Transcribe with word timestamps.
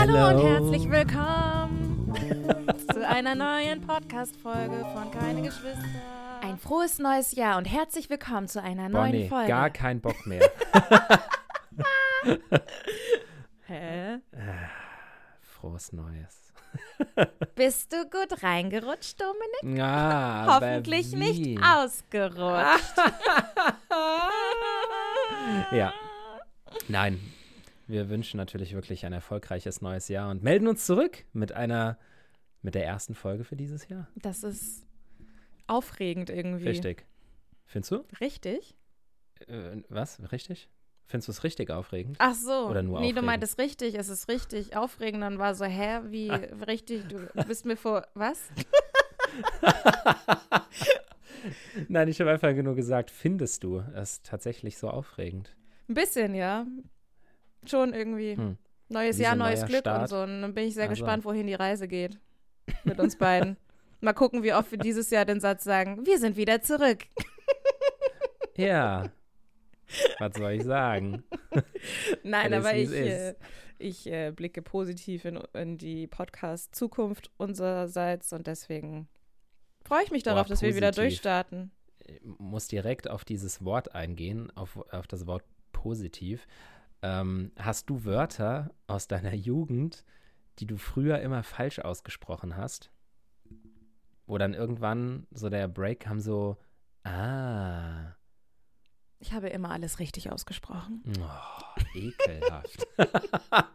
Hallo 0.00 0.14
Hello. 0.16 0.28
und 0.30 0.46
herzlich 0.46 0.90
willkommen 0.90 2.14
zu 2.90 3.06
einer 3.06 3.34
neuen 3.34 3.82
Podcast-Folge 3.82 4.86
von 4.94 5.10
Keine 5.10 5.42
Geschwister. 5.42 5.84
Ein 6.40 6.56
frohes 6.56 6.98
neues 6.98 7.32
Jahr 7.32 7.58
und 7.58 7.66
herzlich 7.66 8.08
willkommen 8.08 8.48
zu 8.48 8.62
einer 8.62 8.84
Boah, 8.88 9.00
neuen 9.00 9.12
nee, 9.12 9.28
Folge. 9.28 9.48
gar 9.48 9.68
kein 9.68 10.00
Bock 10.00 10.26
mehr. 10.26 10.50
Hä? 13.66 14.20
Frohes 15.42 15.92
Neues. 15.92 16.50
Bist 17.54 17.92
du 17.92 18.02
gut 18.08 18.42
reingerutscht, 18.42 19.20
Dominik? 19.20 19.78
Ja, 19.78 20.44
aber 20.46 20.54
Hoffentlich 20.54 21.12
wie? 21.12 21.16
nicht 21.16 21.62
ausgerutscht. 21.62 22.96
Ja. 25.72 25.92
Nein, 26.88 27.20
wir 27.90 28.08
wünschen 28.08 28.36
natürlich 28.36 28.74
wirklich 28.74 29.04
ein 29.04 29.12
erfolgreiches 29.12 29.80
neues 29.80 30.08
Jahr 30.08 30.30
und 30.30 30.42
melden 30.42 30.68
uns 30.68 30.86
zurück 30.86 31.24
mit 31.32 31.52
einer, 31.52 31.98
mit 32.62 32.74
der 32.74 32.86
ersten 32.86 33.14
Folge 33.14 33.44
für 33.44 33.56
dieses 33.56 33.88
Jahr. 33.88 34.08
Das 34.16 34.42
ist 34.42 34.86
aufregend 35.66 36.30
irgendwie. 36.30 36.68
Richtig. 36.68 37.06
Findest 37.66 37.92
du? 37.92 38.04
Richtig? 38.20 38.76
Äh, 39.46 39.82
was? 39.88 40.20
Richtig? 40.32 40.68
Findest 41.06 41.28
du 41.28 41.32
es 41.32 41.44
richtig 41.44 41.70
aufregend? 41.70 42.16
Ach 42.20 42.34
so. 42.34 42.68
Oder 42.68 42.82
nur 42.82 43.00
nee, 43.00 43.06
du 43.06 43.10
aufregend? 43.10 43.26
meintest 43.26 43.58
richtig, 43.58 43.96
es 43.96 44.08
ist 44.08 44.28
richtig 44.28 44.76
aufregend. 44.76 45.22
Dann 45.22 45.38
war 45.38 45.54
so, 45.54 45.64
hä, 45.64 46.00
wie 46.06 46.30
richtig, 46.68 47.08
du 47.08 47.28
bist 47.46 47.66
mir 47.66 47.76
vor, 47.76 48.06
was? 48.14 48.40
Nein, 51.88 52.08
ich 52.08 52.20
habe 52.20 52.30
einfach 52.30 52.52
nur 52.52 52.76
gesagt, 52.76 53.10
findest 53.10 53.64
du 53.64 53.82
es 53.94 54.22
tatsächlich 54.22 54.78
so 54.78 54.88
aufregend? 54.88 55.56
Ein 55.88 55.94
bisschen, 55.94 56.34
ja. 56.34 56.66
Schon 57.66 57.92
irgendwie. 57.94 58.36
Hm. 58.36 58.56
Neues 58.88 59.16
Wie 59.16 59.18
so 59.18 59.22
Jahr, 59.24 59.32
ein 59.32 59.38
neues 59.38 59.64
Glück 59.66 59.80
Start. 59.80 60.02
und 60.02 60.08
so. 60.08 60.22
Und 60.22 60.42
dann 60.42 60.54
bin 60.54 60.66
ich 60.66 60.74
sehr 60.74 60.88
Also. 60.88 61.00
gespannt, 61.00 61.24
wohin 61.24 61.46
die 61.46 61.54
Reise 61.54 61.86
geht. 61.86 62.18
Mit 62.84 62.98
uns 62.98 63.16
beiden. 63.16 63.56
Mal 64.00 64.14
gucken, 64.14 64.42
wie 64.42 64.52
oft 64.54 64.70
wir 64.70 64.78
dieses 64.78 65.10
Jahr 65.10 65.24
den 65.24 65.40
Satz 65.40 65.62
sagen, 65.62 66.04
wir 66.06 66.18
sind 66.18 66.36
wieder 66.36 66.62
zurück. 66.62 67.04
Ja. 68.56 69.10
Was 70.18 70.34
soll 70.36 70.52
ich 70.52 70.64
sagen? 70.64 71.24
Nein, 72.22 72.52
aber 72.52 72.74
ich, 72.74 72.92
äh, 72.92 73.34
ich 73.78 74.06
äh, 74.06 74.32
blicke 74.32 74.60
positiv 74.60 75.24
in, 75.24 75.36
in 75.54 75.78
die 75.78 76.06
Podcast-Zukunft 76.06 77.30
unsererseits 77.38 78.32
und 78.32 78.46
deswegen 78.46 79.08
freue 79.84 80.04
ich 80.04 80.10
mich 80.10 80.22
darauf, 80.22 80.46
Boah, 80.46 80.50
dass 80.50 80.62
wir 80.62 80.76
wieder 80.76 80.92
durchstarten. 80.92 81.70
Ich 82.04 82.20
muss 82.22 82.68
direkt 82.68 83.08
auf 83.08 83.24
dieses 83.24 83.64
Wort 83.64 83.94
eingehen, 83.94 84.52
auf, 84.54 84.76
auf 84.92 85.06
das 85.06 85.26
Wort 85.26 85.44
positiv. 85.72 86.46
Ähm, 87.02 87.52
hast 87.58 87.88
du 87.88 88.04
Wörter 88.04 88.70
aus 88.86 89.08
deiner 89.08 89.34
Jugend, 89.34 90.04
die 90.58 90.66
du 90.66 90.76
früher 90.76 91.20
immer 91.20 91.42
falsch 91.42 91.78
ausgesprochen 91.78 92.56
hast? 92.56 92.90
Wo 94.26 94.38
dann 94.38 94.54
irgendwann 94.54 95.26
so 95.30 95.48
der 95.48 95.66
Break 95.68 96.00
kam 96.00 96.20
so, 96.20 96.56
ah, 97.04 98.14
Ich 99.18 99.32
habe 99.32 99.48
immer 99.48 99.70
alles 99.70 99.98
richtig 99.98 100.30
ausgesprochen. 100.30 101.02
oh, 101.20 101.80
ekelhaft. 101.94 102.86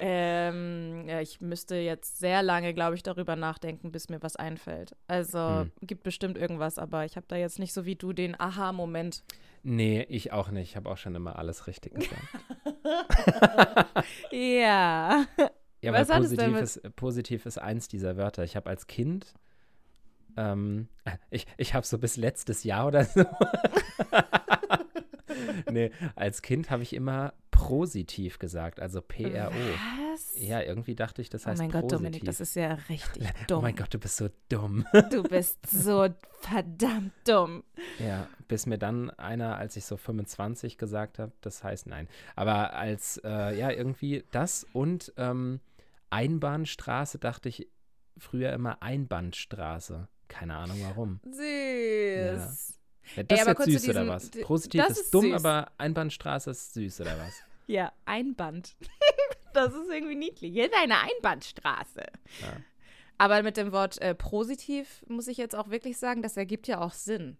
Ähm, 0.00 1.04
ja, 1.08 1.20
ich 1.20 1.40
müsste 1.40 1.76
jetzt 1.76 2.18
sehr 2.18 2.42
lange, 2.42 2.74
glaube 2.74 2.96
ich, 2.96 3.02
darüber 3.02 3.36
nachdenken, 3.36 3.92
bis 3.92 4.08
mir 4.08 4.22
was 4.22 4.36
einfällt. 4.36 4.96
Also 5.06 5.38
Hm. 5.38 5.72
gibt 5.82 6.02
bestimmt 6.02 6.36
irgendwas, 6.36 6.78
aber 6.78 7.04
ich 7.04 7.16
habe 7.16 7.26
da 7.28 7.36
jetzt 7.36 7.58
nicht 7.58 7.72
so 7.72 7.84
wie 7.86 7.94
du 7.96 8.12
den 8.12 8.38
Aha-Moment. 8.38 9.22
nee, 9.62 10.02
ich 10.08 10.32
auch 10.32 10.50
nicht. 10.50 10.70
Ich 10.70 10.76
habe 10.76 10.90
auch 10.90 10.96
schon 10.98 11.14
immer 11.14 11.38
alles 11.38 11.66
richtig 11.66 11.94
gesagt. 11.94 12.22
Ja. 14.30 15.26
Ja, 15.80 15.92
Was 15.92 16.08
weil 16.08 16.20
positiv 16.20 16.56
ist, 16.60 16.96
positiv 16.96 17.46
ist 17.46 17.58
eins 17.58 17.88
dieser 17.88 18.16
Wörter. 18.16 18.42
Ich 18.44 18.56
habe 18.56 18.70
als 18.70 18.86
Kind, 18.86 19.34
ähm, 20.36 20.88
ich, 21.30 21.46
ich 21.56 21.74
habe 21.74 21.86
so 21.86 21.98
bis 21.98 22.16
letztes 22.16 22.64
Jahr 22.64 22.86
oder 22.86 23.04
so. 23.04 23.24
nee, 25.70 25.90
als 26.16 26.42
Kind 26.42 26.70
habe 26.70 26.82
ich 26.82 26.92
immer 26.94 27.34
positiv 27.54 28.40
gesagt, 28.40 28.80
also 28.80 29.00
P-R-O. 29.00 29.52
Was? 29.52 30.34
Ja, 30.36 30.60
irgendwie 30.60 30.96
dachte 30.96 31.22
ich, 31.22 31.30
das 31.30 31.44
oh 31.44 31.50
heißt 31.50 31.60
mein 31.60 31.70
Gott. 31.70 31.90
Dominik, 31.90 32.24
das 32.24 32.40
ist 32.40 32.56
ja 32.56 32.74
richtig 32.88 33.22
oh 33.42 33.44
dumm. 33.46 33.62
mein 33.62 33.76
Gott, 33.76 33.94
du 33.94 33.98
bist 33.98 34.16
so 34.16 34.28
dumm. 34.48 34.84
Du 35.12 35.22
bist 35.22 35.58
so 35.70 36.08
verdammt 36.40 37.12
dumm. 37.24 37.62
ja, 38.00 38.26
bis 38.48 38.66
mir 38.66 38.76
dann 38.76 39.10
einer, 39.10 39.56
als 39.56 39.76
ich 39.76 39.84
so 39.84 39.96
25 39.96 40.78
gesagt 40.78 41.20
habe, 41.20 41.32
das 41.42 41.62
heißt 41.62 41.86
nein. 41.86 42.08
Aber 42.34 42.74
als, 42.74 43.20
äh, 43.24 43.56
ja, 43.56 43.70
irgendwie 43.70 44.24
das 44.32 44.66
und 44.72 45.12
ähm, 45.16 45.60
Einbahnstraße 46.10 47.18
dachte 47.18 47.48
ich 47.48 47.68
früher 48.18 48.52
immer 48.52 48.82
Einbahnstraße. 48.82 50.08
Keine 50.26 50.56
Ahnung 50.56 50.78
warum. 50.82 51.20
Süß. 51.24 51.38
Ja, 51.38 52.56
das 53.26 53.46
aber 53.46 53.58
ist 53.60 53.64
süß 53.72 53.84
oder 53.90 54.00
diesem- 54.00 54.08
was? 54.08 54.30
d- 54.30 54.42
Positiv 54.42 54.84
ist, 54.88 54.98
ist 55.00 55.14
dumm, 55.14 55.22
süß. 55.32 55.44
aber 55.44 55.70
Einbahnstraße 55.78 56.50
ist 56.50 56.74
süß 56.74 57.00
oder 57.02 57.18
was? 57.18 57.34
Ja, 57.66 57.92
Einband. 58.04 58.76
das 59.54 59.72
ist 59.72 59.90
irgendwie 59.90 60.16
niedlich. 60.16 60.52
Hier 60.52 60.66
ist 60.66 60.74
eine 60.74 60.96
Einbahnstraße. 61.00 62.00
Ja. 62.42 62.48
Aber 63.16 63.42
mit 63.42 63.56
dem 63.56 63.72
Wort 63.72 63.98
äh, 64.02 64.14
positiv 64.14 65.02
muss 65.08 65.28
ich 65.28 65.38
jetzt 65.38 65.56
auch 65.56 65.70
wirklich 65.70 65.96
sagen, 65.96 66.20
das 66.20 66.36
ergibt 66.36 66.66
ja 66.68 66.82
auch 66.82 66.92
Sinn. 66.92 67.38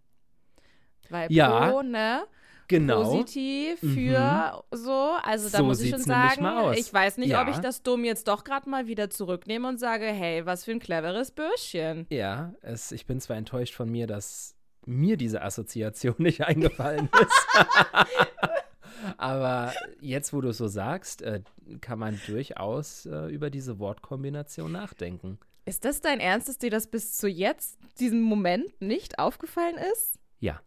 Weil 1.10 1.30
Ja, 1.30 1.68
pro, 1.70 1.82
ne? 1.82 2.24
Genau. 2.68 3.02
Positiv 3.04 3.80
für 3.80 4.64
so. 4.70 5.16
Also 5.22 5.50
da 5.50 5.58
So 5.58 5.64
muss 5.64 5.82
ich 5.82 5.90
schon 5.90 6.00
sagen, 6.00 6.72
ich 6.74 6.90
weiß 6.94 7.18
nicht, 7.18 7.36
ob 7.36 7.46
Ja. 7.46 7.50
ich 7.50 7.58
das 7.58 7.82
dumm 7.82 8.04
jetzt 8.04 8.26
doch 8.26 8.44
gerade 8.44 8.70
mal 8.70 8.86
wieder 8.86 9.10
zurücknehme 9.10 9.68
und 9.68 9.76
sage, 9.78 10.06
hey, 10.06 10.46
was 10.46 10.64
für 10.64 10.70
ein 10.70 10.80
cleveres 10.80 11.32
Bürschchen. 11.32 12.06
Ja, 12.08 12.54
es, 12.62 12.92
ich 12.92 13.04
bin 13.04 13.20
zwar 13.20 13.36
enttäuscht 13.36 13.74
von 13.74 13.90
mir, 13.90 14.06
dass 14.06 14.56
mir 14.86 15.16
diese 15.16 15.42
Assoziation 15.42 16.16
nicht 16.18 16.42
eingefallen 16.44 17.08
ist. 17.20 17.46
Aber 19.18 19.72
jetzt, 20.00 20.32
wo 20.32 20.40
du 20.40 20.48
es 20.48 20.58
so 20.58 20.68
sagst, 20.68 21.22
äh, 21.22 21.42
kann 21.80 21.98
man 21.98 22.20
durchaus 22.26 23.06
äh, 23.06 23.26
über 23.26 23.50
diese 23.50 23.78
Wortkombination 23.78 24.72
nachdenken. 24.72 25.38
Ist 25.66 25.84
das 25.84 26.00
dein 26.00 26.20
Ernst, 26.20 26.48
dass 26.48 26.58
dir 26.58 26.70
das 26.70 26.86
bis 26.86 27.14
zu 27.14 27.28
jetzt, 27.28 27.78
diesem 27.98 28.20
Moment, 28.22 28.80
nicht 28.80 29.18
aufgefallen 29.18 29.76
ist? 29.92 30.18
Ja. 30.38 30.60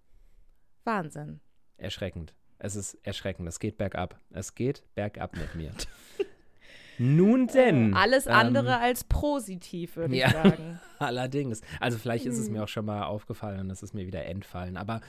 Wahnsinn. 0.84 1.40
Erschreckend. 1.78 2.34
Es 2.60 2.76
ist 2.76 2.96
erschreckend. 3.04 3.48
Es 3.48 3.60
geht 3.60 3.78
bergab. 3.78 4.20
Es 4.32 4.56
geht 4.56 4.84
bergab 4.96 5.36
mit 5.36 5.54
mir. 5.56 5.72
Nun 6.98 7.48
denn. 7.48 7.94
Alles 7.94 8.26
ähm, 8.26 8.34
andere 8.34 8.80
als 8.80 9.04
positiv, 9.04 9.96
würde 9.98 10.16
ja. 10.16 10.28
ich 10.28 10.34
sagen. 10.34 10.80
Allerdings. 11.00 11.62
Also 11.80 11.98
vielleicht 11.98 12.26
ist 12.26 12.38
es 12.38 12.50
mir 12.50 12.64
auch 12.64 12.68
schon 12.68 12.86
mal 12.86 13.04
aufgefallen 13.04 13.60
und 13.62 13.70
es 13.70 13.84
ist 13.84 13.94
mir 13.94 14.08
wieder 14.08 14.26
entfallen. 14.26 14.78
Aber 14.78 15.02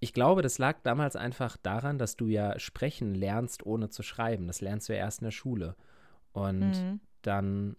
ich 0.00 0.12
glaube, 0.12 0.42
das 0.42 0.58
lag 0.58 0.80
damals 0.82 1.16
einfach 1.16 1.56
daran, 1.56 1.98
dass 1.98 2.16
du 2.16 2.26
ja 2.26 2.58
sprechen 2.58 3.14
lernst, 3.14 3.64
ohne 3.64 3.88
zu 3.88 4.02
schreiben. 4.02 4.46
Das 4.46 4.60
lernst 4.60 4.88
du 4.88 4.92
ja 4.92 4.98
erst 4.98 5.20
in 5.20 5.26
der 5.26 5.30
Schule. 5.32 5.76
Und 6.32 6.60
Mhm. 6.60 7.00
dann, 7.22 7.76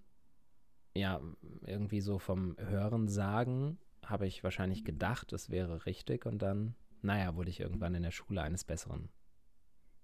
ja, 0.95 1.19
irgendwie 1.66 2.01
so 2.01 2.17
vom 2.17 2.55
Hören 2.57 3.07
sagen, 3.09 3.78
habe 4.05 4.25
ich 4.25 4.44
wahrscheinlich 4.44 4.85
gedacht, 4.85 5.34
es 5.34 5.50
wäre 5.50 5.85
richtig. 5.85 6.25
Und 6.25 6.39
dann, 6.41 6.75
naja, 7.01 7.35
wurde 7.35 7.50
ich 7.50 7.59
irgendwann 7.59 7.94
in 7.95 8.03
der 8.03 8.11
Schule 8.11 8.41
eines 8.41 8.63
Besseren 8.63 9.09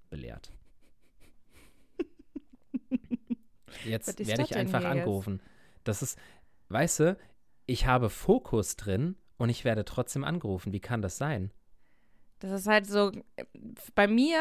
belehrt. 0.10 0.52
Jetzt 3.86 4.20
werde 4.26 4.44
ich 4.44 4.56
einfach 4.56 4.82
jetzt? 4.82 4.90
angerufen. 4.92 5.42
Das 5.84 6.02
ist, 6.02 6.18
weißt 6.70 7.00
du, 7.02 7.18
ich 7.66 7.86
habe 7.86 8.10
Fokus 8.10 8.76
drin 8.76 9.16
und 9.38 9.50
ich 9.50 9.64
werde 9.66 9.86
trotzdem 9.86 10.24
angerufen. 10.24 10.74
Wie 10.74 10.80
kann 10.80 11.02
das 11.02 11.18
sein? 11.18 11.52
Das 12.40 12.52
ist 12.52 12.68
halt 12.68 12.88
so, 12.88 13.12
äh, 13.36 13.46
bei 13.94 14.08
mir 14.08 14.40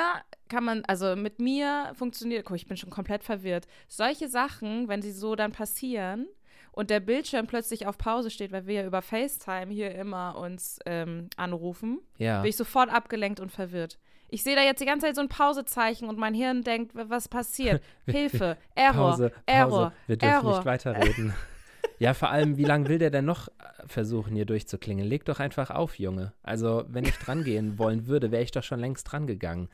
kann 0.49 0.65
man, 0.65 0.85
also 0.87 1.17
mit 1.17 1.39
mir 1.39 1.93
funktioniert, 1.95 2.47
guck, 2.47 2.57
ich 2.57 2.67
bin 2.67 2.77
schon 2.79 2.89
komplett 2.91 3.23
verwirrt. 3.25 3.67
Solche 3.89 4.29
Sachen, 4.29 4.89
wenn 4.89 5.03
sie 5.03 5.13
so 5.13 5.35
dann 5.37 5.53
passieren 5.53 6.27
und 6.73 6.89
der 6.89 7.01
Bildschirm 7.01 7.47
plötzlich 7.47 7.87
auf 7.87 7.99
Pause 7.99 8.31
steht, 8.31 8.53
weil 8.53 8.67
wir 8.67 8.75
ja 8.83 8.87
über 8.87 9.03
FaceTime 9.03 9.71
hier 9.73 9.95
immer 9.95 10.37
uns 10.39 10.79
ähm, 10.87 11.29
anrufen, 11.37 12.01
Ja. 12.17 12.41
bin 12.41 12.49
ich 12.49 12.57
sofort 12.57 12.91
abgelenkt 12.91 13.39
und 13.39 13.53
verwirrt. 13.53 13.99
Ich 14.31 14.43
sehe 14.43 14.55
da 14.55 14.63
jetzt 14.63 14.81
die 14.81 14.87
ganze 14.87 15.07
Zeit 15.07 15.17
so 15.17 15.23
ein 15.23 15.29
Pausezeichen 15.29 16.09
und 16.09 16.19
mein 16.19 16.35
Hirn 16.35 16.63
denkt, 16.63 16.93
was 16.95 17.29
passiert? 17.29 17.83
Hilfe, 18.07 18.57
Error, 18.75 19.11
Pause, 19.11 19.31
Pause. 19.31 19.43
Error, 19.47 19.93
Wir 20.07 20.17
dürfen 20.17 20.35
Error. 20.35 20.57
nicht 20.57 20.65
weiterreden. 20.67 21.35
ja, 21.99 22.15
vor 22.15 22.31
allem, 22.31 22.57
wie 22.57 22.65
lange 22.65 22.89
will 22.89 22.99
der 22.99 23.11
denn 23.11 23.25
noch 23.25 23.49
äh, 23.49 23.53
versuchen, 23.87 24.35
hier 24.37 24.47
durchzuklingen? 24.47 25.05
Leg 25.05 25.25
doch 25.25 25.41
einfach 25.41 25.71
auf, 25.71 25.99
Junge. 25.99 26.33
Also, 26.43 26.85
wenn 26.89 27.05
ich 27.05 27.17
drangehen 27.17 27.79
wollen 27.79 28.07
würde, 28.07 28.31
wäre 28.31 28.43
ich 28.43 28.53
doch 28.53 28.63
schon 28.63 28.81
längst 28.81 29.11
dran 29.11 29.27
gegangen. 29.27 29.69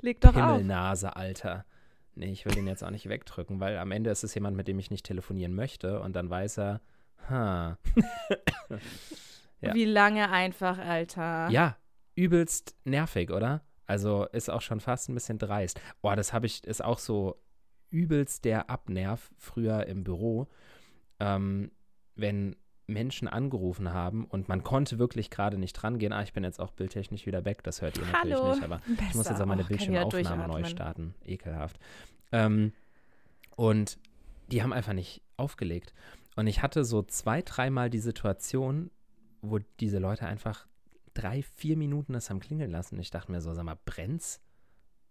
Leg 0.00 0.20
doch 0.20 0.34
auf. 0.36 0.36
Himmelnase, 0.36 1.16
Alter. 1.16 1.64
Nee, 2.14 2.30
ich 2.32 2.44
will 2.44 2.52
den 2.52 2.66
jetzt 2.66 2.84
auch 2.84 2.90
nicht 2.90 3.08
wegdrücken, 3.08 3.60
weil 3.60 3.78
am 3.78 3.90
Ende 3.92 4.10
ist 4.10 4.24
es 4.24 4.34
jemand, 4.34 4.56
mit 4.56 4.68
dem 4.68 4.78
ich 4.78 4.90
nicht 4.90 5.06
telefonieren 5.06 5.54
möchte 5.54 6.00
und 6.00 6.14
dann 6.14 6.30
weiß 6.30 6.58
er, 6.58 6.80
ha. 7.28 7.78
Ja. 9.60 9.74
Wie 9.74 9.86
lange 9.86 10.30
einfach, 10.30 10.78
Alter. 10.78 11.48
Ja, 11.50 11.76
übelst 12.14 12.76
nervig, 12.84 13.32
oder? 13.32 13.62
Also 13.88 14.26
ist 14.26 14.50
auch 14.50 14.60
schon 14.60 14.80
fast 14.80 15.08
ein 15.08 15.14
bisschen 15.14 15.38
dreist. 15.38 15.80
Boah, 16.02 16.14
das 16.14 16.32
habe 16.32 16.46
ich, 16.46 16.64
ist 16.64 16.84
auch 16.84 16.98
so 16.98 17.36
übelst 17.90 18.44
der 18.44 18.70
Abnerv 18.70 19.30
früher 19.38 19.86
im 19.86 20.04
Büro, 20.04 20.46
ähm, 21.18 21.70
wenn 22.14 22.54
Menschen 22.86 23.28
angerufen 23.28 23.92
haben 23.92 24.24
und 24.24 24.48
man 24.48 24.62
konnte 24.62 24.98
wirklich 24.98 25.30
gerade 25.30 25.58
nicht 25.58 25.82
rangehen. 25.82 26.12
Ah, 26.12 26.22
ich 26.22 26.32
bin 26.32 26.44
jetzt 26.44 26.60
auch 26.60 26.70
bildtechnisch 26.70 27.26
wieder 27.26 27.44
weg, 27.44 27.62
das 27.62 27.82
hört 27.82 27.98
ihr 27.98 28.06
natürlich 28.06 28.38
Hallo. 28.38 28.50
nicht, 28.54 28.62
aber 28.62 28.80
ich 29.08 29.14
muss 29.14 29.28
jetzt 29.28 29.40
auch 29.40 29.46
meine 29.46 29.62
Och, 29.62 29.70
wieder 29.70 30.06
Bildschirmaufnahme 30.06 30.48
neu 30.48 30.64
starten. 30.64 31.14
Ekelhaft. 31.24 31.78
Ähm, 32.30 32.72
und 33.56 33.98
die 34.50 34.62
haben 34.62 34.72
einfach 34.72 34.92
nicht 34.92 35.22
aufgelegt. 35.36 35.94
Und 36.36 36.46
ich 36.46 36.62
hatte 36.62 36.84
so 36.84 37.02
zwei, 37.02 37.42
dreimal 37.42 37.90
die 37.90 37.98
Situation, 37.98 38.90
wo 39.42 39.58
diese 39.80 39.98
Leute 39.98 40.26
einfach 40.26 40.66
drei, 41.20 41.42
vier 41.42 41.76
Minuten 41.76 42.12
das 42.12 42.30
haben 42.30 42.40
klingeln 42.40 42.70
lassen. 42.70 42.98
Ich 43.00 43.10
dachte 43.10 43.32
mir 43.32 43.40
so, 43.40 43.52
sag 43.54 43.64
mal, 43.64 43.78
brennt's? 43.84 44.40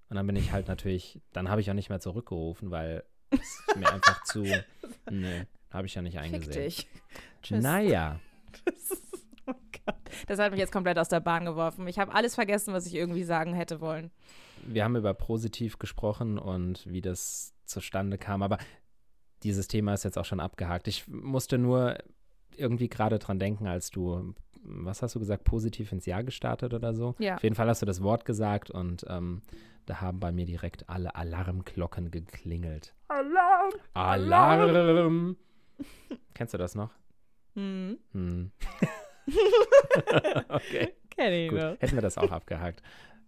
Und 0.10 0.16
dann 0.16 0.26
bin 0.26 0.36
ich 0.38 0.52
halt 0.54 0.68
natürlich, 0.68 1.20
dann 1.34 1.50
habe 1.50 1.60
ich 1.62 1.70
auch 1.70 1.74
nicht 1.76 1.90
mehr 1.90 2.00
zurückgerufen, 2.00 2.72
weil 2.72 3.04
es 3.30 3.62
mir 3.76 3.92
einfach 3.92 4.24
zu, 4.24 4.44
nee, 5.12 5.46
habe 5.70 5.86
ich 5.88 5.96
ja 5.96 6.02
nicht 6.02 6.14
Fick 6.18 6.24
eingesehen. 6.24 6.64
dich. 6.64 6.88
Tschüss. 7.42 7.62
Naja, 7.64 8.20
Das, 8.66 8.92
ist, 8.92 9.28
oh 9.46 9.54
Gott. 9.86 9.96
das 10.28 10.40
hat 10.40 10.52
mich 10.52 10.60
jetzt 10.60 10.72
komplett 10.72 10.98
aus 10.98 11.10
der 11.10 11.20
Bahn 11.20 11.46
geworfen. 11.46 11.88
Ich 11.88 12.00
habe 12.00 12.14
alles 12.14 12.36
vergessen, 12.36 12.74
was 12.74 12.86
ich 12.88 12.96
irgendwie 12.96 13.24
sagen 13.24 13.54
hätte 13.54 13.82
wollen. 13.82 14.10
wir 14.66 14.84
haben 14.84 14.96
über 14.96 15.14
positiv 15.14 15.78
gesprochen 15.78 16.40
und 16.40 16.88
wie 16.90 17.02
das 17.02 17.54
zustande 17.66 18.18
kam, 18.18 18.42
aber 18.42 18.58
dieses 19.44 19.68
Thema 19.68 19.94
ist 19.94 20.04
jetzt 20.06 20.18
auch 20.18 20.26
schon 20.26 20.40
abgehakt. 20.40 20.88
Ich 20.88 21.08
musste 21.08 21.58
nur 21.58 21.98
irgendwie 22.56 22.90
gerade 22.90 23.20
dran 23.20 23.40
denken, 23.40 23.68
als 23.68 23.90
du, 23.92 24.34
was 24.64 25.02
hast 25.02 25.16
du 25.16 25.20
gesagt, 25.20 25.44
positiv 25.44 25.92
ins 25.92 26.06
Jahr 26.06 26.24
gestartet 26.24 26.74
oder 26.74 26.94
so? 26.94 27.16
Ja. 27.20 27.36
Auf 27.36 27.44
jeden 27.44 27.56
Fall 27.56 27.68
hast 27.68 27.82
du 27.82 27.86
das 27.86 28.02
Wort 28.02 28.26
gesagt 28.26 28.72
und 28.72 29.06
ähm, 29.10 29.42
da 29.86 30.02
haben 30.02 30.20
bei 30.20 30.32
mir 30.32 30.46
direkt 30.46 30.90
alle 30.90 31.16
Alarmglocken 31.16 32.12
geklingelt. 32.12 32.94
Alarm! 33.08 33.72
Alarm! 33.94 35.38
Kennst 36.34 36.54
du 36.54 36.58
das 36.58 36.76
noch? 36.76 36.92
Hm. 37.56 37.98
Hm. 38.14 38.52
okay, 40.50 40.94
Kenn 41.10 41.34
ich 41.34 41.50
gut. 41.50 41.60
noch. 41.60 41.80
Hätten 41.80 41.96
wir 41.96 42.02
das 42.02 42.18
auch 42.18 42.32
abgehakt. 42.32 42.82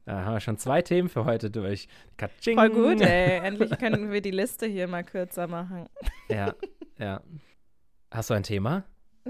Da 0.05 0.25
haben 0.25 0.33
wir 0.33 0.39
schon 0.39 0.57
zwei 0.57 0.81
Themen 0.81 1.07
für 1.07 1.25
heute 1.25 1.51
durch. 1.51 1.87
Katsching. 2.17 2.57
Voll 2.57 2.69
gut, 2.69 3.01
ey. 3.01 3.39
Endlich 3.39 3.77
können 3.77 4.11
wir 4.11 4.21
die 4.21 4.31
Liste 4.31 4.65
hier 4.65 4.87
mal 4.87 5.03
kürzer 5.03 5.47
machen. 5.47 5.87
Ja, 6.29 6.55
ja. 6.97 7.21
Hast 8.11 8.29
du 8.29 8.33
ein 8.33 8.43
Thema? 8.43 8.83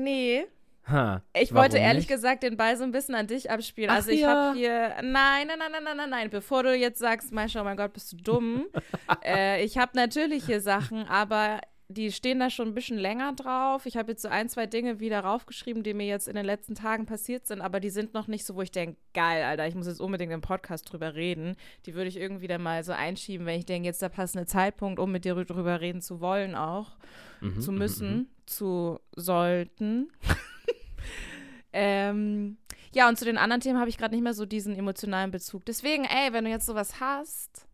Nee. 0.03 0.45
Ha, 0.87 1.21
Ich 1.33 1.53
wollte 1.53 1.77
ehrlich 1.77 2.07
nicht? 2.07 2.09
gesagt 2.09 2.41
den 2.41 2.57
Ball 2.57 2.75
so 2.75 2.83
ein 2.83 2.91
bisschen 2.91 3.13
an 3.13 3.27
dich 3.27 3.51
abspielen. 3.51 3.91
Ach 3.91 3.97
also 3.97 4.09
ich 4.09 4.21
ja. 4.21 4.29
habe 4.29 4.57
hier. 4.57 4.95
Nein, 5.03 5.47
nein, 5.47 5.59
nein, 5.59 5.71
nein, 5.71 5.83
nein, 5.83 5.97
nein, 5.97 6.09
nein. 6.09 6.29
Bevor 6.29 6.63
du 6.63 6.75
jetzt 6.75 6.99
sagst, 6.99 7.31
Maisha, 7.31 7.61
oh 7.61 7.63
mein 7.63 7.77
Gott, 7.77 7.93
bist 7.93 8.11
du 8.11 8.17
dumm. 8.17 8.65
äh, 9.23 9.63
ich 9.63 9.77
habe 9.77 9.91
natürlich 9.95 10.45
hier 10.45 10.61
Sachen, 10.61 11.07
aber 11.07 11.59
die 11.89 12.11
stehen 12.11 12.39
da 12.39 12.49
schon 12.49 12.69
ein 12.69 12.73
bisschen 12.73 12.97
länger 12.97 13.33
drauf. 13.33 13.85
Ich 13.85 13.97
habe 13.97 14.11
jetzt 14.11 14.21
so 14.21 14.29
ein, 14.29 14.47
zwei 14.47 14.67
Dinge 14.67 14.99
wieder 14.99 15.21
raufgeschrieben, 15.21 15.83
die 15.83 15.93
mir 15.93 16.05
jetzt 16.05 16.27
in 16.27 16.35
den 16.35 16.45
letzten 16.45 16.75
Tagen 16.75 17.05
passiert 17.05 17.47
sind, 17.47 17.61
aber 17.61 17.79
die 17.79 17.89
sind 17.89 18.13
noch 18.13 18.27
nicht 18.27 18.45
so, 18.45 18.55
wo 18.55 18.61
ich 18.61 18.71
denke, 18.71 18.97
geil, 19.13 19.43
Alter, 19.43 19.67
ich 19.67 19.75
muss 19.75 19.87
jetzt 19.87 19.99
unbedingt 19.99 20.31
im 20.31 20.41
Podcast 20.41 20.91
drüber 20.91 21.15
reden. 21.15 21.55
Die 21.85 21.95
würde 21.95 22.07
ich 22.07 22.17
irgendwie 22.17 22.47
dann 22.47 22.61
mal 22.61 22.83
so 22.83 22.91
einschieben, 22.91 23.45
wenn 23.45 23.59
ich 23.59 23.65
denke, 23.65 23.87
jetzt 23.87 24.01
der 24.01 24.09
passende 24.09 24.45
Zeitpunkt, 24.45 24.99
um 24.99 25.11
mit 25.11 25.25
dir 25.25 25.35
drüber 25.35 25.81
reden 25.81 26.01
zu 26.01 26.21
wollen 26.21 26.55
auch 26.55 26.97
Mhm, 27.41 27.61
zu 27.61 27.71
mhm, 27.71 27.77
müssen, 27.77 28.15
mhm. 28.15 28.27
zu 28.45 28.99
sollten. 29.15 30.11
ähm, 31.73 32.57
ja, 32.93 33.07
und 33.07 33.17
zu 33.17 33.25
den 33.25 33.37
anderen 33.37 33.61
Themen 33.61 33.79
habe 33.79 33.89
ich 33.89 33.97
gerade 33.97 34.15
nicht 34.15 34.23
mehr 34.23 34.33
so 34.33 34.45
diesen 34.45 34.75
emotionalen 34.75 35.31
Bezug. 35.31 35.65
Deswegen, 35.65 36.05
ey, 36.05 36.33
wenn 36.33 36.45
du 36.45 36.49
jetzt 36.49 36.65
sowas 36.65 36.99
hast, 36.99 37.67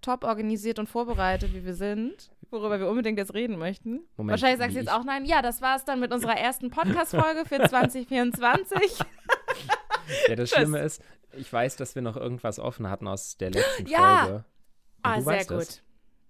top 0.00 0.24
organisiert 0.24 0.78
und 0.78 0.88
vorbereitet, 0.88 1.54
wie 1.54 1.64
wir 1.64 1.74
sind, 1.74 2.31
worüber 2.52 2.78
wir 2.78 2.88
unbedingt 2.88 3.18
jetzt 3.18 3.34
reden 3.34 3.58
möchten. 3.58 4.00
Moment, 4.16 4.30
Wahrscheinlich 4.32 4.58
sagst 4.58 4.74
du 4.76 4.80
jetzt 4.80 4.88
ich- 4.88 4.94
auch 4.94 5.04
nein. 5.04 5.24
Ja, 5.24 5.42
das 5.42 5.62
war 5.62 5.76
es 5.76 5.84
dann 5.84 5.98
mit 6.00 6.12
unserer 6.12 6.36
ersten 6.36 6.70
Podcast-Folge 6.70 7.44
für 7.46 7.60
2024. 7.68 8.98
Ja, 10.28 10.34
das 10.36 10.50
Tschüss. 10.50 10.58
Schlimme 10.58 10.80
ist, 10.80 11.02
ich 11.32 11.50
weiß, 11.52 11.76
dass 11.76 11.94
wir 11.94 12.02
noch 12.02 12.16
irgendwas 12.16 12.58
offen 12.58 12.88
hatten 12.90 13.06
aus 13.06 13.36
der 13.36 13.50
letzten 13.52 13.86
Ja. 13.86 14.18
Folge. 14.24 14.34
Und 14.36 14.44
ah, 15.02 15.16
du 15.16 15.22
sehr 15.22 15.32
weißt 15.34 15.48
gut. 15.48 15.58
es. 15.60 15.82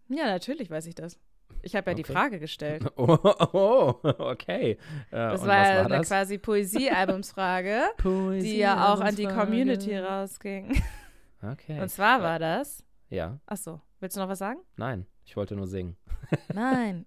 Ja, 0.09 0.27
natürlich 0.27 0.71
weiß 0.71 0.87
ich 0.87 0.95
das. 0.95 1.19
Ich 1.63 1.75
habe 1.75 1.91
ja 1.91 1.95
die 1.95 2.03
Okay. 2.05 2.13
Frage 2.13 2.39
gestellt. 2.39 2.85
Oh, 2.97 3.17
oh, 3.53 3.95
okay. 4.03 4.73
Äh, 4.73 4.79
Das 5.11 5.41
und 5.41 5.49
war 5.49 5.57
war 5.57 5.65
eine 5.81 5.89
das? 5.89 6.09
quasi 6.09 6.39
Poesie-Albumsfrage, 6.39 7.81
die 8.05 8.59
ja 8.59 8.93
auch 8.93 9.01
an 9.01 9.17
die 9.17 9.27
Community 9.27 9.97
rausging. 9.99 10.83
Okay. 11.43 11.81
Und 11.81 11.89
zwar 11.89 12.23
war 12.23 12.39
das. 12.39 12.85
Ja, 13.09 13.39
Achso, 13.47 13.81
willst 14.01 14.17
du 14.17 14.21
noch 14.21 14.29
was 14.29 14.39
sagen? 14.39 14.61
nein, 14.77 15.07
ich 15.25 15.37
wollte 15.37 15.55
nur 15.57 15.67
singen. 15.67 15.97
Nein. 16.55 17.05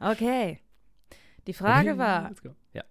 Okay. 0.00 0.60
Die 1.46 1.52
Frage 1.54 1.98
war. 1.98 2.30
Ja. 2.72 2.82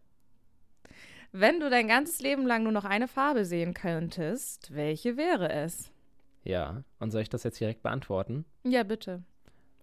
wenn 1.32 1.60
du 1.60 1.70
dein 1.70 1.88
ganzes 1.88 2.20
Leben 2.22 2.46
lang 2.46 2.64
nur 2.64 2.72
noch 2.72 2.86
eine 2.86 3.08
Farbe 3.08 3.46
sehen 3.46 3.74
könntest, 3.74 4.74
welche 4.76 5.18
wäre 5.18 5.52
es? 5.52 5.92
ja, 6.46 6.84
und 7.00 7.12
soll 7.12 7.22
ich 7.22 7.30
das 7.30 7.44
jetzt 7.44 7.60
direkt 7.60 7.82
beantworten? 7.84 8.44
Ja, 8.64 8.84
bitte. 8.84 9.24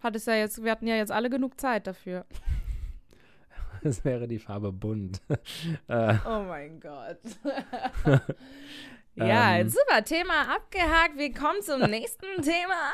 Hat 0.01 0.15
es 0.15 0.25
ja 0.25 0.35
jetzt, 0.35 0.63
wir 0.63 0.71
hatten 0.71 0.87
ja 0.87 0.95
jetzt 0.95 1.11
alle 1.11 1.29
genug 1.29 1.59
Zeit 1.59 1.87
dafür. 1.87 2.25
Es 3.83 4.05
wäre 4.05 4.27
die 4.27 4.37
Farbe 4.37 4.71
bunt. 4.71 5.21
äh, 5.87 6.15
Oh 6.23 6.43
mein 6.43 6.79
Gott. 6.79 7.17
ja, 9.15 9.57
Ähm. 9.57 9.69
super, 9.69 10.03
Thema 10.03 10.53
abgehakt. 10.55 11.17
Wir 11.17 11.33
kommen 11.33 11.63
zum 11.63 11.79
nächsten 11.89 12.27
Thema. 12.43 12.91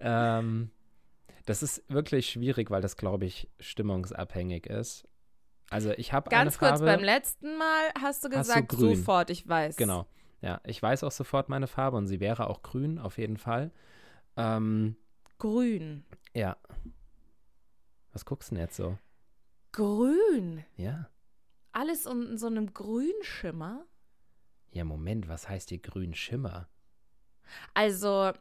Ähm, 0.00 0.70
das 1.46 1.62
ist 1.62 1.82
wirklich 1.88 2.30
schwierig, 2.30 2.70
weil 2.70 2.82
das, 2.82 2.96
glaube 2.96 3.24
ich, 3.26 3.50
stimmungsabhängig 3.58 4.66
ist. 4.66 5.06
Also 5.70 5.92
ich 5.92 6.12
habe 6.12 6.30
eine 6.30 6.44
Ganz 6.44 6.58
kurz, 6.58 6.80
Farbe. 6.80 6.86
beim 6.86 7.04
letzten 7.04 7.56
Mal 7.56 7.90
hast 8.00 8.24
du 8.24 8.28
Hast 8.30 8.48
du 8.50 8.54
gesagt, 8.54 8.72
sofort, 8.72 9.30
ich 9.30 9.48
weiß. 9.48 9.76
Genau. 9.76 10.06
Ja, 10.42 10.60
ich 10.64 10.82
weiß 10.82 11.04
auch 11.04 11.12
sofort 11.12 11.48
meine 11.48 11.66
Farbe 11.66 11.96
und 11.96 12.06
sie 12.06 12.18
wäre 12.18 12.48
auch 12.48 12.62
grün, 12.62 12.98
auf 12.98 13.18
jeden 13.18 13.36
Fall. 13.36 13.70
Ähm, 14.36 14.96
Grün. 15.38 16.04
ja. 16.34 16.56
Was 18.12 18.24
guckst 18.24 18.50
du 18.50 18.56
denn 18.56 18.64
jetzt 18.64 18.76
so? 18.76 18.98
Grün. 19.72 20.64
Ja. 20.76 21.08
Alles 21.72 22.06
in 22.06 22.36
so 22.38 22.48
einem 22.48 22.72
Grünschimmer. 22.74 23.86
Ja, 24.72 24.84
Moment, 24.84 25.28
was 25.28 25.48
heißt 25.48 25.68
hier 25.68 25.78
grün 25.78 26.14
Schimmer? 26.14 26.68
Also, 27.74 28.32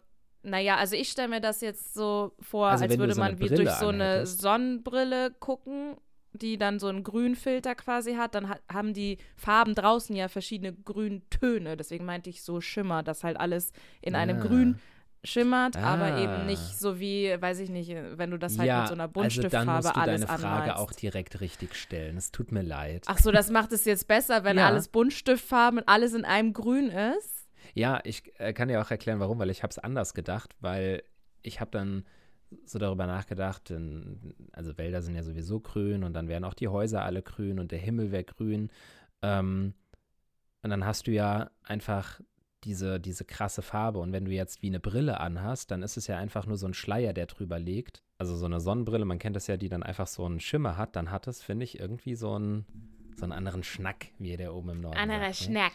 naja, 0.44 0.77
also 0.77 0.95
ich 0.95 1.09
stelle 1.09 1.27
mir 1.27 1.41
das 1.41 1.62
jetzt 1.62 1.94
so 1.94 2.33
vor, 2.39 2.68
Also 2.69 2.86
als 2.86 2.97
würde 2.97 3.13
so 3.13 3.19
man 3.21 3.39
wie 3.39 3.47
Brille 3.47 3.63
durch 3.66 3.75
so 3.75 3.87
eine. 3.90 4.25
Sonnenbrille 4.25 5.31
gucken, 5.40 5.95
die 6.33 6.57
dann 6.57 6.80
so 6.80 6.87
einen 6.87 7.04
Grünfilter 7.04 7.75
quasi 7.75 8.16
hat. 8.16 8.35
Dann 8.35 8.49
ha 8.49 8.57
haben 8.71 8.94
die 8.94 9.18
Farben 9.35 9.75
draußen 9.75 10.16
ja 10.16 10.28
verschiedene 10.28 10.73
Grüntöne. 10.73 11.75
Deswegen 11.75 12.06
meinte 12.06 12.30
ich 12.30 12.44
so 12.44 12.61
Schimmer, 12.61 13.04
dass 13.04 13.23
halt 13.23 13.40
alles 13.40 13.71
in 14.02 14.16
einem 14.16 14.37
Ah. 14.37 14.42
Grün 14.45 14.80
schimmert, 15.25 15.75
aber 15.75 16.13
Ah. 16.13 16.23
eben 16.23 16.45
nicht 16.45 16.80
so 16.80 16.97
wie, 16.99 17.35
weiß 17.37 17.59
ich 17.59 17.69
nicht, 17.69 17.90
wenn 18.13 18.31
du 18.31 18.37
das 18.37 18.57
halt 18.57 18.68
ja, 18.69 18.80
mit 18.81 18.87
so 18.87 18.94
einer 18.94 19.04
also 19.04 19.11
dann 19.11 19.11
Buntstiftfarbe 19.23 19.71
musst 19.73 19.95
du 19.95 19.99
alles 19.99 20.21
deine 20.25 20.40
Frage 20.40 20.61
anmalst. 20.71 20.78
auch 20.78 20.92
direkt 20.94 21.42
richtig 21.42 21.75
stellen. 21.75 22.16
Es 22.16 22.31
tut 22.31 22.54
mir 22.54 22.61
leid. 22.61 23.04
Ach 23.07 23.18
so, 23.18 23.31
das 23.31 23.49
macht 23.49 23.73
es 23.73 23.83
jetzt 23.83 24.07
besser, 24.07 24.45
wenn 24.45 24.57
Ja. 24.57 24.68
alles 24.68 24.87
Buntstiftfarben 24.87 25.80
und 25.80 25.90
alles 25.90 26.13
in 26.13 26.23
einem 26.23 26.54
Grün 26.54 26.90
ist. 26.90 27.38
Ja, 27.73 27.99
ich 28.04 28.33
äh, 28.40 28.54
kann 28.54 28.68
dir 28.68 28.81
auch 28.81 28.92
erklären, 28.92 29.19
warum, 29.19 29.40
weil 29.40 29.49
ich 29.49 29.64
habe 29.64 29.71
es 29.71 29.80
anders 29.80 30.14
gedacht, 30.14 30.56
weil 30.59 31.04
ich 31.42 31.59
habe 31.59 31.71
dann 31.71 32.06
so 32.66 32.80
darüber 32.80 33.06
nachgedacht, 33.06 33.69
denn, 33.69 34.33
also 34.54 34.78
Wälder 34.78 35.02
sind 35.02 35.16
ja 35.16 35.23
sowieso 35.23 35.59
grün 35.59 36.04
und 36.04 36.14
dann 36.14 36.28
wären 36.28 36.44
auch 36.44 36.54
die 36.54 36.68
Häuser 36.68 37.04
alle 37.04 37.21
grün 37.21 37.59
und 37.59 37.71
der 37.71 37.80
Himmel 37.80 38.11
wäre 38.11 38.23
grün. 38.23 38.69
Ähm, 39.21 39.73
und 40.61 40.69
dann 40.69 40.85
hast 40.85 41.07
du 41.07 41.11
ja 41.11 41.52
einfach 41.64 42.19
diese, 42.64 42.99
diese 42.99 43.23
krasse 43.23 43.61
Farbe. 43.61 43.99
Und 43.99 44.11
wenn 44.11 44.26
du 44.26 44.31
jetzt 44.31 44.61
wie 44.61 44.68
eine 44.68 44.80
Brille 44.80 45.19
anhast, 45.19 45.71
dann 45.71 45.83
ist 45.83 45.97
es 45.97 46.07
ja 46.07 46.18
einfach 46.18 46.45
nur 46.45 46.57
so 46.57 46.68
ein 46.68 46.73
Schleier, 46.73 47.14
der 47.14 47.28
drüber 47.28 47.59
liegt. 47.59 48.04
Also 48.18 48.35
so 48.35 48.45
eine 48.45 48.59
Sonnenbrille, 48.59 49.06
man 49.06 49.19
kennt 49.19 49.35
das 49.35 49.47
ja, 49.47 49.56
die 49.56 49.69
dann 49.69 49.83
einfach 49.83 50.07
so 50.07 50.26
einen 50.26 50.42
Schimmer 50.42 50.76
hat, 50.76 50.95
dann 50.95 51.11
hat 51.11 51.28
es, 51.28 51.42
finde 51.42 51.64
ich, 51.64 51.80
irgendwie 51.80 52.16
so 52.16 52.33
einen, 52.33 52.66
so 53.19 53.26
einen 53.26 53.33
anderen 53.33 53.64
Schnack, 53.64 54.07
wie 54.18 54.35
der 54.38 54.54
oben 54.54 54.69
im 54.69 54.81
Norden 54.81 54.97
Anderer 54.97 55.33
sagt, 55.33 55.49
ne? 55.49 55.59
Schnack. 55.59 55.71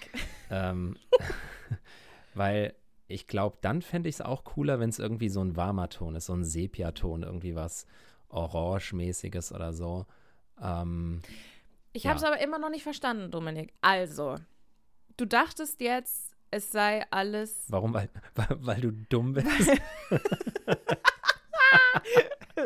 Ähm, 0.51 0.97
weil 2.35 2.75
ich 3.07 3.27
glaube, 3.27 3.59
dann 3.61 3.83
fände 3.83 4.09
ich 4.09 4.17
es 4.17 4.21
auch 4.21 4.45
cooler, 4.45 4.81
wenn 4.81 4.89
es 4.89 4.99
irgendwie 4.99 5.29
so 5.29 5.41
ein 5.43 5.57
warmer 5.57 5.89
Ton 5.89 6.15
ist, 6.17 6.27
so 6.27 6.33
ein 6.35 6.45
Sepiaton, 6.45 7.23
irgendwie 7.23 7.55
was 7.55 7.87
Orange-mäßiges 8.31 9.53
oder 9.53 9.73
so. 9.73 10.07
Ähm, 10.61 11.21
Ich 11.93 12.05
Ja. 12.05 12.11
habe 12.11 12.19
es 12.19 12.25
aber 12.25 12.41
immer 12.41 12.59
noch 12.59 12.71
nicht 12.71 12.83
verstanden, 12.83 13.31
Dominik. 13.31 13.73
Also, 13.81 14.37
du 15.17 15.27
dachtest 15.27 15.81
jetzt, 15.81 16.35
es 16.51 16.73
sei 16.73 17.05
alles. 17.11 17.65
warum? 17.69 17.93
Weil, 17.95 18.09
weil, 18.35 18.47
weil 18.61 18.81
du 18.81 18.91
dumm 18.93 19.35
bist? 19.35 19.47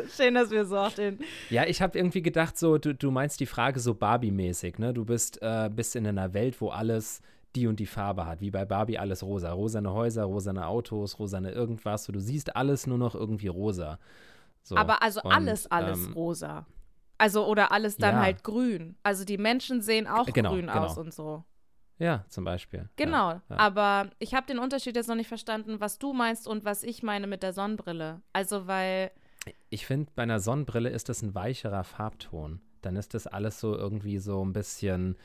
Schön, 0.15 0.35
dass 0.35 0.51
wir 0.51 0.65
so 0.65 0.77
auch 0.77 0.91
den. 0.91 1.19
ja, 1.49 1.65
ich 1.65 1.81
habe 1.81 1.97
irgendwie 1.97 2.21
gedacht, 2.21 2.57
so, 2.57 2.77
du, 2.77 2.93
du 2.93 3.11
meinst 3.11 3.39
die 3.39 3.45
Frage 3.45 3.79
so 3.79 3.93
Barbie-mäßig, 3.93 4.77
ne? 4.77 4.93
Du 4.93 5.05
bist, 5.05 5.41
äh, 5.41 5.69
bist 5.73 5.95
in 5.95 6.07
einer 6.07 6.33
Welt, 6.33 6.59
wo 6.61 6.69
alles 6.69 7.21
die 7.55 7.67
und 7.67 7.79
die 7.79 7.85
Farbe 7.85 8.25
hat, 8.25 8.41
wie 8.41 8.51
bei 8.51 8.65
Barbie 8.65 8.97
alles 8.97 9.23
rosa. 9.23 9.51
Rosane 9.51 9.91
Häuser, 9.91 10.23
rosane 10.23 10.67
Autos, 10.67 11.17
rosane 11.19 11.51
irgendwas. 11.51 12.05
So, 12.05 12.13
du 12.13 12.19
siehst 12.19 12.55
alles 12.55 12.85
nur 12.85 12.97
noch 12.97 13.15
irgendwie 13.15 13.47
rosa. 13.47 13.99
So. 14.61 14.75
Aber 14.75 15.01
also 15.01 15.21
Und, 15.23 15.31
alles, 15.31 15.65
alles 15.67 16.05
ähm, 16.05 16.13
rosa. 16.13 16.65
Also 17.17 17.45
oder 17.47 17.71
alles 17.71 17.97
dann 17.97 18.15
ja. 18.15 18.21
halt 18.21 18.43
grün. 18.43 18.95
Also 19.03 19.25
die 19.25 19.37
Menschen 19.37 19.81
sehen 19.81 20.07
auch 20.07 20.25
Genau, 20.27 20.51
grün 20.51 20.67
genau. 20.67 20.85
aus 20.85 20.97
und 20.97 21.13
so. 21.13 21.43
Ja, 21.97 22.23
zum 22.29 22.45
Beispiel. 22.45 22.87
Genau. 22.95 23.31
Ja, 23.31 23.41
ja. 23.49 23.57
Aber 23.57 24.09
ich 24.19 24.33
habe 24.33 24.47
den 24.47 24.57
Unterschied 24.57 24.95
jetzt 24.95 25.07
noch 25.07 25.15
nicht 25.15 25.27
verstanden, 25.27 25.81
was 25.81 25.99
du 25.99 26.13
meinst 26.13 26.47
und 26.47 26.63
was 26.63 26.83
ich 26.83 27.03
meine 27.03 27.27
mit 27.27 27.43
der 27.43 27.51
Sonnenbrille. 27.51 28.21
Also 28.31 28.67
weil 28.67 29.11
Ich 29.69 29.85
finde, 29.85 30.11
bei 30.15 30.23
einer 30.23 30.39
Sonnenbrille 30.39 30.89
ist 30.89 31.09
das 31.09 31.21
ein 31.21 31.35
weicherer 31.35 31.83
Farbton. 31.83 32.61
Dann 32.81 32.95
ist 32.95 33.13
das 33.13 33.27
alles 33.27 33.59
so 33.59 33.75
irgendwie 33.75 34.19
so 34.19 34.43
ein 34.43 34.53
bisschen, 34.53 35.17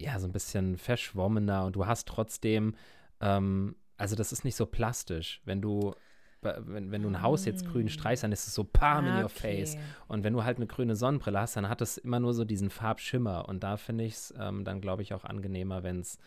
ja, 0.00 0.18
so 0.18 0.26
ein 0.26 0.32
bisschen 0.32 0.76
verschwommener 0.76 1.64
und 1.64 1.76
du 1.76 1.86
hast 1.86 2.06
trotzdem, 2.08 2.74
ähm, 3.20 3.76
also 3.96 4.16
das 4.16 4.32
ist 4.32 4.44
nicht 4.44 4.56
so 4.56 4.66
plastisch. 4.66 5.40
Wenn 5.44 5.60
du, 5.60 5.94
wenn, 6.42 6.90
wenn 6.90 7.02
du 7.02 7.08
ein 7.08 7.20
Haus 7.22 7.44
jetzt 7.44 7.66
grün 7.66 7.88
streichst, 7.88 8.24
dann 8.24 8.32
ist 8.32 8.46
es 8.46 8.54
so 8.54 8.64
palm 8.64 9.06
in 9.06 9.12
Ah, 9.12 9.22
your 9.22 9.28
face. 9.28 9.74
okay. 9.74 9.82
Und 10.08 10.24
wenn 10.24 10.32
du 10.32 10.42
halt 10.44 10.56
eine 10.56 10.66
grüne 10.66 10.96
Sonnenbrille 10.96 11.38
hast, 11.38 11.56
dann 11.56 11.68
hat 11.68 11.82
es 11.82 11.98
immer 11.98 12.18
nur 12.20 12.32
so 12.32 12.44
diesen 12.44 12.70
Farbschimmer. 12.70 13.46
Und 13.48 13.62
da 13.62 13.76
finde 13.76 14.04
ich 14.04 14.14
es 14.14 14.34
ähm, 14.38 14.64
dann, 14.64 14.80
glaube 14.80 15.02
ich, 15.02 15.12
auch 15.12 15.24
angenehmer, 15.24 15.82
wenn 15.82 16.00
es 16.00 16.18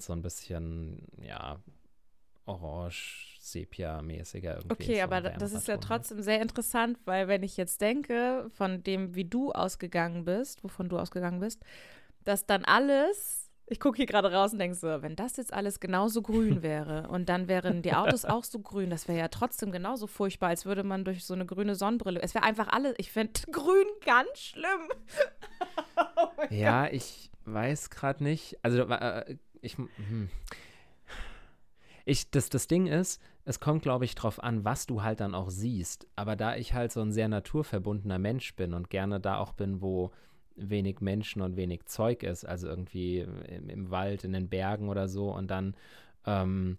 so 0.00 0.12
ein 0.12 0.22
bisschen, 0.22 1.06
ja, 1.22 1.60
orange, 2.46 3.36
sepia-mäßiger 3.40 4.56
irgendwie 4.56 4.72
Okay, 4.84 5.00
aber 5.02 5.20
da- 5.20 5.30
das 5.30 5.52
ist 5.52 5.68
ja 5.68 5.74
halt. 5.74 5.84
trotzdem 5.84 6.22
sehr 6.22 6.40
interessant, 6.42 6.98
weil 7.04 7.28
wenn 7.28 7.42
ich 7.42 7.56
jetzt 7.56 7.80
denke, 7.80 8.50
von 8.54 8.82
dem, 8.82 9.14
wie 9.14 9.24
du 9.24 9.52
ausgegangen 9.52 10.24
bist, 10.24 10.62
wovon 10.64 10.88
du 10.88 10.98
ausgegangen 10.98 11.40
bist, 11.40 11.62
dass 12.24 12.46
dann 12.46 12.64
alles, 12.64 13.50
ich 13.66 13.80
gucke 13.80 13.96
hier 13.96 14.06
gerade 14.06 14.32
raus 14.32 14.52
und 14.52 14.58
denke 14.58 14.76
so, 14.76 15.02
wenn 15.02 15.16
das 15.16 15.36
jetzt 15.36 15.52
alles 15.52 15.80
genauso 15.80 16.22
grün 16.22 16.62
wäre 16.62 17.08
und 17.08 17.28
dann 17.28 17.48
wären 17.48 17.82
die 17.82 17.92
Autos 17.94 18.24
auch 18.26 18.44
so 18.44 18.58
grün, 18.58 18.90
das 18.90 19.08
wäre 19.08 19.18
ja 19.18 19.28
trotzdem 19.28 19.72
genauso 19.72 20.06
furchtbar, 20.06 20.48
als 20.50 20.64
würde 20.66 20.82
man 20.84 21.04
durch 21.04 21.24
so 21.24 21.34
eine 21.34 21.46
grüne 21.46 21.74
Sonnenbrille, 21.74 22.20
es 22.22 22.34
wäre 22.34 22.44
einfach 22.44 22.68
alles, 22.68 22.94
ich 22.98 23.10
finde 23.12 23.40
grün 23.50 23.86
ganz 24.04 24.38
schlimm. 24.38 24.88
Oh 26.16 26.28
Ja, 26.50 26.88
ich 26.88 27.30
weiß 27.44 27.90
gerade 27.90 28.22
nicht. 28.24 28.58
Also, 28.62 28.82
äh, 28.88 29.36
ich, 29.60 29.76
hm. 29.76 30.28
Ich 32.04 32.30
das, 32.30 32.50
das 32.50 32.66
Ding 32.66 32.86
ist, 32.86 33.20
es 33.44 33.60
kommt, 33.60 33.82
glaube 33.82 34.04
ich, 34.04 34.14
drauf 34.14 34.42
an, 34.42 34.64
was 34.64 34.86
du 34.86 35.02
halt 35.02 35.20
dann 35.20 35.34
auch 35.34 35.50
siehst. 35.50 36.06
Aber 36.16 36.36
da 36.36 36.56
ich 36.56 36.74
halt 36.74 36.92
so 36.92 37.00
ein 37.00 37.12
sehr 37.12 37.28
naturverbundener 37.28 38.18
Mensch 38.18 38.54
bin 38.56 38.74
und 38.74 38.90
gerne 38.90 39.20
da 39.20 39.38
auch 39.38 39.52
bin, 39.52 39.80
wo 39.80 40.12
wenig 40.56 41.00
Menschen 41.00 41.42
und 41.42 41.56
wenig 41.56 41.86
Zeug 41.86 42.22
ist, 42.22 42.44
also 42.44 42.68
irgendwie 42.68 43.20
im, 43.20 43.68
im 43.68 43.90
Wald, 43.90 44.24
in 44.24 44.32
den 44.32 44.48
Bergen 44.48 44.88
oder 44.88 45.08
so, 45.08 45.34
und 45.34 45.50
dann, 45.50 45.76
ähm, 46.26 46.78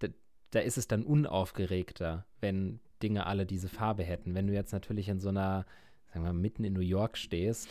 da, 0.00 0.08
da 0.50 0.60
ist 0.60 0.76
es 0.76 0.88
dann 0.88 1.02
unaufgeregter, 1.02 2.26
wenn 2.40 2.80
Dinge 3.02 3.26
alle 3.26 3.46
diese 3.46 3.68
Farbe 3.68 4.02
hätten. 4.02 4.34
Wenn 4.34 4.46
du 4.46 4.52
jetzt 4.52 4.72
natürlich 4.72 5.08
in 5.08 5.20
so 5.20 5.30
einer, 5.30 5.66
sagen 6.08 6.24
wir 6.24 6.32
mal, 6.32 6.40
mitten 6.40 6.64
in 6.64 6.74
New 6.74 6.80
York 6.80 7.16
stehst, 7.16 7.68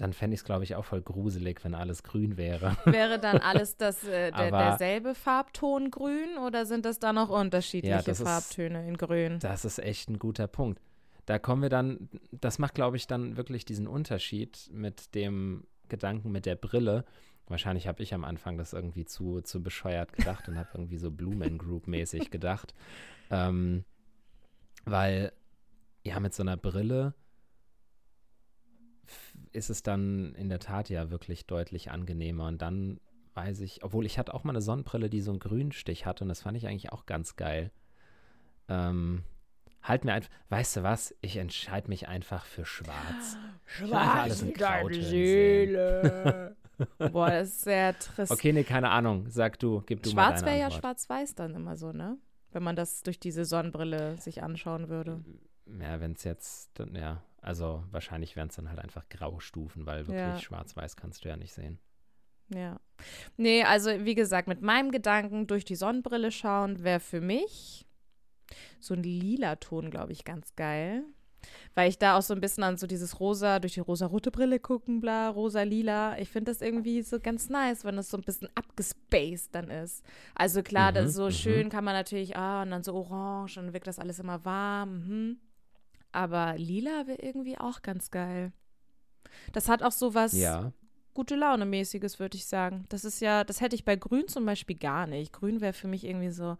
dann 0.00 0.12
fände 0.12 0.34
ich 0.34 0.40
es, 0.40 0.44
glaube 0.44 0.64
ich, 0.64 0.74
auch 0.76 0.84
voll 0.84 1.02
gruselig, 1.02 1.62
wenn 1.64 1.74
alles 1.74 2.02
grün 2.02 2.36
wäre. 2.36 2.76
Wäre 2.84 3.18
dann 3.18 3.38
alles 3.38 3.76
das, 3.76 4.02
äh, 4.04 4.30
der, 4.32 4.46
Aber- 4.54 4.58
derselbe 4.58 5.14
Farbton 5.14 5.90
grün 5.90 6.38
oder 6.46 6.66
sind 6.66 6.84
das 6.84 6.98
da 6.98 7.12
noch 7.12 7.28
unterschiedliche 7.28 8.10
ist- 8.10 8.22
Farbtöne 8.22 8.86
in 8.88 8.96
grün? 8.96 9.38
Das 9.40 9.64
ist 9.64 9.78
echt 9.78 10.08
ein 10.08 10.18
guter 10.18 10.46
Punkt. 10.46 10.80
Da 11.26 11.38
kommen 11.38 11.62
wir 11.62 11.68
dann, 11.68 12.08
das 12.32 12.58
macht, 12.58 12.74
glaube 12.74 12.96
ich, 12.96 13.06
dann 13.06 13.36
wirklich 13.36 13.64
diesen 13.64 13.86
Unterschied 13.86 14.68
mit 14.72 15.14
dem 15.14 15.64
Gedanken 15.88 16.32
mit 16.32 16.46
der 16.46 16.56
Brille. 16.56 17.04
Wahrscheinlich 17.46 17.86
habe 17.88 18.02
ich 18.02 18.14
am 18.14 18.24
Anfang 18.24 18.56
das 18.58 18.72
irgendwie 18.72 19.04
zu, 19.04 19.40
zu 19.40 19.62
bescheuert 19.62 20.12
gedacht 20.12 20.48
und 20.48 20.56
habe 20.56 20.68
irgendwie 20.74 20.96
so 20.98 21.10
Blumen 21.10 21.58
Group 21.58 21.86
mäßig 21.86 22.30
gedacht. 22.30 22.74
Ähm, 23.32 23.84
weil, 24.84 25.30
ja, 26.02 26.18
mit 26.18 26.34
so 26.34 26.42
einer 26.42 26.56
Brille 26.56 27.14
ist 29.52 29.70
es 29.70 29.82
dann 29.82 30.34
in 30.34 30.48
der 30.48 30.58
Tat 30.58 30.88
ja 30.88 31.10
wirklich 31.10 31.46
deutlich 31.46 31.90
angenehmer. 31.90 32.46
Und 32.46 32.62
dann 32.62 33.00
weiß 33.34 33.60
ich, 33.60 33.82
obwohl 33.84 34.06
ich 34.06 34.18
hatte 34.18 34.34
auch 34.34 34.44
mal 34.44 34.52
eine 34.52 34.60
Sonnenbrille, 34.60 35.10
die 35.10 35.20
so 35.20 35.30
einen 35.30 35.40
Grünstich 35.40 36.06
hatte 36.06 36.24
und 36.24 36.28
das 36.28 36.42
fand 36.42 36.56
ich 36.56 36.66
eigentlich 36.66 36.92
auch 36.92 37.06
ganz 37.06 37.36
geil. 37.36 37.70
Ähm, 38.68 39.22
halt 39.82 40.04
mir 40.04 40.12
einfach, 40.12 40.30
weißt 40.48 40.76
du 40.76 40.82
was, 40.82 41.14
ich 41.20 41.36
entscheide 41.36 41.88
mich 41.88 42.08
einfach 42.08 42.44
für 42.44 42.64
schwarz. 42.64 43.36
alles 43.90 44.42
in 44.42 44.52
Grautönen 44.52 45.02
Seele. 45.02 46.56
Boah, 47.12 47.30
das 47.30 47.48
ist 47.48 47.62
sehr 47.62 47.98
trist. 47.98 48.32
Okay, 48.32 48.52
nee, 48.52 48.64
keine 48.64 48.90
Ahnung. 48.90 49.26
Sag 49.28 49.58
du, 49.58 49.82
gib 49.86 50.02
du 50.02 50.10
mal 50.10 50.22
Schwarz 50.22 50.40
deine 50.40 50.52
wäre 50.52 50.70
ja 50.70 50.70
schwarz-weiß 50.70 51.34
dann 51.34 51.54
immer 51.54 51.76
so, 51.76 51.92
ne? 51.92 52.16
Wenn 52.52 52.62
man 52.62 52.74
das 52.74 53.02
durch 53.02 53.20
diese 53.20 53.44
Sonnenbrille 53.44 54.16
sich 54.16 54.42
anschauen 54.42 54.88
würde. 54.88 55.22
Ja, 55.66 56.00
wenn 56.00 56.12
es 56.12 56.24
jetzt, 56.24 56.70
dann, 56.78 56.94
ja, 56.94 57.22
also 57.40 57.84
wahrscheinlich 57.90 58.36
wären 58.36 58.48
es 58.48 58.56
dann 58.56 58.68
halt 58.68 58.78
einfach 58.80 59.08
Graustufen, 59.08 59.86
weil 59.86 60.06
wirklich 60.06 60.18
Ja. 60.18 60.38
schwarz-weiß 60.40 60.96
kannst 60.96 61.24
du 61.24 61.28
ja 61.28 61.36
nicht 61.36 61.52
sehen. 61.52 61.78
Ja. 62.52 62.80
Nee, 63.36 63.62
also 63.62 63.90
wie 64.04 64.14
gesagt, 64.16 64.48
mit 64.48 64.60
meinem 64.60 64.90
Gedanken 64.90 65.46
durch 65.46 65.64
die 65.64 65.76
Sonnenbrille 65.76 66.32
schauen 66.32 66.82
wäre 66.82 67.00
für 67.00 67.20
mich 67.20 67.86
so 68.80 68.94
ein 68.94 69.02
lila 69.04 69.56
Ton, 69.56 69.90
glaube 69.90 70.12
ich, 70.12 70.24
ganz 70.24 70.54
geil. 70.56 71.04
Weil 71.74 71.88
ich 71.88 71.98
da 71.98 72.18
auch 72.18 72.22
so 72.22 72.34
ein 72.34 72.40
bisschen 72.40 72.64
an 72.64 72.76
so 72.76 72.86
dieses 72.86 73.18
rosa, 73.20 73.60
durch 73.60 73.74
die 73.74 73.80
rosa-rote 73.80 74.30
Brille 74.30 74.58
gucken, 74.60 75.00
bla, 75.00 75.28
rosa-lila. 75.30 76.18
Ich 76.18 76.28
finde 76.28 76.50
das 76.50 76.60
irgendwie 76.60 77.00
so 77.02 77.18
ganz 77.20 77.48
nice, 77.48 77.84
wenn 77.84 77.96
das 77.96 78.10
so 78.10 78.18
ein 78.18 78.24
bisschen 78.24 78.48
abgespaced 78.54 79.54
dann 79.54 79.70
ist. 79.70 80.04
Also 80.34 80.62
klar, 80.62 80.92
das 80.92 81.04
Mhm, 81.04 81.08
ist 81.08 81.14
so 81.14 81.26
mhm. 81.26 81.30
schön 81.30 81.68
kann 81.70 81.84
man 81.84 81.94
natürlich, 81.94 82.36
ah, 82.36 82.62
und 82.62 82.70
dann 82.72 82.82
so 82.82 82.94
orange 82.94 83.56
und 83.58 83.66
dann 83.66 83.72
wirkt 83.72 83.86
das 83.86 83.98
alles 83.98 84.18
immer 84.18 84.44
warm. 84.44 84.98
Mhm. 85.06 85.40
Aber 86.12 86.56
lila 86.56 87.06
wäre 87.06 87.22
irgendwie 87.22 87.58
auch 87.58 87.82
ganz 87.82 88.10
geil. 88.10 88.52
Das 89.52 89.68
hat 89.68 89.82
auch 89.82 89.92
so 89.92 90.14
was 90.14 90.32
Ja, 90.32 90.72
gute 91.14 91.36
Laune 91.36 91.66
mäßiges, 91.66 92.18
würde 92.18 92.36
ich 92.36 92.46
sagen. 92.46 92.84
Das 92.88 93.04
ist 93.04 93.20
ja, 93.20 93.44
das 93.44 93.60
hätte 93.60 93.76
ich 93.76 93.84
bei 93.84 93.96
Grün 93.96 94.28
zum 94.28 94.44
Beispiel 94.46 94.76
gar 94.76 95.06
nicht. 95.06 95.32
Grün 95.32 95.60
wäre 95.60 95.72
für 95.72 95.88
mich 95.88 96.04
irgendwie 96.04 96.30
so, 96.30 96.56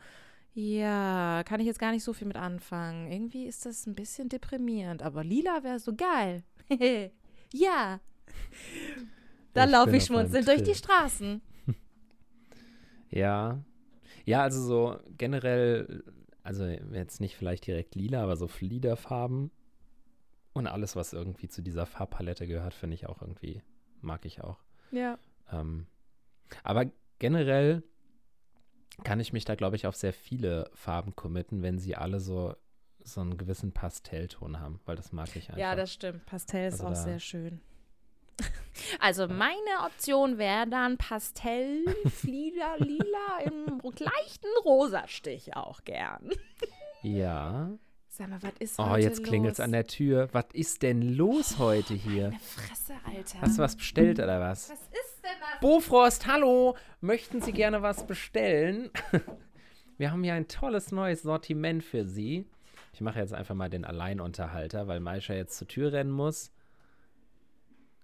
ja, 0.55 1.43
kann 1.45 1.61
ich 1.61 1.67
jetzt 1.67 1.79
gar 1.79 1.93
nicht 1.93 2.05
so 2.05 2.13
viel 2.13 2.27
mit 2.29 2.37
anfangen. 2.37 3.11
Irgendwie 3.11 3.45
ist 3.47 3.67
das 3.67 3.87
ein 3.87 3.95
bisschen 3.95 4.29
deprimierend, 4.29 5.03
aber 5.03 5.25
lila 5.25 5.63
wäre 5.63 5.79
so 5.79 5.95
geil. 5.95 6.43
ja. 7.53 8.01
Da 9.53 9.65
Ich 9.65 9.71
laufe 9.71 9.97
ich 9.97 9.97
einem 9.97 10.01
schmunzelnd 10.03 10.49
durch 10.49 10.63
die. 10.63 10.75
Straßen. 10.75 11.41
ja. 13.11 13.63
Ja, 14.25 14.43
also 14.43 14.61
so 14.63 14.99
generell, 15.17 16.05
also 16.51 16.65
jetzt 16.65 17.21
nicht 17.21 17.37
vielleicht 17.37 17.65
direkt 17.69 17.95
lila, 17.95 18.25
aber 18.25 18.37
so 18.37 18.49
Fliederfarben 18.49 19.53
und 20.53 20.67
alles, 20.67 20.97
was 20.97 21.13
irgendwie 21.13 21.47
zu 21.47 21.63
dieser 21.63 21.87
Farbpalette 21.87 22.49
gehört, 22.49 22.75
finde 22.75 22.95
ich 22.95 23.07
auch 23.07 23.23
irgendwie, 23.23 23.63
mag 24.01 24.25
ich 24.25 24.43
auch. 24.43 24.59
Ja. 24.91 25.17
Ähm, 25.53 25.87
aber 26.65 26.87
generell 27.21 27.85
kann 29.05 29.21
ich 29.21 29.33
mich 29.33 29.45
da, 29.45 29.55
glaube 29.55 29.77
ich, 29.77 29.87
auf 29.87 29.95
sehr 29.95 30.13
viele 30.13 30.69
Farben 30.75 31.15
committen, 31.15 31.63
wenn 31.63 31.79
sie 31.79 31.95
alle 31.95 32.19
so, 32.19 32.57
so 32.99 33.21
einen 33.21 33.39
gewissen 33.39 33.71
Pastellton 33.71 34.59
haben, 34.59 34.81
weil 34.87 34.97
das 34.97 35.13
mag 35.13 35.29
ich 35.37 35.51
einfach. 35.51 35.61
Ja, 35.61 35.77
das 35.77 35.93
stimmt. 35.93 36.27
Pastell 36.27 36.67
ist 36.67 36.81
Also 36.81 36.89
auch 36.89 36.97
sehr 36.97 37.21
schön. 37.21 37.61
Also 38.99 39.29
meine 39.29 39.85
Option 39.87 40.39
wäre 40.39 40.67
dann 40.69 40.97
Pastell, 40.99 41.85
Flieder, 42.15 42.77
Lila 42.79 43.39
im 43.45 43.81
leichten 43.99 44.49
Rosastich 44.65 45.55
auch 45.57 45.85
gern. 45.85 46.31
ja. 47.03 47.71
Sag 48.13 48.29
mal, 48.29 48.43
was 48.43 48.53
ist 48.59 48.79
Oh, 48.79 48.89
heute 48.91 49.05
jetzt 49.07 49.23
klingelt 49.23 49.53
es 49.53 49.59
los? 49.59 49.65
an 49.65 49.73
der 49.73 49.87
Tür. 49.87 50.29
Was 50.33 50.47
ist 50.53 50.83
denn 50.83 51.01
los 51.17 51.59
heute 51.59 51.95
hier? 51.95 52.25
Meine 52.31 52.39
Fresse, 52.41 52.95
Alter. 53.07 53.41
Hast 53.41 53.57
du 53.59 53.63
was 53.63 53.77
bestellt 53.77 54.19
oder 54.19 54.41
was? 54.41 54.69
Was 54.71 54.79
ist 54.81 55.23
denn 55.23 55.31
das? 55.41 55.61
Bofrost, 55.61 56.27
hallo! 56.27 56.77
Möchten 57.01 57.41
Sie 57.41 57.53
gerne 57.53 57.83
was 57.83 58.07
bestellen? 58.07 58.91
Wir 59.97 60.11
haben 60.11 60.25
hier 60.25 60.35
ein 60.35 60.49
tolles 60.49 60.91
neues 60.93 61.23
Sortiment 61.23 61.85
für 61.85 62.05
Sie. 62.05 62.47
Ich 62.93 63.01
mache 63.01 63.21
jetzt 63.21 63.33
einfach 63.33 63.55
mal 63.55 63.71
den 63.71 63.85
Alleinunterhalter, 63.85 64.89
weil 64.89 64.99
Maisha 65.01 65.33
jetzt 65.33 65.57
zur 65.57 65.69
Tür 65.69 65.93
rennen 65.93 66.11
muss. 66.11 66.51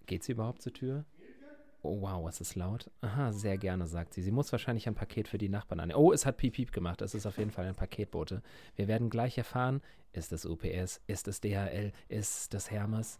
Geht 0.07 0.25
sie 0.25 0.33
überhaupt 0.33 0.63
zur 0.63 0.73
Tür? 0.73 1.05
Oh, 1.83 2.01
wow, 2.01 2.29
es 2.29 2.41
ist 2.41 2.57
laut. 2.57 2.91
Aha, 3.01 3.33
sehr 3.33 3.59
gerne, 3.59 3.87
sagt 3.87 4.15
sie. 4.15 4.23
Sie 4.23 4.33
muss 4.33 4.51
wahrscheinlich 4.51 4.89
ein 4.89 4.95
Paket 4.95 5.29
für 5.29 5.39
die 5.39 5.49
Nachbarn 5.49 5.81
annehmen. 5.81 6.01
Oh, 6.01 6.13
es 6.13 6.27
hat 6.27 6.37
Piep 6.37 6.55
Piep 6.55 6.73
gemacht. 6.73 7.01
Es 7.01 7.15
ist 7.15 7.27
auf 7.27 7.39
jeden 7.39 7.53
Fall 7.53 7.67
ein 7.67 7.77
Paketbote. 7.77 8.43
Wir 8.75 8.89
werden 8.89 9.09
gleich 9.09 9.39
erfahren, 9.39 9.83
ist 10.13 10.33
es 10.33 10.45
UPS, 10.45 11.01
ist 11.07 11.29
es 11.29 11.41
DHL, 11.41 11.93
ist 12.09 12.55
es 12.55 12.71
Hermes? 12.71 13.19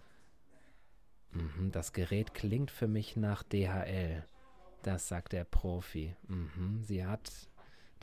Mhm, 1.31 1.71
das 1.71 1.93
Gerät 1.93 2.35
klingt 2.35 2.71
für 2.71 2.89
mich 2.89 3.17
nach 3.17 3.43
DHL. 3.45 4.25
Das 4.83 5.07
sagt 5.07 5.33
der 5.33 5.45
Profi. 5.45 6.17
Mhm, 6.27 6.83
sie 6.83 7.05
hat 7.05 7.31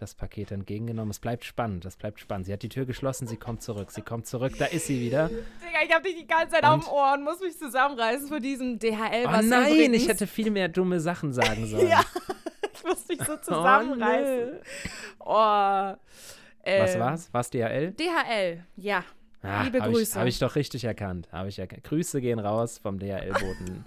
das 0.03 0.13
Paket 0.15 0.51
entgegengenommen. 0.51 1.11
Es 1.11 1.19
bleibt 1.19 1.45
spannend, 1.45 1.85
es 1.85 1.95
bleibt 1.95 2.19
spannend. 2.19 2.45
Sie 2.45 2.53
hat 2.53 2.61
die 2.61 2.69
Tür 2.69 2.85
geschlossen, 2.85 3.25
sie 3.27 3.37
kommt 3.37 3.61
zurück, 3.63 3.91
sie 3.91 4.01
kommt 4.01 4.27
zurück, 4.27 4.53
da 4.59 4.65
ist 4.65 4.87
sie 4.87 4.99
wieder. 5.01 5.29
Digga, 5.29 5.79
ich 5.87 5.93
hab 5.93 6.03
dich 6.03 6.15
die 6.15 6.27
ganze 6.27 6.49
Zeit 6.55 6.63
auf 6.63 6.83
dem 6.83 6.89
Ohr 6.91 7.13
und 7.13 7.23
muss 7.23 7.39
mich 7.39 7.57
zusammenreißen 7.57 8.27
vor 8.27 8.39
diesem 8.39 8.77
DHL. 8.79 9.25
Oh 9.25 9.41
nein, 9.43 9.73
übrigens- 9.73 9.97
ich 10.03 10.07
hätte 10.07 10.27
viel 10.27 10.51
mehr 10.51 10.67
dumme 10.67 10.99
Sachen 10.99 11.33
sagen 11.33 11.65
sollen. 11.65 11.87
Ja, 11.93 12.01
ich 12.73 12.83
muss 12.83 13.07
mich 13.07 13.23
so 13.23 13.35
zusammenreißen. 13.41 14.59
Oh, 15.19 15.93
äh, 16.63 16.81
Was 16.81 16.99
war's? 16.99 17.33
War's 17.33 17.49
DHL? 17.49 17.91
DHL, 17.93 18.63
ja. 18.75 19.03
Ah, 19.41 19.63
Liebe 19.63 19.81
hab 19.81 19.89
Grüße. 19.91 20.17
Habe 20.17 20.29
ich 20.29 20.39
doch 20.39 20.55
richtig 20.55 20.83
erkannt. 20.85 21.27
Habe 21.31 21.49
ich 21.49 21.59
erkannt. 21.59 21.83
Grüße 21.83 22.21
gehen 22.21 22.39
raus 22.39 22.77
vom 22.77 22.97
DHL-Boten 22.99 23.83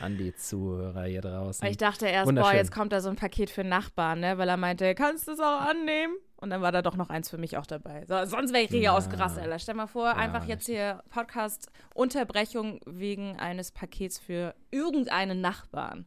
an 0.00 0.16
die 0.16 0.34
Zuhörer 0.34 1.04
hier 1.04 1.20
draußen. 1.22 1.62
Weil 1.64 1.70
ich 1.72 1.76
dachte 1.76 2.06
erst, 2.06 2.34
boah, 2.34 2.52
jetzt 2.52 2.72
kommt 2.72 2.92
da 2.92 3.00
so 3.00 3.08
ein 3.08 3.16
Paket 3.16 3.50
für 3.50 3.64
Nachbarn, 3.64 4.20
ne? 4.20 4.38
Weil 4.38 4.48
er 4.48 4.56
meinte, 4.56 4.94
kannst 4.94 5.28
du 5.28 5.32
es 5.32 5.40
auch 5.40 5.60
annehmen? 5.62 6.14
Und 6.38 6.50
dann 6.50 6.60
war 6.60 6.70
da 6.70 6.82
doch 6.82 6.96
noch 6.96 7.08
eins 7.08 7.30
für 7.30 7.38
mich 7.38 7.56
auch 7.56 7.64
dabei. 7.66 8.04
So, 8.06 8.24
sonst 8.26 8.52
wäre 8.52 8.64
ich 8.64 8.70
hier 8.70 8.80
Ja. 8.80 8.92
ausgerastet, 8.96 9.44
Alter. 9.44 9.58
Stell 9.58 9.74
mal 9.74 9.86
vor, 9.86 10.14
einfach 10.16 10.40
das 10.40 10.48
jetzt 10.48 10.66
hier 10.66 11.02
Podcast-Unterbrechung 11.08 12.80
wegen 12.84 13.36
eines 13.38 13.72
Pakets 13.72 14.18
für 14.18 14.54
irgendeinen 14.70 15.40
Nachbarn. 15.40 16.06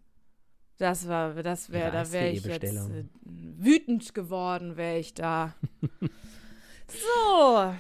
Das 0.77 1.08
war, 1.08 1.34
das 1.43 1.72
wäre, 1.72 1.91
da 1.91 2.12
wäre 2.12 2.29
ich 2.29 2.46
jetzt 2.46 2.63
äh, 2.63 3.03
wütend 3.24 4.13
geworden, 4.13 4.77
wäre 4.77 4.98
ich 4.98 5.13
da. 5.13 5.55
so. 6.88 7.74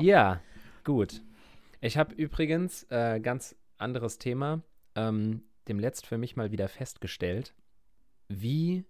Ja, 0.00 0.40
gut. 0.84 1.22
Ich 1.80 1.96
habe 1.96 2.14
übrigens 2.14 2.84
äh, 2.90 3.18
ganz 3.20 3.56
anderes 3.78 4.18
Thema, 4.18 4.62
ähm, 4.96 5.42
demletzt 5.68 6.06
für 6.06 6.18
mich 6.18 6.34
mal 6.36 6.50
wieder 6.50 6.68
festgestellt, 6.68 7.54
wie 8.28 8.84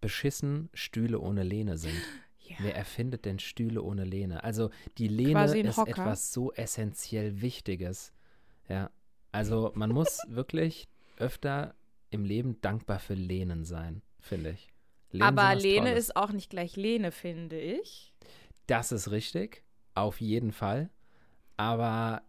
beschissen 0.00 0.68
Stühle 0.74 1.20
ohne 1.20 1.42
Lehne 1.42 1.76
sind. 1.76 2.00
Ja. 2.40 2.56
Wer 2.60 2.74
erfindet 2.74 3.24
denn 3.26 3.38
Stühle 3.38 3.82
ohne 3.82 4.04
Lehne? 4.04 4.42
Also 4.42 4.70
die 4.96 5.08
Lehne 5.08 5.44
ist 5.60 5.76
Hocker. 5.76 5.90
etwas 5.90 6.32
so 6.32 6.52
essentiell 6.52 7.40
Wichtiges. 7.42 8.12
Ja, 8.68 8.90
also 9.32 9.70
man 9.74 9.90
muss 9.90 10.20
wirklich 10.28 10.88
öfter 11.18 11.74
im 12.10 12.24
Leben 12.24 12.60
dankbar 12.60 13.00
für 13.00 13.14
Lehnen 13.14 13.64
sein, 13.64 14.02
finde 14.20 14.50
ich. 14.52 14.72
Lehnen 15.10 15.22
Aber 15.24 15.54
Lene 15.54 15.88
Tolles. 15.88 16.08
ist 16.08 16.16
auch 16.16 16.32
nicht 16.32 16.48
gleich 16.50 16.76
Lene, 16.76 17.12
finde 17.12 17.58
ich. 17.60 18.14
Das 18.66 18.92
ist 18.92 19.10
richtig, 19.10 19.62
auf 19.94 20.20
jeden 20.20 20.52
Fall. 20.52 20.90
Aber 21.56 22.22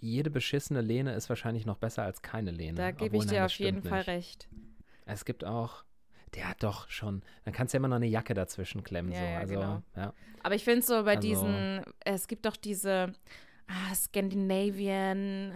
jede 0.00 0.30
beschissene 0.30 0.80
Lehne 0.80 1.14
ist 1.14 1.28
wahrscheinlich 1.28 1.66
noch 1.66 1.76
besser 1.78 2.02
als 2.02 2.22
keine 2.22 2.50
Lehne. 2.50 2.74
Da 2.76 2.90
gebe 2.92 3.16
ich 3.16 3.26
dir 3.26 3.44
auf 3.44 3.52
jeden 3.52 3.82
Fall 3.82 3.98
nicht. 4.00 4.08
recht. 4.08 4.48
Es 5.06 5.24
gibt 5.24 5.44
auch, 5.44 5.84
der 6.34 6.48
hat 6.50 6.62
doch 6.62 6.88
schon, 6.88 7.22
dann 7.44 7.54
kannst 7.54 7.72
du 7.72 7.76
ja 7.76 7.80
immer 7.80 7.88
noch 7.88 7.96
eine 7.96 8.06
Jacke 8.06 8.34
dazwischen 8.34 8.84
klemmen. 8.84 9.12
Ja, 9.12 9.18
so. 9.18 9.24
ja, 9.24 9.38
also, 9.38 9.54
genau. 9.54 9.82
ja. 9.96 10.12
Aber 10.42 10.54
ich 10.54 10.64
finde 10.64 10.84
so 10.86 11.02
bei 11.04 11.16
Also- 11.16 11.28
diesen, 11.28 11.82
es 12.04 12.28
gibt 12.28 12.46
doch 12.46 12.56
diese 12.56 13.12
ah, 13.66 13.94
Scandinavian, 13.94 15.52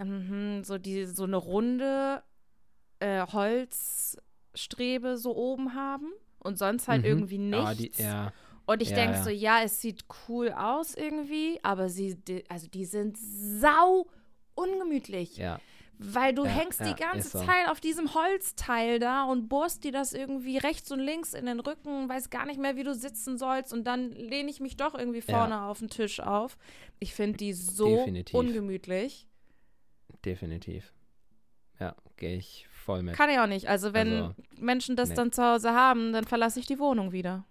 mhm, 0.57 0.63
so 0.63 0.77
die 0.77 1.05
so 1.05 1.23
eine 1.23 1.37
runde 1.37 2.21
äh, 2.99 3.25
Holzstrebe 3.25 5.17
so 5.17 5.35
oben 5.35 5.73
haben 5.75 6.11
und 6.39 6.57
sonst 6.57 6.87
halt 6.87 7.01
Mhm. 7.01 7.07
irgendwie 7.07 7.37
nichts. 7.37 7.65
Ah, 7.65 7.73
die, 7.75 7.91
ja, 7.97 8.33
und 8.65 8.81
ich 8.81 8.89
ja, 8.91 8.95
denke 8.95 9.15
ja. 9.17 9.23
so, 9.23 9.29
ja, 9.29 9.61
es 9.63 9.81
sieht 9.81 10.05
cool 10.27 10.51
aus 10.51 10.95
irgendwie, 10.95 11.59
aber 11.63 11.89
sie, 11.89 12.17
also 12.49 12.67
die 12.67 12.85
sind 12.85 13.17
sau 13.17 14.07
ungemütlich. 14.55 15.37
ja. 15.37 15.59
Weil 15.99 16.33
du 16.33 16.43
Ja, 16.43 16.49
hängst 16.49 16.79
ja, 16.79 16.91
die 16.91 16.99
ganze 17.01 17.29
so. 17.29 17.45
Zeit 17.45 17.69
auf 17.69 17.79
diesem 17.79 18.13
Holzteil 18.15 18.97
da 18.99 19.23
und 19.25 19.47
bohrst 19.47 19.83
dir 19.83 19.91
das 19.91 20.11
irgendwie 20.11 20.57
rechts 20.57 20.91
und 20.91 20.99
links 20.99 21.33
in 21.35 21.45
den 21.45 21.59
Rücken, 21.59 22.09
weiß 22.09 22.31
gar 22.31 22.47
nicht 22.47 22.59
mehr, 22.59 22.75
wie 22.75 22.83
du 22.83 22.95
sitzen 22.95 23.37
sollst 23.37 23.71
und 23.71 23.83
dann 23.85 24.11
lehne 24.11 24.49
ich 24.49 24.59
mich 24.59 24.75
doch 24.75 24.95
irgendwie 24.95 25.21
vorne 25.21 25.61
auf 25.61 25.79
den 25.79 25.89
Tisch 25.89 26.19
auf. 26.19 26.57
Ich 26.99 27.13
finde 27.13 27.37
die 27.37 27.53
so 27.53 27.95
Definitiv. 27.97 28.33
ungemütlich. 28.35 29.27
definitiv. 30.25 30.91
Ja, 31.79 31.95
gehe 32.17 32.37
ich 32.37 32.67
voll 32.71 33.03
mit. 33.03 33.15
Kann 33.15 33.29
ich 33.29 33.39
auch 33.39 33.47
nicht. 33.47 33.67
Also 33.69 33.93
wenn 33.93 34.11
Also, 34.13 34.35
Menschen 34.57 34.95
das 34.95 35.09
nee. 35.09 35.15
dann 35.15 35.31
zu 35.31 35.43
Hause 35.43 35.73
haben, 35.73 36.11
dann 36.11 36.25
verlasse 36.25 36.59
ich 36.59 36.65
die 36.65 36.79
Wohnung 36.79 37.11
wieder. 37.11 37.45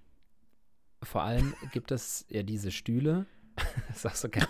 Vor 1.02 1.22
allem 1.22 1.54
gibt 1.72 1.90
es 1.92 2.26
ja 2.28 2.42
diese 2.42 2.70
Stühle. 2.70 3.26
das 3.88 3.98
ist 3.98 4.06
auch 4.06 4.14
so 4.14 4.28
geil. 4.28 4.46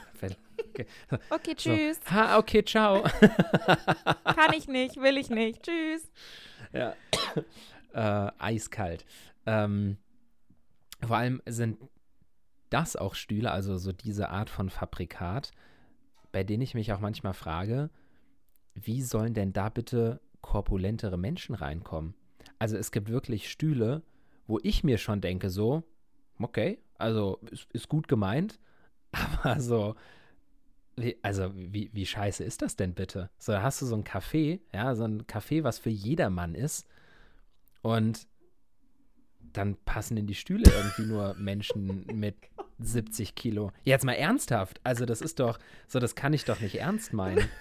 Okay, 1.31 1.55
So. 1.57 1.71
tschüss. 1.75 2.01
Ha, 2.11 2.39
okay, 2.39 2.65
ciao. 2.65 3.03
Kann 4.25 4.53
ich 4.57 4.69
nicht, 4.69 4.97
will 4.97 5.17
ich 5.19 5.31
nicht. 5.31 5.63
Tschüss. 5.63 6.11
Ja. 6.73 6.95
äh, 7.93 8.33
eiskalt. 8.39 9.05
Ähm, 9.47 9.99
vor 11.07 11.17
allem 11.17 11.43
sind 11.47 11.79
das 12.71 12.97
auch 12.97 13.15
Stühle, 13.15 13.51
also 13.51 13.77
so 13.77 13.93
diese 13.93 14.31
Art 14.31 14.49
von 14.49 14.71
Fabrikat, 14.71 15.51
bei 16.31 16.43
denen 16.45 16.63
ich 16.63 16.75
mich 16.75 16.93
auch 16.93 17.01
manchmal 17.01 17.35
frage, 17.35 17.91
wie 18.75 19.03
sollen 19.03 19.35
denn 19.35 19.53
da 19.53 19.69
bitte 19.69 20.21
korpulentere 20.41 21.19
Menschen 21.19 21.55
reinkommen? 21.55 22.15
Also 22.59 22.77
es 22.77 22.91
gibt 22.91 23.09
wirklich 23.11 23.51
Stühle, 23.51 24.03
wo 24.47 24.59
ich 24.63 24.85
mir 24.85 24.97
schon 24.99 25.21
denke, 25.21 25.51
so, 25.51 25.83
okay, 26.39 26.79
also 26.97 27.39
ist, 27.51 27.67
ist 27.73 27.89
gut 27.89 28.09
gemeint, 28.09 28.59
aber 29.13 29.61
so, 29.61 29.95
wie, 30.97 31.19
also 31.23 31.51
wie, 31.55 31.91
wie 31.93 32.07
scheiße 32.07 32.45
ist 32.45 32.63
das 32.63 32.77
denn 32.77 32.95
bitte? 32.95 33.31
So, 33.39 33.53
da 33.53 33.63
hast 33.63 33.81
du 33.83 33.87
so 33.87 33.97
ein 33.97 34.05
Café, 34.05 34.61
ja, 34.73 34.95
so 34.95 35.05
ein 35.05 35.23
Café, 35.23 35.65
was 35.65 35.79
für 35.79 35.91
jedermann 35.91 36.55
ist 36.55 36.87
und 37.83 38.27
dann 39.53 39.77
passen 39.85 40.17
in 40.17 40.27
die 40.27 40.35
Stühle 40.35 40.71
irgendwie 40.71 41.03
nur 41.03 41.35
Menschen 41.39 42.07
mit 42.07 42.37
70 42.79 43.35
Kilo. 43.35 43.73
Jetzt 43.85 44.05
mal 44.05 44.15
ernsthaft, 44.15 44.81
also 44.85 45.05
das 45.05 45.21
ist 45.21 45.41
doch, 45.41 45.59
so 45.89 45.99
das 45.99 46.15
kann 46.15 46.33
ich 46.33 46.45
doch 46.45 46.61
nicht 46.61 46.77
ernst 46.77 47.13
meinen. 47.13 47.49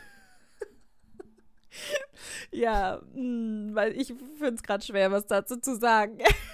Ja, 2.51 3.01
mh, 3.13 3.75
weil 3.75 3.93
ich 3.93 4.07
finde 4.07 4.55
es 4.55 4.63
gerade 4.63 4.83
schwer, 4.83 5.09
was 5.11 5.25
dazu 5.25 5.57
zu 5.57 5.77
sagen. 5.77 6.17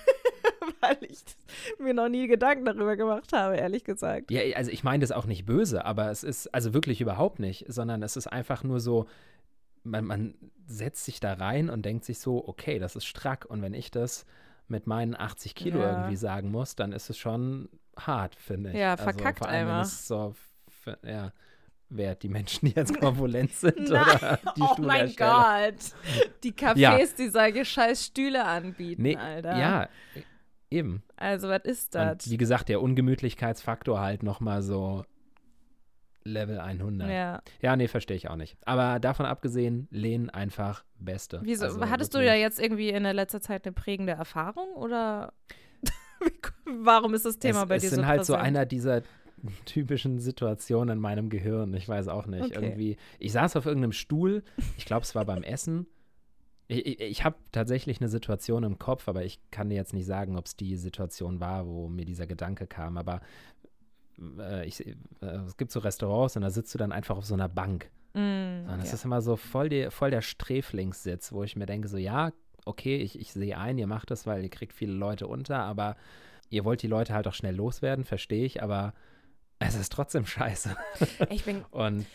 weil 0.81 0.97
ich 1.01 1.19
mir 1.79 1.93
noch 1.93 2.09
nie 2.09 2.27
Gedanken 2.27 2.65
darüber 2.65 2.95
gemacht 2.95 3.33
habe, 3.33 3.55
ehrlich 3.57 3.83
gesagt. 3.83 4.31
Ja, 4.31 4.41
also 4.55 4.71
ich 4.71 4.83
meine 4.83 5.01
das 5.01 5.11
auch 5.11 5.25
nicht 5.25 5.45
böse, 5.45 5.85
aber 5.85 6.09
es 6.11 6.23
ist 6.23 6.53
also 6.53 6.73
wirklich 6.73 7.01
überhaupt 7.01 7.39
nicht, 7.39 7.65
sondern 7.67 8.03
es 8.03 8.15
ist 8.17 8.27
einfach 8.27 8.63
nur 8.63 8.79
so, 8.79 9.07
man, 9.83 10.05
man 10.05 10.35
setzt 10.67 11.05
sich 11.05 11.19
da 11.19 11.33
rein 11.33 11.69
und 11.69 11.85
denkt 11.85 12.03
sich 12.05 12.19
so, 12.19 12.47
okay, 12.47 12.79
das 12.79 12.95
ist 12.95 13.05
strack 13.05 13.45
und 13.45 13.61
wenn 13.61 13.73
ich 13.73 13.91
das 13.91 14.25
mit 14.67 14.85
meinen 14.85 15.15
80 15.17 15.55
Kilo 15.55 15.79
Ja. 15.81 15.91
irgendwie 15.91 16.17
sagen 16.17 16.51
muss, 16.51 16.75
dann 16.75 16.91
ist 16.91 17.09
es 17.09 17.17
schon 17.17 17.69
hart, 17.97 18.35
finde 18.35 18.71
ich. 18.71 18.75
Ja, 18.77 18.91
also, 18.91 19.03
verkackt 19.05 19.39
vor 19.39 19.47
allem, 19.47 19.69
einfach. 19.69 19.81
es 19.85 20.07
so, 20.07 20.35
ja, 21.03 21.31
wer 21.89 22.15
die 22.15 22.27
Menschen, 22.27 22.67
die 22.67 22.75
jetzt 22.75 22.99
korpulent 22.99 23.51
sind 23.55 23.77
Nein, 23.89 24.01
oder 24.01 24.39
die 24.57 24.61
oh 24.61 24.75
mein. 24.79 25.13
Gott. 25.15 25.75
Die 26.43 26.51
Cafés, 26.51 26.77
Ja. 26.79 26.97
die 27.17 27.29
solche 27.29 27.63
scheiß 27.63 28.07
Stühle 28.07 28.43
anbieten, 28.43 29.03
Nee, 29.03 29.15
Alter. 29.15 29.57
ja, 29.57 29.89
eben. 30.69 31.03
Also, 31.15 31.47
was 31.49 31.63
ist 31.63 31.95
Und 31.95 32.01
das? 32.01 32.29
wie 32.29 32.37
gesagt, 32.37 32.69
der 32.69 32.81
Ungemütlichkeitsfaktor 32.81 33.99
halt 33.99 34.23
nochmal 34.23 34.61
so 34.61 35.05
Level 36.23 36.59
100. 36.59 37.09
Ja. 37.09 37.41
Ja, 37.61 37.75
nee, 37.75 37.87
verstehe 37.87 38.17
ich 38.17 38.29
auch 38.29 38.35
nicht. 38.35 38.57
Aber 38.65 38.99
davon 38.99 39.25
abgesehen, 39.25 39.87
Lehnen 39.91 40.29
einfach 40.29 40.83
Beste. 40.99 41.39
Wieso? 41.43 41.65
Also 41.65 41.89
Hattest 41.89 42.13
du 42.13 42.23
ja 42.23 42.33
jetzt 42.33 42.59
irgendwie 42.59 42.89
in 42.89 43.03
der 43.03 43.13
letzter 43.13 43.41
Zeit 43.41 43.65
eine 43.65 43.73
prägende 43.73 44.13
Erfahrung 44.13 44.73
oder 44.75 45.33
warum 46.65 47.13
ist 47.13 47.25
das 47.25 47.39
Thema 47.39 47.63
es, 47.63 47.69
bei 47.69 47.75
es 47.77 47.83
dir 47.83 47.89
sind 47.89 47.99
so 48.01 48.05
halt 48.05 48.25
so 48.25 48.33
präsent? 48.33 48.47
einer 48.47 48.65
dieser 48.65 49.01
typischen 49.65 50.19
Situationen 50.19 50.97
in 50.97 50.99
meinem 50.99 51.29
Gehirn. 51.29 51.73
Ich 51.75 51.87
weiß 51.87 52.07
auch 52.07 52.25
nicht. 52.25 52.43
Okay. 52.43 52.55
Irgendwie. 52.55 52.97
Ich 53.19 53.31
saß 53.31 53.55
auf 53.55 53.65
irgendeinem 53.65 53.91
Stuhl. 53.91 54.43
Ich 54.77 54.85
glaube, 54.85 55.03
es 55.03 55.15
war 55.15 55.25
beim 55.25 55.43
Essen. 55.43 55.85
Ich, 56.69 56.99
ich, 56.99 57.23
habe 57.23 57.37
tatsächlich 57.51 58.01
eine 58.01 58.09
Situation 58.09 58.63
im 58.63 58.77
Kopf, 58.77 59.07
aber 59.07 59.23
ich 59.23 59.39
kann 59.51 59.69
dir 59.69 59.75
jetzt 59.75 59.93
nicht 59.93 60.05
sagen, 60.05 60.35
ob 60.37 60.47
es 60.47 60.55
die 60.55 60.75
Situation 60.75 61.39
war, 61.39 61.65
wo 61.65 61.87
mir 61.87 62.03
dieser 62.03 62.27
Gedanke 62.27 62.67
kam. 62.67 62.97
Aber 62.97 63.21
äh, 64.39 64.65
ich, 64.65 64.85
äh, 64.85 64.95
es 65.45 65.55
gibt 65.57 65.71
so 65.71 65.79
Restaurants 65.79 66.35
und 66.35 66.41
da 66.41 66.49
sitzt 66.49 66.73
du 66.73 66.77
dann 66.77 66.91
einfach 66.91 67.17
auf 67.17 67.25
so 67.25 67.35
einer 67.35 67.47
Bank. 67.47 67.89
Mm, 68.13 68.67
Und 68.69 68.77
das 68.79 68.89
ja. 68.89 68.95
ist 68.95 69.05
immer 69.05 69.21
so 69.21 69.37
voll, 69.37 69.69
die, 69.69 69.89
voll 69.91 70.11
der 70.11 70.21
Sträflingssitz, 70.21 71.31
wo 71.31 71.43
ich 71.43 71.55
mir 71.55 71.65
denke, 71.65 71.87
so 71.87 71.97
ja, 71.97 72.31
okay, 72.65 72.97
ich, 72.97 73.19
ich 73.19 73.31
sehe 73.31 73.57
ein, 73.57 73.77
ihr 73.77 73.87
macht 73.87 74.11
das, 74.11 74.25
weil 74.25 74.43
ihr 74.43 74.49
kriegt 74.49 74.73
viele 74.73 74.93
Leute 74.93 75.27
unter, 75.27 75.59
aber 75.59 75.95
ihr 76.49 76.65
wollt 76.65 76.81
die 76.81 76.87
Leute 76.87 77.13
halt 77.13 77.27
auch 77.27 77.33
schnell 77.33 77.55
loswerden, 77.55 78.03
verstehe 78.03 78.45
ich, 78.45 78.61
aber 78.61 78.93
es 79.59 79.75
ist 79.75 79.91
trotzdem 79.91 80.25
scheiße. 80.25 80.75
Ich 81.29 81.45
bin, 81.45 81.63
Und 81.71 82.05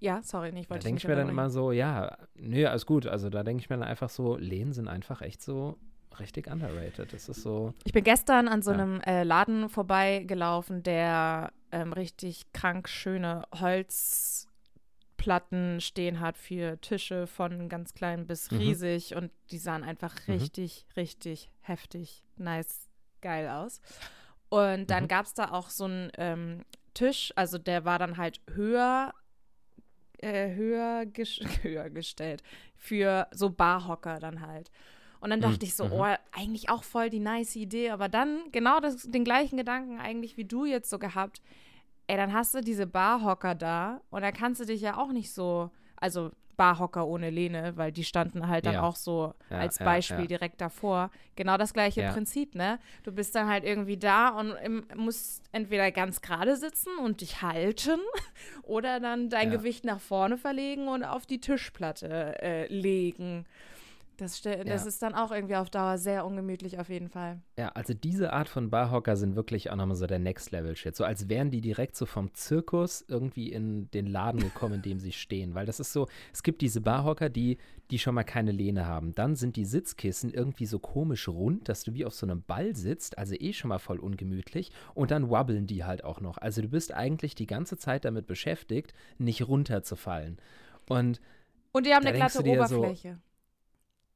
ja, 0.00 0.22
sorry, 0.22 0.50
nee, 0.52 0.60
ich 0.60 0.66
da 0.66 0.74
wollte 0.74 0.84
denke 0.84 0.98
ich 0.98 1.06
mir 1.08 1.14
dann 1.14 1.26
nicht 1.26 1.32
immer 1.32 1.50
so, 1.50 1.72
ja, 1.72 2.16
nö, 2.34 2.66
alles 2.66 2.86
gut. 2.86 3.06
Also 3.06 3.30
da 3.30 3.42
denke 3.42 3.62
ich 3.62 3.70
mir 3.70 3.76
dann 3.78 3.86
einfach 3.88 4.10
so, 4.10 4.36
Lehnen 4.36 4.72
sind 4.72 4.88
einfach 4.88 5.20
echt 5.22 5.42
so 5.42 5.78
richtig 6.18 6.48
underrated. 6.50 7.12
Das 7.12 7.28
ist 7.28 7.42
so, 7.42 7.74
Ich 7.84 7.92
bin 7.92 8.04
gestern 8.04 8.48
an 8.48 8.62
so 8.62 8.72
Ja. 8.72 8.78
einem 8.78 9.00
äh, 9.02 9.22
Laden 9.22 9.68
vorbeigelaufen, 9.68 10.82
der 10.82 11.52
ähm, 11.72 11.92
richtig 11.92 12.52
krank 12.52 12.88
schöne 12.88 13.44
Platten 15.16 15.80
stehen 15.82 16.20
hat 16.20 16.38
für 16.38 16.80
Tische 16.80 17.26
von 17.26 17.68
ganz 17.68 17.92
klein 17.92 18.26
bis 18.26 18.50
Mhm. 18.50 18.56
riesig 18.58 19.14
und 19.14 19.30
die 19.50 19.58
sahen 19.58 19.84
einfach 19.84 20.14
Mhm. 20.26 20.34
richtig, 20.34 20.86
richtig 20.96 21.50
heftig, 21.60 22.24
nice, 22.36 22.88
geil 23.20 23.48
aus. 23.48 23.80
Und 24.48 24.90
dann 24.90 25.04
Mhm. 25.04 25.08
gab 25.08 25.26
es 25.26 25.34
da 25.34 25.50
auch 25.50 25.68
so 25.68 25.84
einen 25.84 26.10
ähm, 26.16 26.64
Tisch, 26.94 27.32
also 27.36 27.58
der 27.58 27.84
war 27.84 27.98
dann 27.98 28.16
halt 28.16 28.40
höher, 28.50 29.12
äh, 30.22 30.54
höher, 30.54 31.06
ges 31.06 31.40
höher 31.62 31.90
gestellt 31.90 32.42
für 32.76 33.26
so 33.32 33.50
Barhocker 33.50 34.18
dann 34.20 34.40
halt. 34.40 34.70
Und 35.20 35.30
dann 35.30 35.40
Mhm, 35.40 35.42
dachte 35.42 35.66
ich 35.66 35.74
so, 35.74 35.84
mhm. 35.84 35.90
oh, 35.90 36.06
eigentlich 36.32 36.70
auch 36.70 36.82
voll 36.82 37.10
die 37.10 37.20
nice 37.20 37.56
Idee, 37.56 37.90
aber 37.90 38.08
dann 38.08 38.40
genau 38.52 38.80
das, 38.80 39.02
den 39.02 39.24
gleichen 39.24 39.56
Gedanken 39.58 39.98
eigentlich 40.00 40.36
wie 40.38 40.46
du 40.46 40.64
jetzt 40.64 40.88
so 40.90 40.98
gehabt. 40.98 41.42
Ey, 42.06 42.16
dann 42.16 42.32
hast 42.32 42.54
du 42.54 42.60
diese 42.60 42.86
Barhocker 42.86 43.54
da 43.54 44.00
und 44.10 44.22
da 44.22 44.32
kannst 44.32 44.60
du 44.60 44.64
dich 44.66 44.80
ja 44.80 44.96
auch 44.98 45.12
nicht 45.12 45.32
so, 45.32 45.70
also 45.96 46.32
Barhocker 46.60 47.06
ohne 47.06 47.30
Lehne, 47.30 47.72
weil 47.78 47.90
die 47.90 48.04
standen 48.04 48.46
halt 48.48 48.66
dann 48.66 48.74
Ja. 48.74 48.82
auch 48.82 48.96
so 48.96 49.32
Ja, 49.48 49.56
als 49.58 49.78
Beispiel 49.78 50.20
ja. 50.20 50.26
direkt 50.26 50.60
davor. 50.60 51.10
Genau 51.34 51.56
das 51.56 51.72
gleiche. 51.72 52.02
Prinzip, 52.12 52.54
ne? 52.54 52.78
Du 53.02 53.12
bist 53.12 53.34
dann 53.34 53.48
halt 53.48 53.64
irgendwie 53.64 53.96
da 53.96 54.28
und 54.28 54.50
im, 54.62 54.84
musst 54.94 55.42
entweder 55.52 55.90
ganz 55.90 56.20
gerade 56.20 56.56
sitzen 56.56 56.90
und 57.02 57.22
dich 57.22 57.40
halten 57.40 57.98
oder 58.62 59.00
dann 59.00 59.30
dein. 59.30 59.50
Gewicht 59.50 59.84
nach 59.84 60.00
vorne 60.00 60.36
verlegen 60.36 60.86
und 60.88 61.02
auf 61.02 61.24
die 61.26 61.40
Tischplatte 61.40 62.40
äh, 62.42 62.66
legen. 62.72 63.46
Das, 64.20 64.40
das 64.42 64.66
Ja. 64.66 64.74
ist 64.88 65.02
dann 65.02 65.14
auch 65.14 65.30
irgendwie 65.32 65.56
auf 65.56 65.70
Dauer 65.70 65.98
sehr 65.98 66.24
ungemütlich 66.26 66.78
auf 66.78 66.88
jeden 66.88 67.08
Fall. 67.08 67.40
Ja, 67.58 67.68
also 67.70 67.94
diese 67.94 68.32
Art 68.32 68.48
von 68.48 68.70
Barhocker 68.70 69.16
sind 69.16 69.34
wirklich 69.36 69.70
auch 69.70 69.76
nochmal 69.76 69.96
so 69.96 70.06
der 70.06 70.18
Next-Level-Shit. 70.18 70.94
So 70.94 71.04
als 71.04 71.28
wären 71.28 71.50
die 71.50 71.60
direkt 71.60 71.96
so 71.96 72.06
vom 72.06 72.32
Zirkus 72.34 73.04
irgendwie 73.08 73.50
in 73.50 73.90
den 73.92 74.06
Laden 74.06 74.40
gekommen, 74.40 74.74
in 74.74 74.82
dem 74.82 75.00
sie 75.00 75.12
stehen. 75.12 75.54
Weil 75.54 75.66
das 75.66 75.80
ist 75.80 75.92
so, 75.92 76.06
es 76.32 76.42
gibt 76.42 76.60
diese 76.62 76.80
Barhocker, 76.80 77.28
die, 77.28 77.58
die 77.90 77.98
schon 77.98 78.14
mal 78.14 78.24
keine 78.24 78.52
Lehne 78.52 78.86
haben. 78.86 79.14
Dann 79.14 79.34
sind 79.36 79.56
die 79.56 79.64
Sitzkissen 79.64 80.30
irgendwie 80.32 80.66
so 80.66 80.78
komisch 80.78 81.26
rund, 81.28 81.68
dass 81.68 81.82
du 81.82 81.94
wie 81.94 82.04
auf 82.04 82.14
so 82.14 82.26
einem 82.26 82.42
Ball 82.42 82.76
sitzt, 82.76 83.18
also 83.18 83.34
eh 83.34 83.52
schon 83.52 83.70
mal 83.70 83.78
voll 83.78 83.98
ungemütlich. 83.98 84.70
Und 84.94 85.10
dann 85.10 85.30
wabbeln 85.30 85.66
die 85.66 85.84
halt 85.84 86.04
auch 86.04 86.20
noch. 86.20 86.38
Also 86.38 86.62
du 86.62 86.68
bist 86.68 86.92
eigentlich 86.94 87.34
die 87.34 87.46
ganze 87.46 87.76
Zeit 87.78 88.04
damit 88.04 88.26
beschäftigt, 88.26 88.92
nicht 89.18 89.48
runterzufallen. 89.48 90.38
Und 90.88 91.20
Und 91.72 91.86
die 91.86 91.94
haben 91.94 92.04
eine 92.04 92.16
glatte 92.16 92.42
dir 92.42 92.66
so- 92.66 92.78
Oberfläche. 92.78 93.18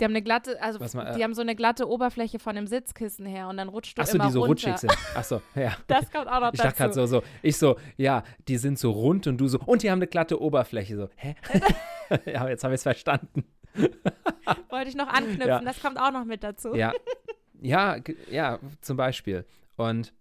Die 0.00 0.04
haben 0.04 0.12
eine 0.12 0.22
glatte, 0.22 0.60
also 0.60 0.80
Was 0.80 0.94
mal, 0.94 1.06
äh, 1.06 1.16
die 1.16 1.22
haben 1.22 1.34
so 1.34 1.40
eine 1.42 1.54
glatte 1.54 1.88
Oberfläche 1.88 2.40
von 2.40 2.56
dem 2.56 2.66
Sitzkissen 2.66 3.26
her 3.26 3.46
und 3.48 3.56
dann 3.58 3.68
rutscht 3.68 3.96
du 3.96 4.02
achso, 4.02 4.16
immer 4.16 4.26
die 4.26 4.32
so 4.32 4.40
runter. 4.40 4.50
rutschig 4.72 4.78
sind. 4.78 4.92
Achso, 5.14 5.40
ja. 5.54 5.76
Das 5.86 6.10
kommt 6.10 6.26
auch 6.26 6.40
noch 6.40 6.52
Ich 6.52 6.58
dachte 6.60 6.70
dazu. 6.78 6.78
gerade 6.78 6.94
so, 6.94 7.06
so, 7.06 7.22
ich 7.42 7.56
so, 7.56 7.76
ja, 7.96 8.24
die 8.48 8.56
sind 8.56 8.76
so 8.78 8.90
rund 8.90 9.28
und 9.28 9.38
du 9.38 9.46
so, 9.46 9.60
und 9.60 9.82
die 9.84 9.90
haben 9.92 9.98
eine 9.98 10.08
glatte 10.08 10.40
Oberfläche. 10.40 10.96
So, 10.96 11.08
hä? 11.14 11.36
ja, 12.26 12.48
jetzt 12.48 12.64
habe 12.64 12.74
ich 12.74 12.78
es 12.78 12.82
verstanden. 12.82 13.44
Wollte 14.68 14.88
ich 14.88 14.96
noch 14.96 15.08
anknüpfen, 15.08 15.46
Ja. 15.48 15.60
das 15.60 15.80
kommt 15.80 15.98
auch 16.00 16.10
noch 16.10 16.24
mit 16.24 16.42
dazu. 16.42 16.74
Ja, 16.74 16.92
ja, 17.60 17.96
ja, 18.30 18.58
zum 18.80 18.96
Beispiel. 18.96 19.44
Und 19.76 20.12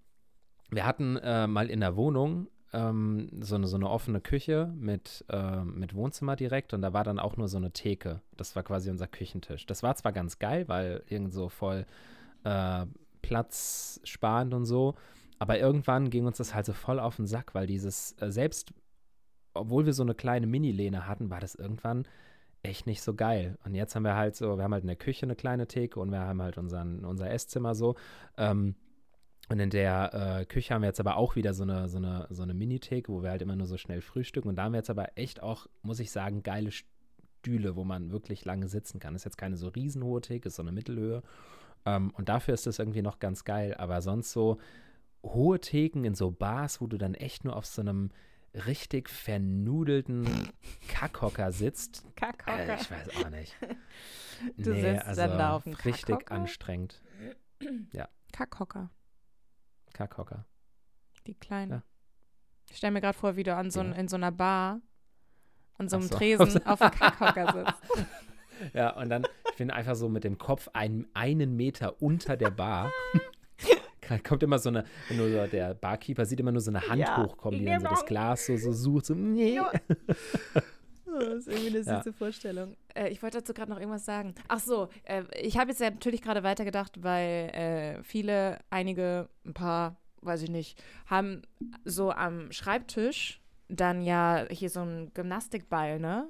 wir 0.69 0.85
hatten 0.85 1.17
äh, 1.17 1.47
mal 1.47 1.69
in 1.69 1.79
der 1.81 1.95
Wohnung 1.95 2.47
ähm, 2.73 3.29
so, 3.41 3.55
eine, 3.55 3.67
so 3.67 3.75
eine 3.75 3.89
offene 3.89 4.19
Küche 4.19 4.73
mit, 4.75 5.23
ähm, 5.29 5.79
mit 5.79 5.95
Wohnzimmer 5.95 6.35
direkt 6.35 6.73
und 6.73 6.81
da 6.81 6.93
war 6.93 7.03
dann 7.03 7.19
auch 7.19 7.37
nur 7.37 7.47
so 7.47 7.57
eine 7.57 7.71
Theke. 7.71 8.21
Das 8.35 8.55
war 8.55 8.63
quasi 8.63 8.89
unser 8.89 9.07
Küchentisch. 9.07 9.65
Das 9.65 9.83
war 9.83 9.95
zwar 9.95 10.11
ganz 10.11 10.39
geil, 10.39 10.67
weil 10.67 11.03
irgend 11.07 11.33
so 11.33 11.49
voll 11.49 11.85
äh, 12.43 12.85
platzsparend 13.21 14.53
und 14.53 14.65
so, 14.65 14.95
aber 15.39 15.59
irgendwann 15.59 16.09
ging 16.09 16.25
uns 16.25 16.37
das 16.37 16.53
halt 16.53 16.65
so 16.65 16.73
voll 16.73 16.99
auf 16.99 17.15
den 17.15 17.27
Sack, 17.27 17.55
weil 17.55 17.67
dieses, 17.67 18.15
äh, 18.19 18.31
selbst 18.31 18.73
obwohl 19.53 19.85
wir 19.85 19.93
so 19.93 20.03
eine 20.03 20.15
kleine 20.15 20.47
Mini-Lehne 20.47 21.07
hatten, 21.07 21.29
war 21.29 21.39
das 21.39 21.55
irgendwann 21.55 22.07
echt 22.63 22.87
nicht 22.87 23.01
so 23.01 23.13
geil. 23.13 23.57
Und 23.65 23.75
jetzt 23.75 23.95
haben 23.95 24.03
wir 24.03 24.15
halt 24.15 24.35
so, 24.35 24.57
wir 24.57 24.63
haben 24.63 24.73
halt 24.73 24.83
in 24.83 24.87
der 24.87 24.95
Küche 24.95 25.25
eine 25.25 25.35
kleine 25.35 25.67
Theke 25.67 25.99
und 25.99 26.11
wir 26.11 26.21
haben 26.21 26.41
halt 26.41 26.57
unseren, 26.57 27.05
unser 27.05 27.29
Esszimmer 27.29 27.75
so. 27.75 27.95
Ähm, 28.37 28.75
und 29.49 29.59
in 29.59 29.69
der 29.69 30.39
äh, 30.39 30.45
Küche 30.45 30.73
haben 30.73 30.81
wir 30.81 30.87
jetzt 30.87 30.99
aber 30.99 31.17
auch 31.17 31.35
wieder 31.35 31.53
so 31.53 31.63
eine, 31.63 31.89
so 31.89 31.97
eine, 31.97 32.27
so 32.29 32.43
eine 32.43 32.53
Mini-Theke, 32.53 33.11
wo 33.11 33.23
wir 33.23 33.29
halt 33.29 33.41
immer 33.41 33.55
nur 33.55 33.67
so 33.67 33.77
schnell 33.77 34.01
frühstücken. 34.01 34.49
Und 34.49 34.55
da 34.55 34.63
haben 34.63 34.71
wir 34.73 34.79
jetzt 34.79 34.89
aber 34.89 35.17
echt 35.17 35.43
auch, 35.43 35.67
muss 35.81 35.99
ich 35.99 36.11
sagen, 36.11 36.43
geile 36.43 36.71
Stühle, 36.71 37.75
wo 37.75 37.83
man 37.83 38.11
wirklich 38.11 38.45
lange 38.45 38.67
sitzen 38.67 38.99
kann. 38.99 39.15
ist 39.15 39.25
jetzt 39.25 39.37
keine 39.37 39.57
so 39.57 39.67
riesenhohe 39.67 40.21
Theke, 40.21 40.47
ist 40.47 40.55
so 40.55 40.63
eine 40.63 40.71
Mittelhöhe. 40.71 41.23
Ähm, 41.85 42.11
und 42.11 42.29
dafür 42.29 42.53
ist 42.53 42.65
das 42.65 42.79
irgendwie 42.79 43.01
noch 43.01 43.19
ganz 43.19 43.43
geil. 43.43 43.75
Aber 43.77 44.01
sonst 44.01 44.31
so 44.31 44.59
hohe 45.23 45.59
Theken 45.59 46.05
in 46.05 46.15
so 46.15 46.31
Bars, 46.31 46.79
wo 46.79 46.87
du 46.87 46.97
dann 46.97 47.13
echt 47.13 47.43
nur 47.43 47.55
auf 47.55 47.65
so 47.65 47.81
einem 47.81 48.11
richtig 48.65 49.09
vernudelten 49.09 50.25
Kackhocker 50.87 51.51
sitzt. 51.51 52.05
Äh, 52.05 52.11
Kackhocker. 52.15 52.75
ich 52.79 52.91
weiß 52.91 53.09
auch 53.25 53.29
nicht. 53.29 53.55
Du 54.57 54.73
sitzt 54.73 55.17
dann 55.17 55.37
da 55.37 55.55
auf 55.55 55.63
dem 55.63 55.73
Richtig 55.73 56.05
Kackhocker? 56.05 56.31
anstrengend. 56.31 57.01
Kackhocker, 58.31 58.89
Kackhocker. 59.93 60.45
die 61.27 61.35
kleinen. 61.35 61.71
Ja. 61.71 61.83
Ich 62.69 62.77
stelle 62.77 62.91
mir 62.93 63.01
gerade 63.01 63.17
vor, 63.17 63.35
wie 63.35 63.43
du 63.43 63.55
an 63.55 63.71
so, 63.71 63.81
Ja. 63.81 63.91
in 63.93 64.07
so 64.07 64.15
einer 64.17 64.31
Bar 64.31 64.81
an 65.77 65.89
so 65.89 65.95
einem 65.97 66.07
so. 66.07 66.15
Tresen 66.15 66.65
auf 66.67 66.79
dem 66.79 66.91
Kackhocker 66.91 67.53
sitzt. 67.53 68.07
Ja, 68.73 68.91
und 68.91 69.09
dann, 69.09 69.25
ich 69.51 69.57
bin 69.57 69.71
einfach 69.71 69.95
so 69.95 70.07
mit 70.07 70.23
dem 70.23 70.37
Kopf 70.37 70.69
einen, 70.73 71.07
einen 71.15 71.55
Meter 71.55 72.01
unter 72.01 72.37
der 72.37 72.51
Bar. 72.51 72.91
Kommt 74.23 74.43
immer 74.43 74.59
so 74.59 74.69
eine, 74.69 74.85
du 75.09 75.15
so, 75.15 75.47
der 75.47 75.73
Barkeeper 75.73 76.25
sieht 76.25 76.39
immer 76.39 76.51
nur 76.51 76.61
so 76.61 76.69
eine 76.71 76.87
Hand 76.87 76.99
Ja, 76.99 77.17
hochkommen, 77.17 77.59
die 77.59 77.65
dann 77.65 77.81
so 77.81 77.87
das. 77.87 78.05
Glas 78.05 78.45
so, 78.45 78.55
so 78.55 78.71
sucht, 78.71 79.07
so, 79.07 79.15
nee. 79.15 79.59
Ja. 81.23 81.29
Das 81.29 81.39
ist 81.39 81.47
irgendwie 81.47 81.67
eine 81.77 81.79
Ja. 81.79 81.97
süße 81.97 82.13
Vorstellung. 82.13 82.75
Äh, 82.95 83.09
ich 83.09 83.21
wollte 83.23 83.39
dazu 83.39 83.53
gerade 83.53 83.71
noch 83.71 83.79
irgendwas 83.79 84.05
sagen. 84.05 84.35
Ach 84.47 84.59
so, 84.59 84.89
äh, 85.03 85.23
ich 85.41 85.57
habe 85.57 85.69
jetzt 85.71 85.79
ja 85.81 85.89
natürlich 85.89 86.21
gerade 86.21 86.43
weitergedacht, 86.43 87.01
weil 87.03 87.49
äh, 87.53 88.03
viele, 88.03 88.59
einige, 88.69 89.29
ein 89.45 89.53
paar, 89.53 89.97
weiß 90.21 90.41
ich 90.43 90.49
nicht, 90.49 90.81
haben 91.07 91.41
so 91.85 92.11
am 92.11 92.51
Schreibtisch 92.51 93.39
dann 93.69 94.01
ja 94.01 94.45
hier 94.49 94.69
so 94.69 94.81
ein 94.81 95.11
Gymnastikball, 95.13 95.99
ne? 95.99 96.27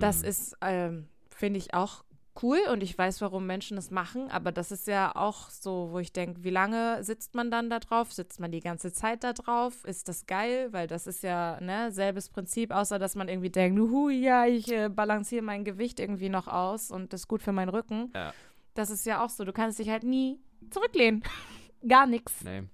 Das 0.00 0.22
Mm. 0.22 0.24
ist, 0.24 0.56
ähm, 0.62 1.08
finde 1.30 1.58
ich 1.58 1.74
auch 1.74 2.04
cool 2.42 2.58
und 2.70 2.82
ich 2.82 2.96
weiß, 2.96 3.20
warum 3.20 3.46
Menschen 3.46 3.76
das 3.76 3.90
machen, 3.90 4.30
aber 4.30 4.52
das 4.52 4.72
ist 4.72 4.86
ja 4.86 5.14
auch 5.14 5.50
so, 5.50 5.88
wo 5.92 5.98
ich 5.98 6.12
denke, 6.12 6.42
wie 6.42 6.50
lange 6.50 7.02
sitzt 7.04 7.34
man 7.34 7.50
dann 7.50 7.70
da 7.70 7.78
drauf? 7.78 8.12
Sitzt 8.12 8.40
man 8.40 8.50
die 8.50 8.60
ganze 8.60 8.92
Zeit 8.92 9.24
da 9.24 9.32
drauf? 9.32 9.84
Ist 9.84 10.08
das 10.08 10.26
geil? 10.26 10.72
Weil 10.72 10.86
das 10.86 11.06
ist 11.06 11.22
ja, 11.22 11.60
ne, 11.60 11.92
selbes 11.92 12.28
Prinzip, 12.28 12.72
außer 12.72 12.98
dass 12.98 13.14
man 13.14 13.28
irgendwie 13.28 13.50
denkt, 13.50 13.78
hu, 13.78 14.08
ja, 14.08 14.46
ich 14.46 14.70
äh, 14.72 14.88
balanciere 14.88 15.42
mein 15.42 15.64
Gewicht 15.64 16.00
irgendwie 16.00 16.28
noch 16.28 16.48
aus 16.48 16.90
und 16.90 17.12
das 17.12 17.22
ist 17.22 17.28
gut 17.28 17.42
für 17.42 17.52
meinen 17.52 17.68
Rücken. 17.68 18.10
Ja. 18.14 18.32
Das 18.74 18.90
ist 18.90 19.06
ja 19.06 19.24
auch 19.24 19.30
so, 19.30 19.44
du 19.44 19.52
kannst 19.52 19.78
dich 19.78 19.88
halt 19.88 20.02
nie 20.02 20.40
zurücklehnen. 20.70 21.22
Gar 21.88 22.06
nichts. 22.06 22.42
Nee. 22.42 22.64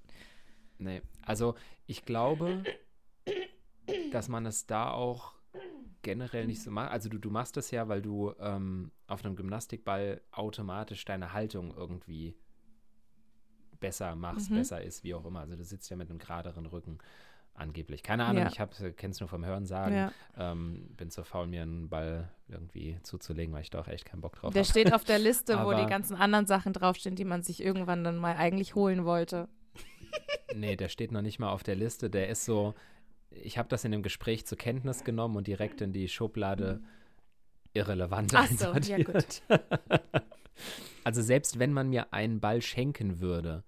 Nee. 0.79 1.03
Also, 1.23 1.55
ich 1.87 2.05
glaube, 2.05 2.63
dass 4.13 4.29
man 4.29 4.47
es 4.47 4.67
da 4.67 4.91
auch 4.91 5.35
generell 6.03 6.47
nicht 6.47 6.63
so 6.63 6.71
macht. 6.71 6.91
Also, 6.91 7.09
du, 7.09 7.19
du 7.19 7.31
machst 7.31 7.57
das 7.57 7.71
ja, 7.71 7.89
weil 7.89 8.03
du 8.03 8.33
ähm, 8.41 8.91
auf 9.07 9.25
einem 9.25 9.37
Gymnastikball 9.37 10.21
automatisch 10.33 11.05
deine 11.05 11.33
Haltung 11.33 11.75
irgendwie 11.77 12.35
besser 13.79 14.15
machst, 14.15 14.51
Mhm. 14.51 14.57
besser 14.57 14.83
ist, 14.83 15.05
wie 15.05 15.15
auch 15.15 15.25
immer. 15.25 15.41
Also, 15.41 15.57
du 15.57 15.65
sitzt 15.65 15.89
ja 15.91 15.97
mit 15.97 16.11
einem 16.11 16.19
geraderen 16.19 16.67
Rücken. 16.67 16.99
Angeblich. 17.55 18.03
Keine 18.03 18.25
Ahnung, 18.25 18.45
Ja. 18.45 18.49
ich 18.49 18.97
kenne 18.97 19.11
es 19.11 19.21
nur 19.21 19.29
vom 19.29 19.45
Hören 19.45 19.67
sagen. 19.67 19.95
Ja. 19.95 20.13
Ähm, 20.39 20.89
bin 20.97 21.11
zu 21.11 21.25
faul, 21.25 21.47
mir 21.47 21.63
einen 21.63 21.89
Ball 21.91 22.31
irgendwie 22.49 22.99
zuzulegen, 23.03 23.53
weil 23.53 23.63
ich 23.63 23.71
da 23.71 23.81
auch 23.81 23.89
echt 23.89 24.05
keinen 24.07 24.21
Bock 24.21 24.37
drauf 24.37 24.53
Der 24.55 24.63
habe. 24.63 24.71
steht 24.71 24.95
auf 24.95 25.05
der 25.05 25.19
Liste, 25.19 25.63
wo 25.65 25.73
die 25.75 25.85
ganzen 25.87 26.15
anderen 26.17 26.47
Sachen 26.47 26.73
draufstehen, 26.73 27.17
die 27.17 27.25
man 27.25 27.43
sich 27.43 27.63
irgendwann 27.63 28.05
dann 28.05 28.17
mal 28.17 28.37
eigentlich 28.37 28.75
holen 28.77 29.05
wollte. 29.05 29.49
Nee, 30.55 30.77
der 30.77 30.89
steht 30.89 31.13
noch 31.13 31.23
nicht 31.23 31.39
mal 31.39 31.51
auf 31.51 31.63
der 31.63 31.75
Liste. 31.77 32.09
Der 32.09 32.29
ist 32.29 32.45
so, 32.45 32.75
ich 33.31 33.59
habe 33.59 33.69
das 33.69 33.85
in 33.85 33.93
dem 33.93 34.03
Gespräch 34.03 34.47
zur 34.47 34.59
Kenntnis 34.59 35.05
genommen 35.05 35.37
und 35.37 35.47
direkt 35.47 35.81
in 35.81 35.93
die 35.93 36.09
Schublade 36.09 36.81
irrelevant 37.73 38.35
Ach 38.35 38.47
so, 38.49 38.65
ja, 38.67 38.73
einsortiert. 38.73 39.43
also 41.05 41.23
selbst 41.23 41.59
wenn 41.59 41.73
man 41.73 41.89
mir 41.91 42.13
einen 42.13 42.41
Ball 42.41 42.63
schenken 42.63 43.21
würde, 43.21 43.65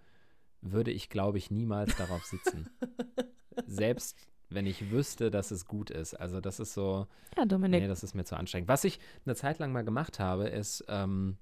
würde 0.61 0.91
ich, 0.91 1.09
glaube 1.09 1.39
ich, 1.39 1.51
niemals 1.51 1.97
darauf 1.97 2.25
sitzen. 2.25 2.69
selbst 3.67 4.17
wenn 4.49 4.67
ich 4.67 4.91
wüsste, 4.91 5.31
dass 5.31 5.51
es 5.51 5.67
gut 5.67 5.91
ist. 5.91 6.15
Also 6.15 6.41
das 6.41 6.61
ist 6.61 6.75
so, 6.75 7.07
Ja, 7.37 7.45
Dominik. 7.47 7.81
nee, 7.83 7.89
das 7.89 8.03
ist 8.05 8.15
mir 8.15 8.25
zu 8.25 8.37
anstrengend. 8.37 8.69
Was 8.69 8.85
ich 8.85 8.99
eine 9.25 9.35
Zeit 9.35 9.59
lang 9.59 9.73
mal 9.73 9.83
gemacht 9.85 10.19
habe, 10.19 10.49
ist, 10.49 10.85
ähm, 10.89 11.39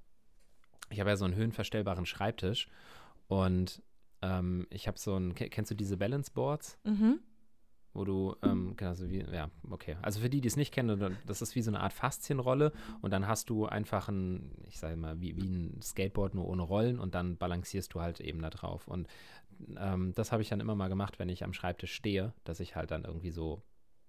ich 0.90 1.00
habe 1.00 1.10
ja 1.10 1.16
so 1.16 1.24
einen 1.24 1.34
höhenverstellbaren 1.34 2.06
Schreibtisch 2.06 2.68
und 3.26 3.82
ähm, 4.22 4.66
ich 4.70 4.86
habe 4.86 4.98
so 4.98 5.16
ein, 5.16 5.34
ke- 5.34 5.48
kennst 5.48 5.70
du 5.70 5.74
diese 5.74 5.96
Balance 5.96 6.30
Boards? 6.32 6.78
Mhm. 6.84 7.20
Wo 7.92 8.04
du, 8.04 8.36
ähm, 8.42 8.74
genau, 8.76 8.94
so 8.94 9.08
wie, 9.08 9.24
ja, 9.32 9.50
okay. 9.68 9.96
Also 10.02 10.20
für 10.20 10.30
die, 10.30 10.40
die 10.40 10.48
es 10.48 10.56
nicht 10.56 10.72
kennen, 10.72 11.16
das 11.26 11.42
ist 11.42 11.54
wie 11.54 11.62
so 11.62 11.70
eine 11.70 11.80
Art 11.80 11.92
Faszienrolle 11.92 12.72
und 13.00 13.12
dann 13.12 13.26
hast 13.26 13.50
du 13.50 13.66
einfach 13.66 14.08
ein, 14.08 14.52
ich 14.68 14.78
sage 14.78 14.96
mal, 14.96 15.20
wie, 15.20 15.36
wie 15.36 15.48
ein 15.48 15.80
Skateboard 15.82 16.34
nur 16.34 16.46
ohne 16.46 16.62
Rollen 16.62 16.98
und 16.98 17.14
dann 17.14 17.36
balancierst 17.36 17.92
du 17.94 18.00
halt 18.00 18.20
eben 18.20 18.40
da 18.42 18.50
drauf. 18.50 18.86
Und 18.86 19.08
ähm, 19.76 20.12
das 20.14 20.32
habe 20.32 20.42
ich 20.42 20.48
dann 20.48 20.60
immer 20.60 20.74
mal 20.74 20.88
gemacht, 20.88 21.18
wenn 21.18 21.28
ich 21.28 21.42
am 21.44 21.52
Schreibtisch 21.52 21.92
stehe, 21.92 22.32
dass 22.44 22.60
ich 22.60 22.76
halt 22.76 22.90
dann 22.90 23.04
irgendwie 23.04 23.30
so 23.30 23.62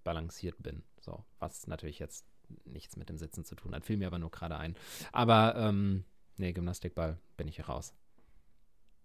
balanciert 0.04 0.62
bin. 0.62 0.82
So, 1.00 1.24
was 1.38 1.66
natürlich 1.66 1.98
jetzt 1.98 2.26
nichts 2.64 2.96
mit 2.96 3.08
dem 3.08 3.18
Sitzen 3.18 3.44
zu 3.44 3.54
tun 3.54 3.74
hat. 3.74 3.84
Fiel 3.84 3.96
mir 3.96 4.06
aber 4.06 4.18
nur 4.18 4.30
gerade 4.30 4.56
ein. 4.56 4.76
Aber 5.10 5.56
ähm, 5.56 6.04
nee, 6.36 6.52
Gymnastikball 6.52 7.18
bin 7.36 7.48
ich 7.48 7.68
raus. 7.68 7.94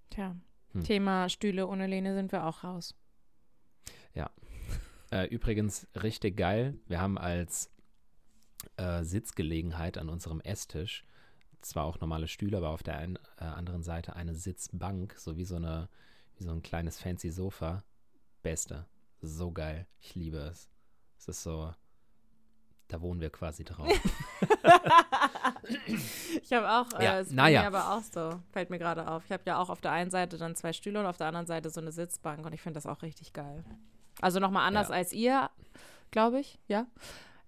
Tja, 0.09 0.35
hm. 0.73 0.83
Thema 0.83 1.29
Stühle 1.29 1.67
ohne 1.67 1.87
Lehne 1.87 2.13
sind 2.13 2.31
wir 2.31 2.45
auch 2.45 2.63
raus. 2.63 2.95
Äh, 5.12 5.26
übrigens 5.28 5.88
richtig 5.96 6.38
geil. 6.38 6.78
Wir 6.88 7.00
haben 7.00 7.17
als 7.17 7.72
äh, 8.78 9.04
Sitzgelegenheit 9.04 9.98
an 9.98 10.10
unserem 10.10 10.41
Esstisch 10.41 11.06
zwar 11.62 11.86
auch 11.86 12.00
normale 12.00 12.28
Stühle, 12.28 12.58
aber 12.58 12.70
auf 12.70 12.84
der 12.84 12.98
einen, 12.98 13.17
äh, 13.38 13.46
anderen 13.46 13.84
Seite 13.84 14.15
eine 14.15 14.36
Sitzbank, 14.36 15.15
so 15.17 15.38
wie 15.38 15.46
so 15.46 15.56
eine, 15.56 15.89
wie 16.38 16.43
so 16.43 16.52
ein 16.52 16.62
kleines 16.62 17.00
fancy 17.00 17.30
Sofa. 17.30 17.84
Beste. 18.43 18.86
So 19.22 19.52
geil. 19.52 19.88
Ich 20.00 20.15
liebe 20.15 20.38
es. 20.38 20.70
Es 21.17 21.28
ist 21.28 21.43
so, 21.43 21.74
da 22.88 23.02
wohnen 23.02 23.20
wir 23.20 23.30
quasi 23.30 23.63
drauf. 23.63 23.89
ich 26.41 26.54
habe 26.54 26.70
auch, 26.70 27.00
äh, 27.00 27.04
ja, 27.04 27.20
es 27.20 27.32
naja. 27.32 27.62
mir 27.62 27.67
aber 27.67 27.93
auch 27.93 28.04
so, 28.04 28.39
fällt 28.52 28.70
mir 28.70 28.78
gerade 28.78 29.08
auf. 29.08 29.26
Ich 29.26 29.32
habe 29.32 29.43
ja 29.46 29.58
auch 29.58 29.70
auf 29.70 29.82
der 29.82 29.91
einen 29.91 30.12
Seite 30.12 30.38
dann 30.38 30.56
zwei 30.56 30.72
Stühle 30.74 31.00
und 31.00 31.08
auf 31.08 31.17
der 31.17 31.28
anderen 31.28 31.48
Seite 31.48 31.70
so 31.70 31.82
eine 31.82 31.91
Sitzbank 31.91 32.46
und 32.46 32.54
ich 32.54 32.62
finde 32.62 32.78
das 32.78 32.86
auch 32.86 33.02
richtig 33.02 33.34
geil. 33.34 33.65
Also 34.21 34.39
nochmal 34.39 34.67
anders 34.67 34.89
ja. 34.89 34.95
als 34.95 35.13
ihr, 35.13 35.49
glaube 36.12 36.39
ich, 36.39 36.60
ja. 36.67 36.88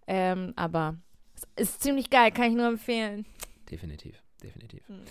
Ähm, 0.08 0.54
aber 0.56 0.98
es 1.56 1.72
ist 1.72 1.84
ziemlich 1.84 2.10
geil, 2.10 2.32
kann 2.32 2.46
ich 2.46 2.56
nur 2.56 2.68
empfehlen. 2.68 3.26
Definitiv, 3.70 4.22
definitiv. 4.44 4.88
Hm. 4.88 5.02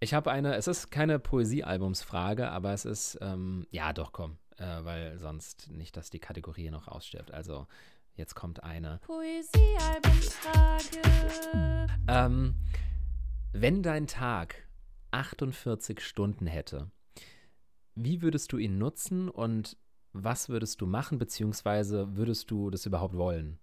Ich 0.00 0.14
habe 0.14 0.30
eine, 0.30 0.54
es 0.54 0.68
ist 0.68 0.90
keine 0.90 1.18
Poesiealbumsfrage, 1.18 2.50
aber 2.50 2.72
es 2.72 2.84
ist, 2.84 3.18
ähm, 3.20 3.66
ja 3.70 3.92
doch, 3.92 4.12
komm, 4.12 4.38
äh, 4.56 4.84
weil 4.84 5.18
sonst 5.18 5.70
nicht, 5.70 5.96
dass 5.96 6.10
die 6.10 6.20
Kategorie 6.20 6.70
noch 6.70 6.86
ausstirbt. 6.86 7.32
Also 7.32 7.66
Jetzt 8.18 8.34
kommt 8.34 8.62
eine. 8.64 8.98
Poesiealbumsfrage. 9.06 11.86
Ähm, 12.08 12.56
wenn 13.52 13.84
dein 13.84 14.08
Tag 14.08 14.66
48 15.12 16.00
Stunden 16.00 16.48
hätte, 16.48 16.90
wie 17.94 18.20
würdest 18.20 18.52
du 18.52 18.58
ihn 18.58 18.76
nutzen 18.76 19.28
und 19.28 19.76
was 20.12 20.48
würdest 20.48 20.80
du 20.80 20.86
machen, 20.86 21.18
beziehungsweise 21.18 22.16
würdest 22.16 22.50
du 22.50 22.70
das 22.70 22.86
überhaupt 22.86 23.16
wollen? 23.16 23.58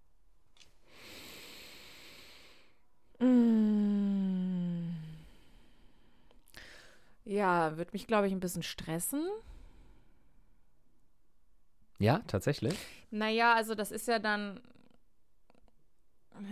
Mm. 3.19 4.95
Ja, 7.25 7.77
würde 7.77 7.91
mich, 7.93 8.07
glaube 8.07 8.27
ich, 8.27 8.33
ein 8.33 8.39
bisschen 8.39 8.63
stressen. 8.63 9.27
Ja, 11.97 12.19
tatsächlich. 12.27 12.75
Naja, 13.09 13.53
also 13.55 13.73
das 13.75 13.91
ist 13.91 14.07
ja 14.07 14.19
dann. 14.19 14.61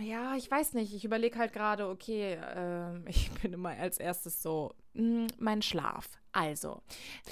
Ja, 0.00 0.34
ich 0.36 0.50
weiß 0.50 0.74
nicht. 0.74 0.94
Ich 0.94 1.04
überlege 1.04 1.38
halt 1.38 1.52
gerade, 1.52 1.88
okay, 1.88 2.34
äh, 2.34 2.98
ich 3.08 3.30
bin 3.32 3.52
immer 3.52 3.70
als 3.70 3.98
erstes 3.98 4.42
so, 4.42 4.74
mh, 4.94 5.02
hm, 5.02 5.26
mein 5.38 5.62
Schlaf. 5.62 6.08
Also, 6.32 6.82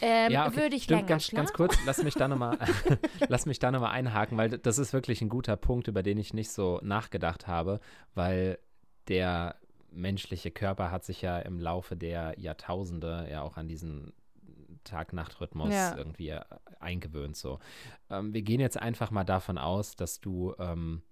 ähm, 0.00 0.30
ja, 0.30 0.46
okay. 0.46 0.56
würde 0.56 0.76
ich 0.76 0.84
Stimmt, 0.84 1.00
länger 1.00 1.08
ganz, 1.08 1.24
schlafen? 1.24 1.46
ganz 1.46 1.52
kurz, 1.54 1.76
lass 1.86 2.04
mich 2.04 2.14
da 2.14 2.28
nochmal 2.28 2.56
lass 3.28 3.46
mich 3.46 3.58
da 3.58 3.72
noch 3.72 3.80
mal 3.80 3.90
einhaken, 3.90 4.38
weil 4.38 4.50
das 4.58 4.78
ist 4.78 4.92
wirklich 4.92 5.20
ein 5.22 5.28
guter 5.28 5.56
Punkt, 5.56 5.88
über 5.88 6.04
den 6.04 6.18
ich 6.18 6.34
nicht 6.34 6.52
so 6.52 6.78
nachgedacht 6.84 7.48
habe, 7.48 7.80
weil 8.14 8.58
der 9.08 9.56
menschliche 9.90 10.52
Körper 10.52 10.92
hat 10.92 11.04
sich 11.04 11.20
ja 11.20 11.40
im 11.40 11.58
Laufe 11.58 11.96
der 11.96 12.38
Jahrtausende 12.38 13.26
ja 13.30 13.42
auch 13.42 13.56
an 13.56 13.66
diesen 13.66 14.12
Tag-Nacht-Rhythmus 14.84 15.72
ja. 15.72 15.96
irgendwie 15.96 16.30
äh, 16.30 16.42
eingewöhnt. 16.80 17.36
So. 17.36 17.58
Ähm, 18.10 18.32
wir 18.32 18.42
gehen 18.42 18.60
jetzt 18.60 18.80
einfach 18.80 19.10
mal 19.10 19.24
davon 19.24 19.58
aus, 19.58 19.96
dass 19.96 20.20
du 20.20 20.54
ähm, 20.58 21.02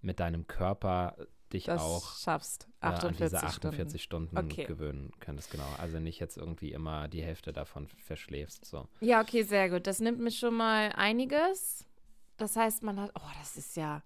mit 0.00 0.20
deinem 0.20 0.46
Körper 0.46 1.16
dich 1.52 1.64
das 1.64 1.80
auch 1.80 2.16
schaffst, 2.18 2.68
48 2.80 3.20
äh, 3.20 3.24
an 3.24 3.30
diese 3.30 3.42
48 3.42 4.02
Stunden, 4.02 4.28
Stunden 4.28 4.52
okay. 4.52 4.64
gewöhnen 4.64 5.12
könntest, 5.20 5.50
genau. 5.50 5.68
Also 5.78 5.98
nicht 5.98 6.20
jetzt 6.20 6.36
irgendwie 6.36 6.72
immer 6.72 7.08
die 7.08 7.22
Hälfte 7.22 7.52
davon 7.52 7.88
verschläfst. 7.88 8.64
So. 8.64 8.86
Ja, 9.00 9.22
okay, 9.22 9.42
sehr 9.42 9.70
gut. 9.70 9.86
Das 9.86 10.00
nimmt 10.00 10.20
mir 10.20 10.30
schon 10.30 10.54
mal 10.54 10.92
einiges. 10.94 11.86
Das 12.36 12.54
heißt, 12.54 12.82
man 12.82 13.00
hat, 13.00 13.10
oh, 13.14 13.30
das 13.40 13.56
ist 13.56 13.76
ja, 13.76 14.02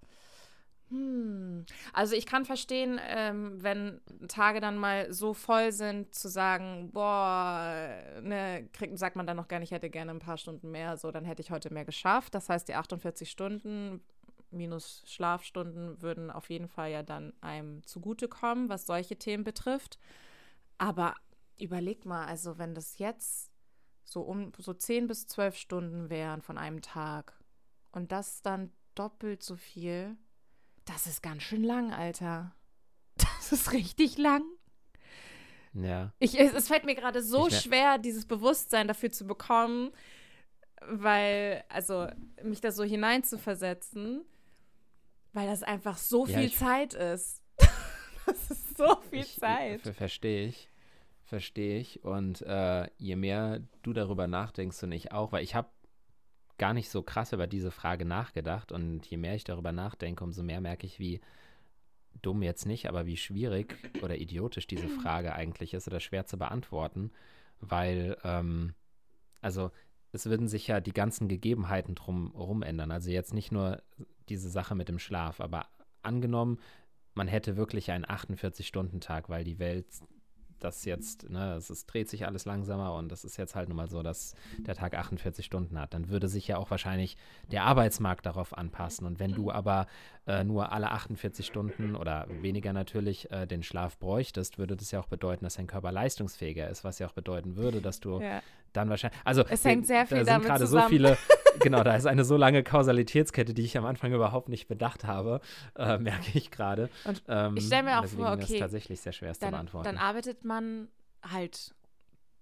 hm. 0.93 1.65
Also 1.95 2.15
ich 2.15 2.27
kann 2.27 2.45
verstehen, 2.45 3.01
ähm, 3.09 3.63
wenn 3.63 4.01
Tage 4.29 4.61
dann 4.61 4.77
mal 4.77 5.11
so 5.11 5.33
voll 5.33 5.73
sind, 5.73 6.15
zu 6.15 6.29
sagen, 6.29 6.91
boah, 6.93 7.95
ne, 8.21 8.69
krieg, 8.75 8.97
sagt 8.99 9.17
man 9.17 9.27
dann 9.27 9.39
noch 9.39 9.49
gar 9.49 9.59
nicht, 9.59 9.71
ich 9.71 9.75
hätte 9.75 9.89
gerne 9.89 10.11
ein 10.11 10.19
paar 10.19 10.37
Stunden 10.37 10.71
mehr, 10.71 10.99
so, 10.99 11.11
dann 11.11 11.25
hätte 11.25 11.41
ich 11.41 11.51
heute 11.51 11.73
mehr 11.73 11.87
geschafft. 11.87 12.35
Das 12.35 12.51
heißt, 12.51 12.69
die 12.69 12.75
48 12.75 13.31
Stunden 13.31 14.03
minus 14.53 15.03
Schlafstunden 15.07 16.01
würden 16.03 16.31
auf 16.31 16.51
jeden 16.51 16.69
Fall 16.69 16.91
ja 16.91 17.03
dann 17.03 17.33
einem 17.41 17.85
zugutekommen, 17.85 18.69
was 18.69 18.87
solche 18.87 19.17
Themen 19.17 19.45
betrifft. 19.45 19.99
Aber 20.79 21.15
überleg 21.59 22.05
mal, 22.05 22.27
also 22.27 22.59
wenn 22.59 22.75
das 22.75 22.99
jetzt 22.99 23.51
so 24.05 24.23
um 24.23 24.53
so 24.59 24.75
10 24.75 25.07
bis 25.07 25.27
12 25.27 25.57
Stunden 25.57 26.11
wären 26.11 26.43
von 26.43 26.59
einem 26.59 26.83
Tag 26.83 27.39
und 27.93 28.13
das 28.13 28.43
dann 28.43 28.73
doppelt 28.95 29.43
so 29.43 29.57
viel, 29.57 30.17
das 30.85 31.07
ist 31.07 31.23
ganz 31.23 31.43
schön 31.43 31.65
lang, 31.65 31.93
Alter. 31.93 32.55
Das 33.43 33.53
ist 33.53 33.73
richtig 33.73 34.19
lang. 34.19 34.43
Ja. 35.75 36.13
Ich, 36.19 36.39
es, 36.39 36.53
es 36.55 36.69
fällt 36.69 36.85
mir 36.85 36.95
gerade 36.95 37.23
so 37.23 37.51
schwer, 37.51 37.99
dieses 37.99 38.25
Bewusstsein 38.25 38.89
dafür 38.89 39.11
zu 39.11 39.27
bekommen, 39.27 39.91
weil, 40.89 41.65
also, 41.69 42.09
mich 42.43 42.61
da 42.61 42.73
so 42.73 42.85
hineinzuversetzen, 42.85 44.25
weil 45.33 45.47
das 45.47 45.63
einfach 45.63 45.97
so 45.97 46.27
ja, 46.27 46.39
viel 46.39 46.53
Zeit 46.53 46.95
ist. 46.95 47.43
das 48.27 48.51
ist 48.51 48.77
so 48.77 48.97
viel 49.11 49.21
ich, 49.21 49.39
Zeit. 49.39 49.81
Verstehe 49.83 50.47
ich. 50.47 50.69
Verstehe 51.25 51.79
ich. 51.79 52.05
Und 52.05 52.43
äh, 52.43 52.89
je 52.99 53.17
mehr 53.17 53.61
du 53.83 53.93
darüber 53.93 54.27
nachdenkst 54.27 54.83
und 54.83 54.93
ich 54.93 55.13
auch, 55.13 55.33
weil 55.33 55.45
ich 55.45 55.55
habe 55.55 55.69
gar 56.59 56.75
nicht 56.75 56.91
so 56.91 57.03
krass 57.03 57.33
über 57.33 57.47
diese 57.47 57.71
Frage 57.71 58.05
nachgedacht 58.05 58.71
und 58.71 59.07
je 59.07 59.17
mehr 59.17 59.35
ich 59.35 59.45
darüber 59.45 59.73
nachdenke, 59.73 60.23
umso 60.23 60.43
mehr 60.43 60.61
merke 60.61 60.87
ich, 60.87 60.99
wie 60.99 61.21
dumm 62.21 62.43
jetzt 62.43 62.67
nicht, 62.67 62.89
aber 62.89 63.07
wie 63.07 63.17
schwierig 63.17 63.75
oder 64.03 64.17
idiotisch 64.17 64.67
diese 64.67 64.89
Frage 65.03 65.35
eigentlich 65.35 65.75
ist 65.75 65.89
oder 65.89 66.01
schwer 66.01 66.27
zu 66.27 66.39
beantworten, 66.39 67.11
weil, 67.61 68.17
ähm, 68.25 68.75
also 69.41 69.71
es 70.13 70.27
würden 70.27 70.49
sich 70.49 70.67
ja 70.67 70.81
die 70.81 70.93
ganzen 70.93 71.29
Gegebenheiten 71.29 71.95
drumherum 71.95 72.63
ändern. 72.63 72.91
Also 72.91 73.11
jetzt 73.11 73.35
nicht 73.35 73.51
nur 73.51 73.83
diese 74.29 74.51
Sache 74.51 74.75
mit 74.75 74.89
dem 74.89 74.99
Schlaf, 74.99 75.41
aber 75.41 75.67
angenommen, 76.03 76.59
man 77.15 77.29
hätte 77.29 77.57
wirklich 77.57 77.91
einen 77.91 78.05
48-Stunden-Tag, 78.05 79.29
weil 79.29 79.45
die 79.45 79.59
Welt 79.59 79.87
das 80.63 80.85
jetzt, 80.85 81.29
ne, 81.29 81.55
es, 81.55 81.71
es, 81.71 81.87
dreht 81.87 82.09
sich 82.09 82.27
alles 82.27 82.45
langsamer 82.45 82.95
und 82.95 83.11
das 83.11 83.25
ist 83.25 83.37
jetzt 83.37 83.55
halt 83.55 83.69
nun 83.69 83.77
mal 83.77 83.89
so, 83.89 84.03
dass 84.03 84.35
der 84.59 84.75
Tag 84.75 84.95
48 84.95 85.45
Stunden 85.45 85.79
hat. 85.79 85.93
Dann 85.95 86.09
würde 86.09 86.29
sich 86.29 86.47
ja 86.49 86.57
auch 86.57 86.71
wahrscheinlich 86.71 87.17
der 87.51 87.65
Arbeitsmarkt 87.65 88.27
darauf 88.27 88.57
anpassen. 88.57 89.07
Und 89.07 89.19
wenn 89.19 89.33
du 89.33 89.51
aber 89.51 89.87
äh, 90.27 90.45
nur 90.45 90.73
alle 90.73 90.91
48 90.91 91.45
Stunden 91.45 91.97
oder 91.97 92.27
weniger 92.41 92.73
natürlich 92.73 93.31
äh, 93.31 93.47
den 93.47 93.63
Schlaf 93.63 93.99
bräuchtest, 93.99 94.59
würde 94.59 94.77
das 94.77 94.91
ja 94.91 95.01
auch 95.01 95.09
bedeuten, 95.09 95.45
dass 95.45 95.55
dein 95.55 95.67
Körper 95.67 95.93
leistungsfähiger 95.93 96.69
ist, 96.71 96.85
was 96.85 96.99
ja 96.99 97.09
auch 97.09 97.13
bedeuten 97.13 97.57
würde, 97.57 97.81
dass 97.81 98.01
du 98.01 98.21
ja. 98.21 98.43
Dann 98.73 98.89
wahrscheinlich, 98.91 99.19
also 99.25 99.45
es 99.49 99.65
hängt 99.65 99.87
sehr 99.87 100.07
viel 100.07 100.25
da 100.25 100.35
sind 100.35 100.45
gerade 100.45 100.67
so 100.67 100.81
viele, 100.83 101.19
genau, 101.61 101.83
da 101.83 101.97
ist 101.97 102.07
eine 102.07 102.25
so 102.25 102.37
lange 102.37 102.63
Kausalitätskette, 102.63 103.55
die 103.55 103.63
ich 103.63 103.77
am 103.77 103.85
Anfang 103.85 104.13
überhaupt 104.13 104.49
nicht 104.49 104.69
bedacht 104.69 105.05
habe, 105.05 105.41
äh, 105.77 105.99
merke 105.99 106.39
ich 106.39 106.51
gerade. 106.51 106.89
Ähm, 107.29 107.57
ich 107.57 107.67
stelle 107.67 107.85
mir 107.85 108.01
auch 108.01 108.07
vor, 108.07 108.33
okay, 108.33 108.55
ist 108.55 108.59
tatsächlich 108.59 109.01
sehr 109.01 109.13
schwer 109.13 109.33
dann, 109.33 109.49
zu 109.49 109.51
beantworten. 109.51 109.85
Dann 109.85 109.99
arbeitet 109.99 110.45
man 110.45 110.89
halt 111.23 111.75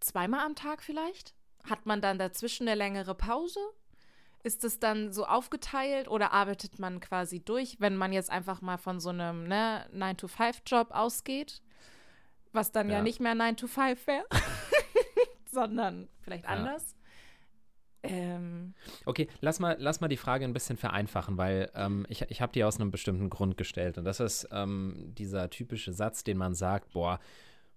zweimal 0.00 0.44
am 0.44 0.54
Tag 0.54 0.82
vielleicht. 0.82 1.34
Hat 1.68 1.86
man 1.86 2.00
dann 2.00 2.18
dazwischen 2.18 2.66
eine 2.66 2.76
längere 2.76 3.14
Pause? 3.14 3.60
Ist 4.42 4.64
es 4.64 4.78
dann 4.78 5.12
so 5.12 5.26
aufgeteilt 5.26 6.08
oder 6.08 6.32
arbeitet 6.32 6.78
man 6.78 7.00
quasi 7.00 7.44
durch, 7.44 7.76
wenn 7.78 7.96
man 7.96 8.12
jetzt 8.12 8.30
einfach 8.30 8.62
mal 8.62 8.78
von 8.78 8.98
so 8.98 9.10
einem 9.10 9.44
ne, 9.44 9.84
9-to-5-Job 9.94 10.92
ausgeht, 10.92 11.60
was 12.52 12.72
dann 12.72 12.88
ja, 12.88 12.96
ja 12.96 13.02
nicht 13.02 13.20
mehr 13.20 13.34
9-to-5 13.34 14.06
wäre, 14.06 14.24
sondern 15.50 16.08
vielleicht 16.20 16.44
ja. 16.44 16.50
anders? 16.50 16.96
Ähm. 18.02 18.74
Okay, 19.04 19.28
lass 19.40 19.60
mal, 19.60 19.76
lass 19.78 20.00
mal 20.00 20.08
die 20.08 20.16
Frage 20.16 20.44
ein 20.44 20.52
bisschen 20.52 20.76
vereinfachen, 20.76 21.36
weil 21.36 21.70
ähm, 21.74 22.06
ich, 22.08 22.22
ich 22.28 22.40
habe 22.40 22.52
die 22.52 22.64
aus 22.64 22.80
einem 22.80 22.90
bestimmten 22.90 23.28
Grund 23.28 23.56
gestellt. 23.56 23.98
Und 23.98 24.04
das 24.04 24.20
ist 24.20 24.48
ähm, 24.52 25.12
dieser 25.18 25.50
typische 25.50 25.92
Satz, 25.92 26.24
den 26.24 26.38
man 26.38 26.54
sagt, 26.54 26.92
boah, 26.92 27.20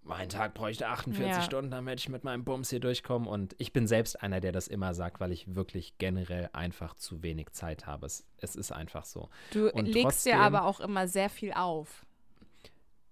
mein 0.06 0.30
Tag 0.30 0.54
bräuchte 0.54 0.88
48 0.88 1.28
ja. 1.28 1.42
Stunden, 1.42 1.72
damit 1.72 2.00
ich 2.00 2.10
mit 2.10 2.24
meinem 2.24 2.44
Bums 2.44 2.70
hier 2.70 2.80
durchkomme. 2.80 3.30
Und 3.30 3.56
ich 3.58 3.74
bin 3.74 3.88
selbst 3.88 4.22
einer, 4.22 4.42
der 4.42 4.52
das 4.52 4.68
immer 4.68 4.94
sagt, 4.94 5.20
weil 5.20 5.32
ich 5.32 5.56
wirklich 5.56 5.98
generell 5.98 6.50
einfach 6.54 6.96
zu 6.96 7.24
wenig 7.24 7.52
Zeit 7.52 7.86
habe. 7.86 8.06
Es, 8.06 8.26
es 8.38 8.56
ist 8.56 8.72
einfach 8.72 9.06
so. 9.06 9.30
Du 9.52 9.70
und 9.72 9.86
legst 9.86 10.04
trotzdem, 10.04 10.34
dir 10.34 10.42
aber 10.42 10.66
auch 10.66 10.80
immer 10.80 11.08
sehr 11.08 11.30
viel 11.30 11.54
auf. 11.54 12.06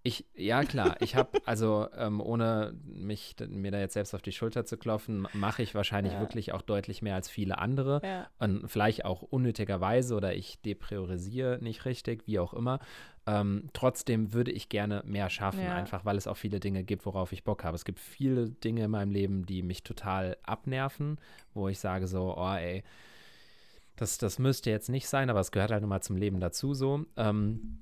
Ich, 0.04 0.26
ja 0.34 0.64
klar, 0.64 0.96
ich 1.00 1.16
habe, 1.16 1.42
also 1.46 1.88
ähm, 1.96 2.22
ohne 2.22 2.74
mich, 2.86 3.36
mir 3.48 3.70
da 3.70 3.80
jetzt 3.80 3.94
selbst 3.94 4.16
auf 4.16 4.24
die 4.24 4.32
Schulter 4.32 4.66
zu 4.66 4.78
klopfen, 4.78 5.28
mache 5.34 5.62
ich 5.62 5.76
wahrscheinlich 5.76 6.14
ja. 6.14 6.20
wirklich 6.20 6.54
auch 6.54 6.64
deutlich 6.64 7.04
mehr 7.04 7.14
als 7.14 7.30
viele 7.30 7.60
andere. 7.60 8.02
Ja. 8.04 8.28
Und 8.40 8.68
vielleicht 8.68 9.06
auch 9.06 9.22
unnötigerweise 9.22 10.16
oder 10.16 10.34
ich 10.34 10.60
depriorisiere 10.62 11.60
nicht 11.62 11.86
richtig, 11.86 12.26
wie 12.26 12.40
auch 12.40 12.54
immer. 12.54 12.80
Ähm, 13.28 13.70
trotzdem 13.74 14.34
würde 14.34 14.52
ich 14.52 14.70
gerne 14.70 15.04
mehr 15.06 15.30
schaffen, 15.30 15.64
ja. 15.64 15.76
einfach 15.76 16.04
weil 16.04 16.18
es 16.18 16.26
auch 16.26 16.38
viele 16.38 16.60
Dinge 16.60 16.84
gibt, 16.84 17.06
worauf 17.06 17.32
ich 17.32 17.44
Bock 17.44 17.64
habe. 17.64 17.76
Es 17.76 17.86
gibt 17.86 18.00
viele 18.00 18.50
Dinge 18.50 18.86
in 18.86 18.92
meinem 18.92 19.12
Leben, 19.12 19.46
die 19.46 19.62
mich 19.62 19.84
total 19.84 20.38
abnerven, 20.42 21.20
wo 21.54 21.68
ich 21.68 21.80
sage 21.80 22.08
so, 22.08 22.36
oh 22.36 22.56
ey, 22.56 22.84
das, 23.96 24.18
das 24.18 24.40
müsste 24.40 24.72
jetzt 24.72 24.90
nicht 24.90 25.08
sein, 25.08 25.30
aber 25.30 25.42
es 25.42 25.52
gehört 25.52 25.70
halt 25.70 25.82
nun 25.82 25.90
mal 25.90 26.02
zum 26.02 26.16
Leben 26.16 26.40
dazu 26.40 26.74
so. 26.74 27.06
Ähm, 27.18 27.78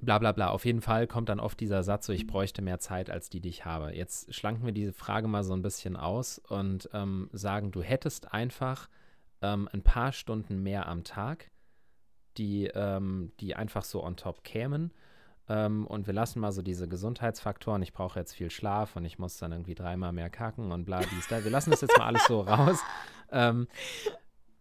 bla 0.00 0.18
bla 0.18 0.32
bla. 0.32 0.48
Auf 0.48 0.64
jeden 0.64 0.80
Fall 0.80 1.06
kommt 1.06 1.28
dann 1.28 1.40
oft 1.40 1.58
dieser 1.60 1.82
Satz 1.82 2.06
so, 2.06 2.12
ich 2.12 2.26
bräuchte 2.26 2.62
mehr 2.62 2.78
Zeit 2.78 3.10
als 3.10 3.30
die, 3.30 3.40
die 3.40 3.48
ich 3.48 3.64
habe. 3.64 3.94
Jetzt 3.94 4.34
schlanken 4.34 4.64
wir 4.66 4.72
diese 4.72 4.92
Frage 4.92 5.28
mal 5.28 5.44
so 5.44 5.54
ein 5.54 5.62
bisschen 5.62 5.96
aus 5.96 6.38
und 6.38 6.88
ähm, 6.92 7.28
sagen, 7.32 7.70
du 7.70 7.82
hättest 7.82 8.32
einfach 8.32 8.88
ähm, 9.42 9.68
ein 9.72 9.82
paar 9.82 10.12
Stunden 10.12 10.62
mehr 10.62 10.88
am 10.88 11.04
Tag, 11.04 11.50
die, 12.36 12.66
ähm, 12.66 13.32
die 13.40 13.54
einfach 13.56 13.84
so 13.84 14.02
on 14.02 14.16
top 14.16 14.44
kämen. 14.44 14.92
Ähm, 15.48 15.86
und 15.86 16.06
wir 16.06 16.14
lassen 16.14 16.40
mal 16.40 16.52
so 16.52 16.62
diese 16.62 16.88
Gesundheitsfaktoren, 16.88 17.82
ich 17.82 17.92
brauche 17.92 18.18
jetzt 18.18 18.34
viel 18.34 18.50
Schlaf 18.50 18.96
und 18.96 19.04
ich 19.04 19.18
muss 19.18 19.38
dann 19.38 19.52
irgendwie 19.52 19.74
dreimal 19.74 20.12
mehr 20.12 20.30
kacken 20.30 20.72
und 20.72 20.84
bla, 20.84 21.00
dies, 21.00 21.28
da. 21.28 21.44
Wir 21.44 21.50
lassen 21.50 21.70
das 21.70 21.82
jetzt 21.82 21.96
mal 21.96 22.06
alles 22.06 22.26
so 22.26 22.40
raus. 22.40 22.78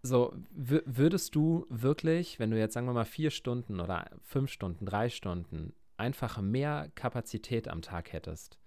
So, 0.05 0.35
würdest 0.51 1.33
du 1.33 1.65
wirklich, 1.69 2.37
wenn 2.37 2.51
du 2.51 2.59
jetzt 2.59 2.75
sagen 2.75 2.85
wir 2.85 2.93
mal 2.93 3.05
vier 3.05 3.31
Stunden 3.31 3.79
oder 3.79 4.11
fünf 4.21 4.51
Stunden, 4.51 4.85
drei 4.85 5.09
Stunden 5.09 5.73
einfach 5.97 6.39
mehr 6.39 6.91
Kapazität 6.93 7.67
am 7.67 7.81
Tag 7.81 8.13
hättest, 8.13 8.59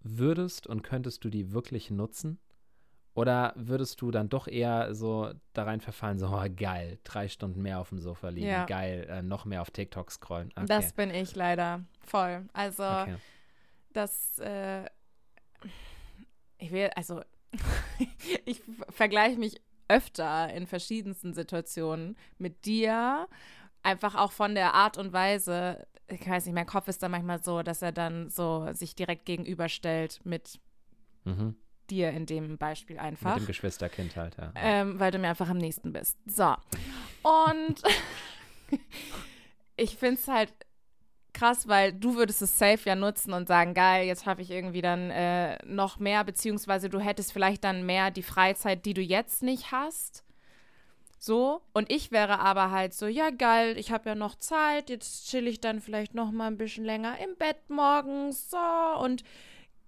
würdest 0.00 0.66
und 0.66 0.82
könntest 0.82 1.24
du 1.24 1.28
die 1.28 1.52
wirklich 1.52 1.90
nutzen? 1.90 2.38
Oder 3.12 3.52
würdest 3.54 4.00
du 4.00 4.10
dann 4.10 4.30
doch 4.30 4.48
eher 4.48 4.94
so 4.94 5.30
da 5.52 5.64
rein 5.64 5.82
verfallen, 5.82 6.18
so, 6.18 6.28
oh, 6.28 6.44
geil, 6.56 6.98
drei 7.04 7.28
Stunden 7.28 7.60
mehr 7.60 7.78
auf 7.78 7.90
dem 7.90 8.00
Sofa 8.00 8.30
liegen, 8.30 8.46
ja. 8.46 8.64
geil, 8.64 9.06
äh, 9.10 9.22
noch 9.22 9.44
mehr 9.44 9.60
auf 9.60 9.70
TikTok 9.70 10.10
scrollen? 10.10 10.50
Okay. 10.56 10.66
Das 10.66 10.94
bin 10.94 11.10
ich 11.10 11.36
leider 11.36 11.84
voll. 12.00 12.48
Also, 12.54 12.82
okay. 12.82 13.16
das, 13.92 14.38
äh, 14.38 14.86
ich 16.56 16.72
will, 16.72 16.90
also, 16.96 17.20
ich 18.46 18.62
vergleiche 18.88 19.38
mich 19.38 19.60
öfter 19.88 20.52
in 20.52 20.66
verschiedensten 20.66 21.34
Situationen 21.34 22.16
mit 22.38 22.64
dir. 22.64 23.28
Einfach 23.82 24.14
auch 24.14 24.32
von 24.32 24.54
der 24.54 24.74
Art 24.74 24.96
und 24.96 25.12
Weise, 25.12 25.86
ich 26.08 26.28
weiß 26.28 26.46
nicht, 26.46 26.54
mein 26.54 26.66
Kopf 26.66 26.88
ist 26.88 27.02
dann 27.02 27.10
manchmal 27.10 27.42
so, 27.42 27.62
dass 27.62 27.82
er 27.82 27.92
dann 27.92 28.30
so 28.30 28.68
sich 28.72 28.94
direkt 28.94 29.26
gegenüberstellt 29.26 30.20
mit 30.24 30.58
mhm. 31.24 31.56
dir 31.90 32.10
in 32.10 32.26
dem 32.26 32.56
Beispiel 32.58 32.98
einfach. 32.98 33.34
Mit 33.34 33.44
dem 33.44 33.46
Geschwisterkind 33.46 34.16
halt, 34.16 34.36
ja. 34.36 34.52
Ähm, 34.56 34.98
weil 34.98 35.10
du 35.10 35.18
mir 35.18 35.28
einfach 35.28 35.48
am 35.48 35.58
nächsten 35.58 35.92
bist. 35.92 36.18
So. 36.26 36.54
Und 37.22 37.82
ich 39.76 39.96
finde 39.96 40.20
es 40.20 40.28
halt 40.28 40.52
krass, 41.34 41.68
weil 41.68 41.92
du 41.92 42.16
würdest 42.16 42.40
es 42.42 42.58
safe 42.58 42.88
ja 42.88 42.94
nutzen 42.94 43.32
und 43.32 43.48
sagen, 43.48 43.74
geil, 43.74 44.06
jetzt 44.06 44.24
habe 44.24 44.42
ich 44.42 44.50
irgendwie 44.50 44.82
dann 44.82 45.10
äh, 45.10 45.58
noch 45.66 45.98
mehr, 45.98 46.24
beziehungsweise 46.24 46.88
du 46.88 47.00
hättest 47.00 47.32
vielleicht 47.32 47.64
dann 47.64 47.84
mehr 47.84 48.10
die 48.10 48.22
Freizeit, 48.22 48.86
die 48.86 48.94
du 48.94 49.02
jetzt 49.02 49.42
nicht 49.42 49.72
hast. 49.72 50.24
So, 51.18 51.62
und 51.72 51.90
ich 51.90 52.12
wäre 52.12 52.38
aber 52.38 52.70
halt 52.70 52.92
so, 52.92 53.06
ja 53.06 53.30
geil, 53.30 53.78
ich 53.78 53.90
habe 53.90 54.10
ja 54.10 54.14
noch 54.14 54.34
Zeit, 54.36 54.90
jetzt 54.90 55.28
chill 55.30 55.46
ich 55.46 55.60
dann 55.60 55.80
vielleicht 55.80 56.14
noch 56.14 56.30
mal 56.30 56.48
ein 56.48 56.58
bisschen 56.58 56.84
länger 56.84 57.18
im 57.18 57.34
Bett 57.36 57.68
morgens, 57.68 58.50
so, 58.50 58.58
und 59.02 59.24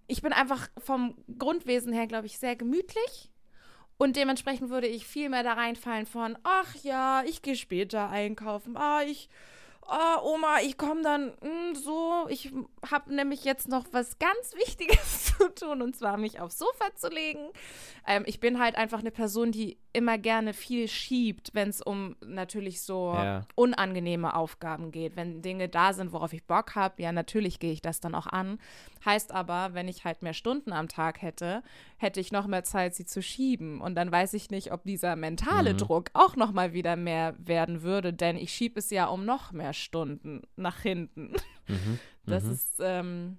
ich 0.07 0.23
bin 0.23 0.33
einfach 0.33 0.69
vom 0.79 1.15
Grundwesen 1.39 1.93
her, 1.93 2.07
glaube 2.07 2.27
ich, 2.27 2.39
sehr 2.39 2.57
gemütlich. 2.57 3.31
Und 3.99 4.17
dementsprechend 4.17 4.71
würde 4.71 4.87
ich 4.87 5.07
viel 5.07 5.29
mehr 5.29 5.43
da 5.43 5.55
reinfallen 5.55 6.07
von, 6.07 6.39
ach 6.43 6.75
ja, 6.83 7.23
ich 7.27 7.43
gehe 7.43 7.57
später 7.57 8.09
einkaufen, 8.11 8.77
ah, 8.77 9.03
ich 9.03 9.29
oh, 9.89 10.35
Oma, 10.35 10.61
ich 10.63 10.77
komme 10.77 11.03
dann 11.03 11.27
mh, 11.27 11.41
hm, 11.43 11.75
so, 11.75 12.27
ich 12.29 12.53
habe 12.91 13.15
nämlich 13.15 13.45
jetzt 13.45 13.69
noch 13.69 13.85
was 13.93 14.19
ganz 14.19 14.55
Wichtiges 14.55 15.25
zu 15.37 15.55
tun 15.55 15.83
und 15.83 15.97
zwar 15.97 16.17
mich 16.17 16.41
aufs 16.41 16.59
Sofa 16.59 16.95
zu 16.95 17.09
legen. 17.09 17.51
Ähm, 18.07 18.25
ich 18.27 18.41
bin 18.41 18.59
halt 18.59 18.77
einfach 18.77 19.01
eine 19.01 19.11
Person, 19.11 19.53
die 19.53 19.79
immer 19.93 20.19
gerne 20.19 20.53
viel 20.53 20.89
schiebt, 20.89 21.51
wenn 21.55 21.69
es 21.69 21.81
um 21.81 22.17
natürlich 22.25 22.83
so 22.83 23.15
ja. 23.15 23.47
unangenehme 23.55 24.35
Aufgaben 24.35 24.91
geht. 24.91 25.17
Wenn 25.17 25.43
Dinge 25.43 25.69
da 25.69 25.93
sind, 25.93 26.13
worauf 26.13 26.33
ich 26.33 26.45
Bock 26.45 26.75
habe, 26.75 27.03
ja, 27.03 27.13
natürlich 27.13 27.59
gehe 27.59 27.73
ich 27.73 27.83
das 27.83 28.01
dann 28.01 28.15
auch 28.15 28.27
an. 28.27 28.59
Heißt 29.07 29.33
aber, 29.33 29.73
wenn 29.73 29.87
ich 29.87 30.05
halt 30.05 30.23
mehr 30.23 30.35
Stunden 30.35 30.73
am 30.73 30.89
Tag 30.89 31.23
hätte, 31.23 31.63
hätte 31.97 32.21
ich 32.21 32.33
noch 32.33 32.49
mehr 32.49 32.65
Zeit, 32.65 32.95
sie 32.95 33.07
zu 33.07 33.23
schieben. 33.23 33.81
Und 33.81 33.95
dann 33.95 34.11
weiß 34.11 34.35
ich 34.35 34.51
nicht, 34.51 34.73
ob 34.73 34.83
dieser 34.83 35.15
mentale 35.15 35.73
mhm. 35.73 35.79
Druck 35.79 36.11
auch 36.13 36.35
noch 36.35 36.53
mal 36.53 36.73
wieder 36.73 36.97
mehr 36.97 37.35
werden 37.39 37.83
würde, 37.83 38.13
denn 38.13 38.37
ich 38.37 38.53
schiebe 38.53 38.81
es 38.81 38.91
ja 38.91 39.07
um 39.07 39.25
noch 39.25 39.53
mehr 39.53 39.73
Stunden 39.73 40.43
nach 40.57 40.81
hinten. 40.81 41.35
Mhm. 41.69 41.99
Das 42.27 42.45
mhm. 42.45 42.53
ist 42.53 42.81
ähm, 42.81 43.39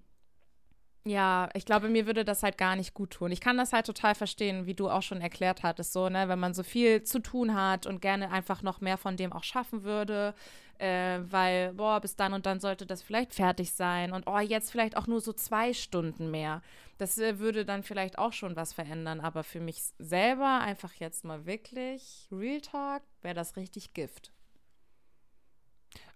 ja, 1.10 1.50
ich 1.54 1.66
glaube, 1.66 1.90
mir 1.90 2.06
würde 2.06 2.26
das 2.26 2.44
halt 2.44 2.58
gar 2.58 2.76
nicht 2.76 2.94
gut 2.94 3.12
tun. 3.12 3.32
Ich 3.32 3.42
kann 3.42 3.58
das 3.58 3.74
halt 3.74 3.86
total 3.86 4.16
verstehen, 4.16 4.66
wie 4.66 4.74
du 4.74 4.90
auch 4.90 5.02
schon 5.02 5.22
erklärt 5.22 5.64
hattest, 5.64 5.94
so, 5.94 6.10
ne, 6.10 6.30
wenn 6.30 6.40
man 6.40 6.54
so 6.54 6.64
viel 6.64 7.04
zu 7.04 7.20
tun 7.20 7.56
hat 7.56 7.86
und 7.86 8.02
gerne 8.02 8.32
einfach 8.32 8.62
noch 8.62 8.82
mehr 8.82 8.98
von 8.98 9.18
dem 9.18 9.34
auch 9.34 9.44
schaffen 9.44 9.84
würde, 9.84 10.34
äh, 10.80 11.20
weil, 11.30 11.74
boah, 11.74 12.00
bis 12.00 12.16
dann 12.16 12.34
und 12.34 12.46
dann 12.46 12.60
sollte 12.60 12.86
das 12.86 13.02
vielleicht 13.02 13.34
fertig 13.34 13.72
sein 13.72 14.14
und 14.14 14.28
oh, 14.28 14.40
jetzt 14.40 14.72
vielleicht 14.72 14.96
auch 14.98 15.08
nur 15.08 15.22
so 15.22 15.34
zwei 15.34 15.74
Stunden 15.74 16.32
mehr. 16.32 16.62
Das 16.98 17.18
äh, 17.18 17.40
würde 17.40 17.66
dann 17.66 17.84
vielleicht 17.84 18.18
auch 18.18 18.34
schon 18.34 18.56
was 18.56 18.74
verändern, 18.74 19.20
aber 19.20 19.44
für 19.44 19.60
mich 19.60 19.82
selber 20.00 20.60
einfach 20.62 20.94
jetzt 20.94 21.26
mal 21.26 21.46
wirklich 21.46 22.28
Real 22.32 22.62
Talk 22.62 23.04
wäre 23.22 23.36
das 23.36 23.56
richtig 23.56 23.94
Gift. 23.94 24.32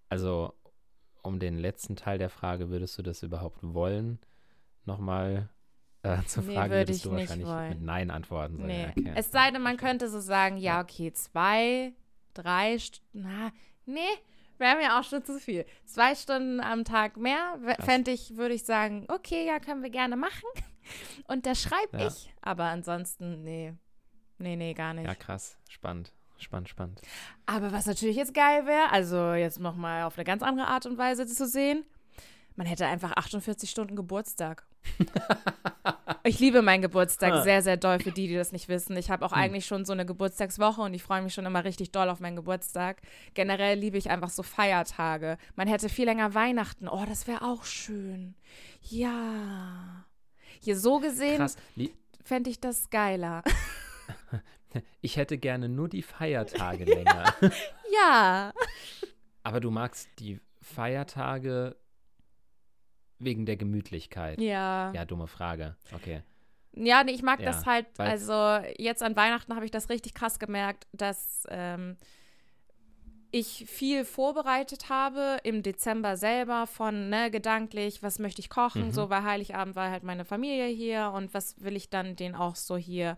Also, 0.10 0.54
um 1.24 1.40
den 1.40 1.58
letzten 1.58 1.96
Teil 1.96 2.18
der 2.18 2.30
Frage, 2.30 2.70
würdest 2.70 2.98
du 2.98 3.02
das 3.02 3.24
überhaupt 3.24 3.60
wollen? 3.62 4.20
Nochmal 4.86 5.50
äh, 6.04 6.22
zu 6.26 6.42
nee, 6.42 6.56
fragen, 6.56 6.72
würdest 6.72 7.06
du 7.06 7.12
wahrscheinlich 7.12 7.48
wollen. 7.48 7.70
mit 7.70 7.82
Nein 7.82 8.12
antworten. 8.12 8.66
Nee. 8.66 8.88
Okay. 8.90 9.14
Es 9.16 9.32
sei 9.32 9.52
denn, 9.52 9.62
man 9.62 9.78
könnte 9.78 10.10
so 10.10 10.20
sagen, 10.20 10.58
ja, 10.58 10.82
okay, 10.82 11.12
zwei, 11.14 11.94
drei 12.34 12.80
Stunden, 12.80 13.08
na, 13.14 13.52
nee, 13.86 14.00
wäre 14.58 14.78
mir 14.78 15.00
auch 15.00 15.04
schon 15.04 15.24
zu 15.24 15.40
viel. 15.40 15.66
Zwei 15.86 16.16
Stunden 16.16 16.60
am 16.60 16.86
Tag 16.86 17.18
mehr 17.18 17.58
fände 17.80 18.12
ich, 18.12 18.38
würde 18.38 18.54
ich 18.54 18.64
sagen, 18.64 19.06
okay, 19.10 19.46
ja, 19.46 19.60
können 19.60 19.84
wir 19.84 19.90
gerne 19.90 20.16
machen. 20.16 20.48
Und 21.28 21.46
da 21.46 21.56
schreibe 21.56 22.00
ja. 22.00 22.08
ich. 22.08 22.34
Aber 22.42 22.66
ansonsten, 22.66 23.44
nee, 23.44 23.74
nee, 24.38 24.56
nee, 24.56 24.74
gar 24.74 24.94
nicht. 24.94 25.08
Ja, 25.08 25.16
krass, 25.16 25.58
spannend. 25.68 26.14
Spannend, 26.38 26.70
spannend. 26.70 27.02
Aber 27.46 27.72
was 27.72 27.86
natürlich 27.86 28.16
jetzt 28.16 28.34
geil 28.34 28.66
wäre, 28.66 28.90
also 28.92 29.34
jetzt 29.34 29.60
nochmal 29.60 30.04
auf 30.04 30.18
eine 30.18 30.24
ganz 30.24 30.42
andere 30.42 30.68
Art 30.68 30.88
und 30.88 30.98
Weise 30.98 31.28
zu 31.28 31.48
sehen, 31.48 31.86
man 32.56 32.66
hätte 32.66 32.88
einfach 32.88 33.12
48 33.12 33.70
Stunden 33.70 33.96
Geburtstag. 33.96 34.66
ich 36.24 36.40
liebe 36.40 36.62
meinen 36.62 36.82
Geburtstag 36.82 37.44
sehr, 37.44 37.62
sehr 37.62 37.78
doll 37.78 38.00
für 38.00 38.12
die, 38.12 38.28
die 38.28 38.36
das 38.36 38.52
nicht 38.52 38.68
wissen. 38.68 38.96
Ich 38.98 39.10
habe 39.10 39.26
auch 39.26 39.32
hm. 39.32 39.38
eigentlich 39.38 39.66
schon 39.66 39.86
so 39.86 39.94
eine 39.94 40.06
Geburtstagswoche 40.06 40.82
und 40.82 40.94
ich 40.94 41.04
freue 41.04 41.22
mich 41.22 41.34
schon 41.34 41.46
immer 41.46 41.64
richtig 41.64 41.92
doll 41.92 42.10
auf 42.10 42.20
meinen 42.20 42.36
Geburtstag. 42.36 43.02
Generell 43.34 43.78
liebe 43.80 43.98
ich 43.98 44.10
einfach 44.10 44.30
so 44.30 44.44
Feiertage. 44.44 45.38
Man 45.56 45.68
hätte 45.68 45.90
viel 45.90 46.06
länger 46.06 46.34
Weihnachten. 46.34 46.88
Oh, 46.88 47.04
das 47.08 47.28
wäre 47.28 47.44
auch 47.44 47.64
schön. 47.64 48.36
Ja. 48.82 50.06
Hier 50.60 50.78
so 50.78 51.00
gesehen 51.00 51.50
fände 52.24 52.50
ich 52.50 52.60
das 52.60 52.90
geiler. 52.90 53.44
Ich 55.02 55.18
hätte 55.18 55.38
gerne 55.38 55.68
nur 55.68 55.90
die 55.90 56.02
Feiertage 56.02 56.86
länger. 56.86 57.34
ja. 57.94 58.54
Aber 59.44 59.60
du 59.60 59.72
magst 59.72 60.08
die 60.20 60.40
Feiertage 60.62 61.76
Wegen 63.24 63.46
der 63.46 63.58
Gemütlichkeit. 63.58 64.40
Ja. 64.42 64.92
Ja, 64.94 65.06
dumme 65.06 65.28
Frage. 65.28 65.76
Okay. 65.94 66.22
Ja, 66.74 67.04
nee, 67.04 67.12
ich 67.12 67.22
mag 67.22 67.40
ja, 67.40 67.48
das 67.48 67.66
halt, 67.66 67.86
also 67.98 68.60
jetzt 68.78 69.04
an 69.04 69.16
Weihnachten 69.16 69.56
habe 69.56 69.66
ich 69.66 69.72
das 69.72 69.90
richtig 69.90 70.14
krass 70.14 70.40
gemerkt, 70.40 70.88
dass 70.94 71.46
ähm, 71.50 71.98
ich 73.32 73.66
viel 73.68 74.06
vorbereitet 74.06 74.90
habe 74.90 75.38
im 75.44 75.64
Dezember 75.64 76.18
selber 76.18 76.68
von, 76.68 77.10
ne, 77.10 77.32
gedanklich, 77.32 78.04
was 78.04 78.20
möchte 78.20 78.42
ich 78.42 78.50
kochen, 78.50 78.88
mhm. 78.88 78.92
so, 78.92 79.10
weil 79.10 79.24
Heiligabend 79.24 79.76
war 79.76 79.90
halt 79.90 80.04
meine 80.04 80.26
Familie 80.26 80.68
hier 80.68 81.12
und 81.16 81.34
was 81.34 81.62
will 81.62 81.76
ich 81.76 81.90
dann 81.90 82.16
denen 82.16 82.36
auch 82.36 82.56
so 82.56 82.78
hier 82.78 83.18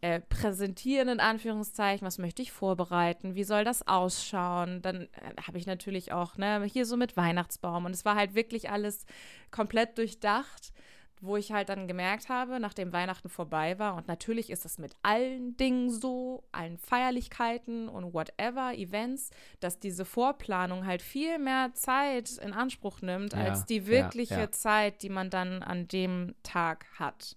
äh, 0.00 0.20
präsentieren, 0.20 1.08
in 1.08 1.20
Anführungszeichen, 1.20 2.06
was 2.06 2.18
möchte 2.18 2.42
ich 2.42 2.52
vorbereiten, 2.52 3.34
wie 3.34 3.44
soll 3.44 3.64
das 3.64 3.86
ausschauen. 3.86 4.82
Dann 4.82 5.02
äh, 5.02 5.42
habe 5.46 5.58
ich 5.58 5.66
natürlich 5.66 6.12
auch, 6.12 6.36
ne, 6.36 6.62
hier 6.64 6.86
so 6.86 6.96
mit 6.96 7.16
Weihnachtsbaum 7.16 7.84
und 7.84 7.92
es 7.92 8.04
war 8.04 8.16
halt 8.16 8.34
wirklich 8.34 8.70
alles 8.70 9.04
komplett 9.50 9.98
durchdacht, 9.98 10.72
wo 11.20 11.36
ich 11.36 11.52
halt 11.52 11.68
dann 11.68 11.86
gemerkt 11.86 12.28
habe, 12.28 12.60
nachdem 12.60 12.92
Weihnachten 12.92 13.28
vorbei 13.28 13.78
war, 13.78 13.94
und 13.94 14.08
natürlich 14.08 14.48
ist 14.48 14.64
das 14.64 14.78
mit 14.78 14.94
allen 15.02 15.56
Dingen 15.56 15.90
so, 15.90 16.44
allen 16.50 16.78
Feierlichkeiten 16.78 17.88
und 17.88 18.14
whatever, 18.14 18.72
Events, 18.74 19.30
dass 19.60 19.78
diese 19.78 20.04
Vorplanung 20.06 20.86
halt 20.86 21.02
viel 21.02 21.38
mehr 21.38 21.72
Zeit 21.74 22.38
in 22.38 22.54
Anspruch 22.54 23.02
nimmt, 23.02 23.34
ja, 23.34 23.40
als 23.40 23.66
die 23.66 23.86
wirkliche 23.86 24.34
ja, 24.34 24.40
ja. 24.40 24.52
Zeit, 24.52 25.02
die 25.02 25.10
man 25.10 25.28
dann 25.28 25.62
an 25.62 25.88
dem 25.88 26.34
Tag 26.42 26.86
hat. 26.98 27.36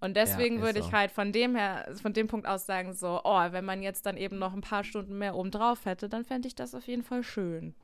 Und 0.00 0.16
deswegen 0.16 0.62
würde 0.62 0.80
so. 0.80 0.88
ich 0.88 0.92
halt 0.92 1.10
von 1.10 1.30
dem 1.30 1.54
her, 1.54 1.92
von 2.00 2.12
dem 2.12 2.26
Punkt 2.26 2.46
aus 2.46 2.64
sagen, 2.64 2.94
so, 2.94 3.20
oh, 3.22 3.52
wenn 3.52 3.64
man 3.64 3.82
jetzt 3.82 4.06
dann 4.06 4.16
eben 4.16 4.38
noch 4.38 4.54
ein 4.54 4.62
paar 4.62 4.82
Stunden 4.82 5.18
mehr 5.18 5.34
obendrauf 5.34 5.84
hätte, 5.84 6.08
dann 6.08 6.24
fände 6.24 6.48
ich 6.48 6.54
das 6.54 6.74
auf 6.74 6.86
jeden 6.86 7.02
Fall 7.02 7.22
schön. 7.22 7.74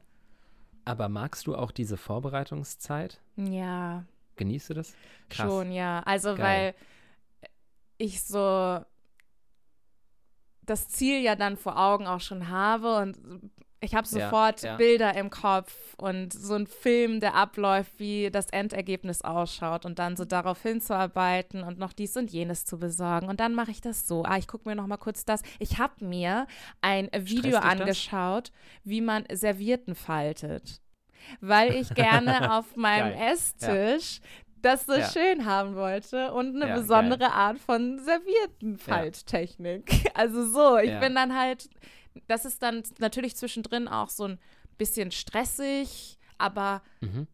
Aber 0.86 1.08
magst 1.08 1.46
du 1.46 1.54
auch 1.54 1.72
diese 1.72 1.96
Vorbereitungszeit? 1.96 3.20
Ja, 3.36 4.04
Genießt 4.36 4.70
du 4.70 4.74
das? 4.74 4.94
Krass. 5.28 5.46
Schon, 5.46 5.72
ja. 5.72 6.02
Also, 6.04 6.34
Geil. 6.34 6.38
weil 6.38 7.50
ich 7.98 8.22
so 8.22 8.80
das 10.62 10.88
Ziel 10.88 11.20
ja 11.20 11.36
dann 11.36 11.56
vor 11.56 11.78
Augen 11.78 12.06
auch 12.06 12.20
schon 12.20 12.48
habe 12.48 12.96
und 12.98 13.50
ich 13.86 13.94
habe 13.94 14.06
sofort 14.06 14.62
ja, 14.62 14.72
ja. 14.72 14.76
Bilder 14.76 15.14
im 15.14 15.30
Kopf 15.30 15.72
und 15.96 16.32
so 16.32 16.54
ein 16.54 16.66
Film, 16.66 17.20
der 17.20 17.34
abläuft, 17.34 17.98
wie 17.98 18.30
das 18.30 18.50
Endergebnis 18.50 19.22
ausschaut 19.22 19.86
und 19.86 19.98
dann 19.98 20.16
so 20.16 20.24
darauf 20.24 20.62
hinzuarbeiten 20.62 21.62
und 21.62 21.78
noch 21.78 21.92
dies 21.92 22.16
und 22.16 22.30
jenes 22.30 22.64
zu 22.64 22.78
besorgen. 22.78 23.28
Und 23.28 23.40
dann 23.40 23.54
mache 23.54 23.70
ich 23.70 23.80
das 23.80 24.06
so. 24.06 24.24
Ah, 24.24 24.36
ich 24.36 24.48
gucke 24.48 24.68
mir 24.68 24.74
noch 24.74 24.86
mal 24.86 24.96
kurz 24.96 25.24
das. 25.24 25.42
Ich 25.58 25.78
habe 25.78 26.04
mir 26.04 26.46
ein 26.82 27.08
Video 27.16 27.58
angeschaut, 27.58 28.52
wie 28.84 29.00
man 29.00 29.24
Servietten 29.32 29.94
faltet 29.94 30.80
weil 31.40 31.74
ich 31.74 31.94
gerne 31.94 32.52
auf 32.56 32.76
meinem 32.76 33.12
Geil. 33.12 33.32
Esstisch 33.32 34.18
ja. 34.18 34.24
das 34.62 34.86
so 34.86 34.94
ja. 34.94 35.08
schön 35.08 35.44
haben 35.44 35.74
wollte 35.74 36.32
und 36.32 36.56
eine 36.56 36.68
ja, 36.68 36.76
besondere 36.76 37.20
geil. 37.20 37.30
Art 37.32 37.58
von 37.58 37.98
Serviettenfalttechnik. 37.98 40.06
Also 40.16 40.46
so, 40.46 40.78
ich 40.78 40.98
bin 40.98 41.14
dann 41.14 41.38
halt, 41.38 41.68
das 42.26 42.44
ist 42.44 42.62
dann 42.62 42.82
natürlich 42.98 43.36
zwischendrin 43.36 43.88
auch 43.88 44.10
so 44.10 44.24
ein 44.24 44.38
bisschen 44.78 45.10
stressig, 45.10 46.18
aber 46.38 46.82
mhm. 47.00 47.26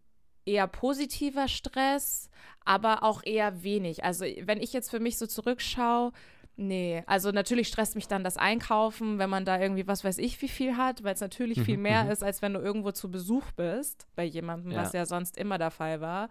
eher 0.44 0.66
positiver 0.66 1.48
Stress, 1.48 2.30
aber 2.64 3.02
auch 3.02 3.22
eher 3.24 3.62
wenig. 3.62 4.04
Also 4.04 4.24
wenn 4.24 4.60
ich 4.60 4.72
jetzt 4.72 4.90
für 4.90 5.00
mich 5.00 5.18
so 5.18 5.26
zurückschaue, 5.26 6.12
Nee, 6.54 7.02
also 7.06 7.30
natürlich 7.30 7.68
stresst 7.68 7.94
mich 7.94 8.08
dann 8.08 8.24
das 8.24 8.36
Einkaufen, 8.36 9.18
wenn 9.18 9.30
man 9.30 9.46
da 9.46 9.58
irgendwie 9.58 9.86
was 9.86 10.04
weiß 10.04 10.18
ich 10.18 10.40
wie 10.42 10.48
viel 10.48 10.76
hat, 10.76 11.02
weil 11.02 11.14
es 11.14 11.20
natürlich 11.22 11.62
viel 11.62 11.78
mhm, 11.78 11.84
mehr 11.84 12.04
mhm. 12.04 12.10
ist, 12.10 12.22
als 12.22 12.42
wenn 12.42 12.52
du 12.52 12.60
irgendwo 12.60 12.92
zu 12.92 13.10
Besuch 13.10 13.50
bist, 13.52 14.06
bei 14.16 14.24
jemandem, 14.24 14.72
ja. 14.72 14.82
was 14.82 14.92
ja 14.92 15.06
sonst 15.06 15.38
immer 15.38 15.56
der 15.56 15.70
Fall 15.70 16.02
war. 16.02 16.28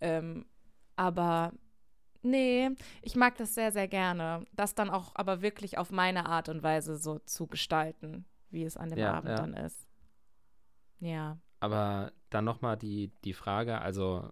Ähm, 0.00 0.44
aber 0.96 1.52
nee, 2.22 2.70
ich 3.02 3.16
mag 3.16 3.36
das 3.36 3.54
sehr, 3.54 3.72
sehr 3.72 3.88
gerne. 3.88 4.44
Das 4.52 4.74
dann 4.74 4.90
auch 4.90 5.12
aber 5.14 5.42
wirklich 5.42 5.78
auf 5.78 5.90
meine 5.90 6.26
Art 6.26 6.48
und 6.48 6.62
Weise 6.62 6.96
so 6.96 7.18
zu 7.20 7.46
gestalten, 7.46 8.24
wie 8.50 8.64
es 8.64 8.76
an 8.76 8.90
dem 8.90 8.98
ja, 8.98 9.14
Abend 9.14 9.30
ja. 9.30 9.36
dann 9.36 9.54
ist. 9.54 9.88
Ja. 11.00 11.38
Aber 11.60 12.12
dann 12.30 12.44
nochmal 12.44 12.76
die, 12.76 13.12
die 13.24 13.32
Frage, 13.34 13.80
also 13.80 14.30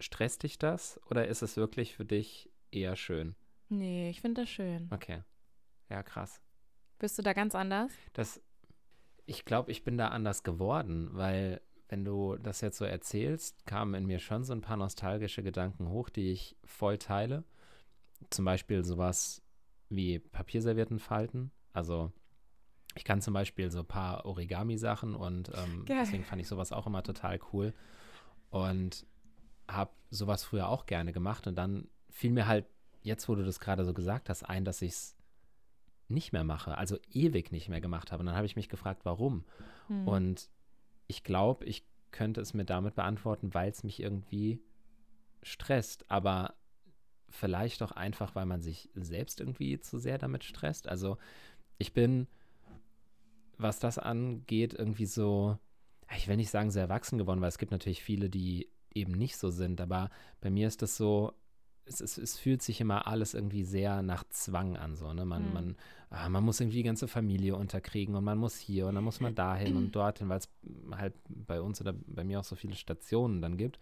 stresst 0.00 0.42
dich 0.42 0.58
das 0.58 1.00
oder 1.08 1.28
ist 1.28 1.42
es 1.42 1.56
wirklich 1.56 1.94
für 1.94 2.04
dich 2.04 2.50
eher 2.70 2.96
schön? 2.96 3.34
Nee, 3.68 4.10
ich 4.10 4.20
finde 4.20 4.42
das 4.42 4.50
schön. 4.50 4.88
Okay. 4.92 5.22
Ja, 5.88 6.02
krass. 6.02 6.40
Bist 6.98 7.18
du 7.18 7.22
da 7.22 7.32
ganz 7.32 7.54
anders? 7.54 7.92
Das, 8.12 8.40
ich 9.26 9.44
glaube, 9.44 9.70
ich 9.70 9.84
bin 9.84 9.98
da 9.98 10.08
anders 10.08 10.42
geworden, 10.42 11.10
weil 11.12 11.60
wenn 11.88 12.04
du 12.04 12.36
das 12.36 12.60
jetzt 12.60 12.78
so 12.78 12.84
erzählst, 12.84 13.66
kamen 13.66 13.94
in 13.94 14.06
mir 14.06 14.18
schon 14.18 14.44
so 14.44 14.52
ein 14.52 14.62
paar 14.62 14.76
nostalgische 14.76 15.42
Gedanken 15.42 15.88
hoch, 15.88 16.08
die 16.08 16.30
ich 16.30 16.56
voll 16.64 16.98
teile. 16.98 17.44
Zum 18.30 18.44
Beispiel 18.44 18.84
sowas 18.84 19.42
wie 19.88 20.18
Papierservietten 20.18 20.98
falten. 20.98 21.50
Also 21.72 22.10
ich 22.94 23.04
kann 23.04 23.20
zum 23.20 23.34
Beispiel 23.34 23.70
so 23.70 23.80
ein 23.80 23.86
paar 23.86 24.24
Origami-Sachen 24.24 25.14
und 25.14 25.50
ähm, 25.54 25.84
deswegen 25.86 26.24
fand 26.24 26.40
ich 26.40 26.48
sowas 26.48 26.72
auch 26.72 26.86
immer 26.86 27.02
total 27.02 27.38
cool. 27.52 27.74
Und 28.50 29.06
habe 29.68 29.90
sowas 30.10 30.44
früher 30.44 30.68
auch 30.68 30.86
gerne 30.86 31.12
gemacht 31.12 31.46
und 31.46 31.56
dann 31.56 31.88
fiel 32.10 32.32
mir 32.32 32.46
halt 32.46 32.66
jetzt, 33.02 33.28
wo 33.28 33.34
du 33.34 33.44
das 33.44 33.60
gerade 33.60 33.84
so 33.84 33.92
gesagt 33.92 34.28
hast, 34.28 34.44
ein, 34.44 34.64
dass 34.64 34.80
ich 34.82 34.92
es 34.92 35.16
nicht 36.08 36.32
mehr 36.32 36.44
mache, 36.44 36.78
also 36.78 36.98
ewig 37.10 37.50
nicht 37.50 37.68
mehr 37.68 37.80
gemacht 37.80 38.12
habe. 38.12 38.20
Und 38.20 38.26
dann 38.26 38.36
habe 38.36 38.46
ich 38.46 38.56
mich 38.56 38.68
gefragt, 38.68 39.04
warum. 39.04 39.44
Hm. 39.88 40.06
Und 40.06 40.50
ich 41.06 41.24
glaube, 41.24 41.64
ich 41.64 41.84
könnte 42.10 42.40
es 42.40 42.54
mir 42.54 42.64
damit 42.64 42.94
beantworten, 42.94 43.54
weil 43.54 43.70
es 43.70 43.84
mich 43.84 44.00
irgendwie 44.00 44.60
stresst. 45.42 46.10
Aber 46.10 46.54
vielleicht 47.28 47.82
auch 47.82 47.92
einfach, 47.92 48.34
weil 48.34 48.46
man 48.46 48.62
sich 48.62 48.90
selbst 48.94 49.40
irgendwie 49.40 49.80
zu 49.80 49.98
sehr 49.98 50.18
damit 50.18 50.44
stresst. 50.44 50.88
Also 50.88 51.18
ich 51.78 51.92
bin, 51.92 52.28
was 53.58 53.78
das 53.78 53.98
angeht, 53.98 54.74
irgendwie 54.74 55.06
so, 55.06 55.58
ich 56.16 56.28
will 56.28 56.36
nicht 56.36 56.50
sagen, 56.50 56.70
sehr 56.70 56.84
erwachsen 56.84 57.18
geworden, 57.18 57.40
weil 57.40 57.48
es 57.48 57.58
gibt 57.58 57.72
natürlich 57.72 58.02
viele, 58.02 58.30
die 58.30 58.68
eben 58.94 59.12
nicht 59.12 59.36
so 59.36 59.50
sind. 59.50 59.80
Aber 59.80 60.10
bei 60.40 60.50
mir 60.50 60.68
ist 60.68 60.82
das 60.82 60.96
so, 60.96 61.34
es, 61.86 62.00
es, 62.00 62.18
es, 62.18 62.38
fühlt 62.38 62.62
sich 62.62 62.80
immer 62.80 63.06
alles 63.06 63.34
irgendwie 63.34 63.64
sehr 63.64 64.02
nach 64.02 64.24
Zwang 64.30 64.76
an. 64.76 64.96
So, 64.96 65.12
ne? 65.12 65.24
man, 65.24 65.48
mhm. 65.48 65.52
man, 65.52 65.76
ah, 66.10 66.28
man 66.28 66.44
muss 66.44 66.60
irgendwie 66.60 66.78
die 66.78 66.84
ganze 66.84 67.08
Familie 67.08 67.56
unterkriegen 67.56 68.14
und 68.14 68.24
man 68.24 68.38
muss 68.38 68.56
hier 68.56 68.86
und 68.86 68.94
dann 68.94 69.04
muss 69.04 69.20
man 69.20 69.34
dahin 69.34 69.76
und 69.76 69.92
dorthin, 69.96 70.28
weil 70.28 70.38
es 70.38 70.48
halt 70.92 71.14
bei 71.28 71.60
uns 71.60 71.80
oder 71.80 71.92
bei 71.92 72.24
mir 72.24 72.40
auch 72.40 72.44
so 72.44 72.56
viele 72.56 72.74
Stationen 72.74 73.42
dann 73.42 73.56
gibt. 73.56 73.78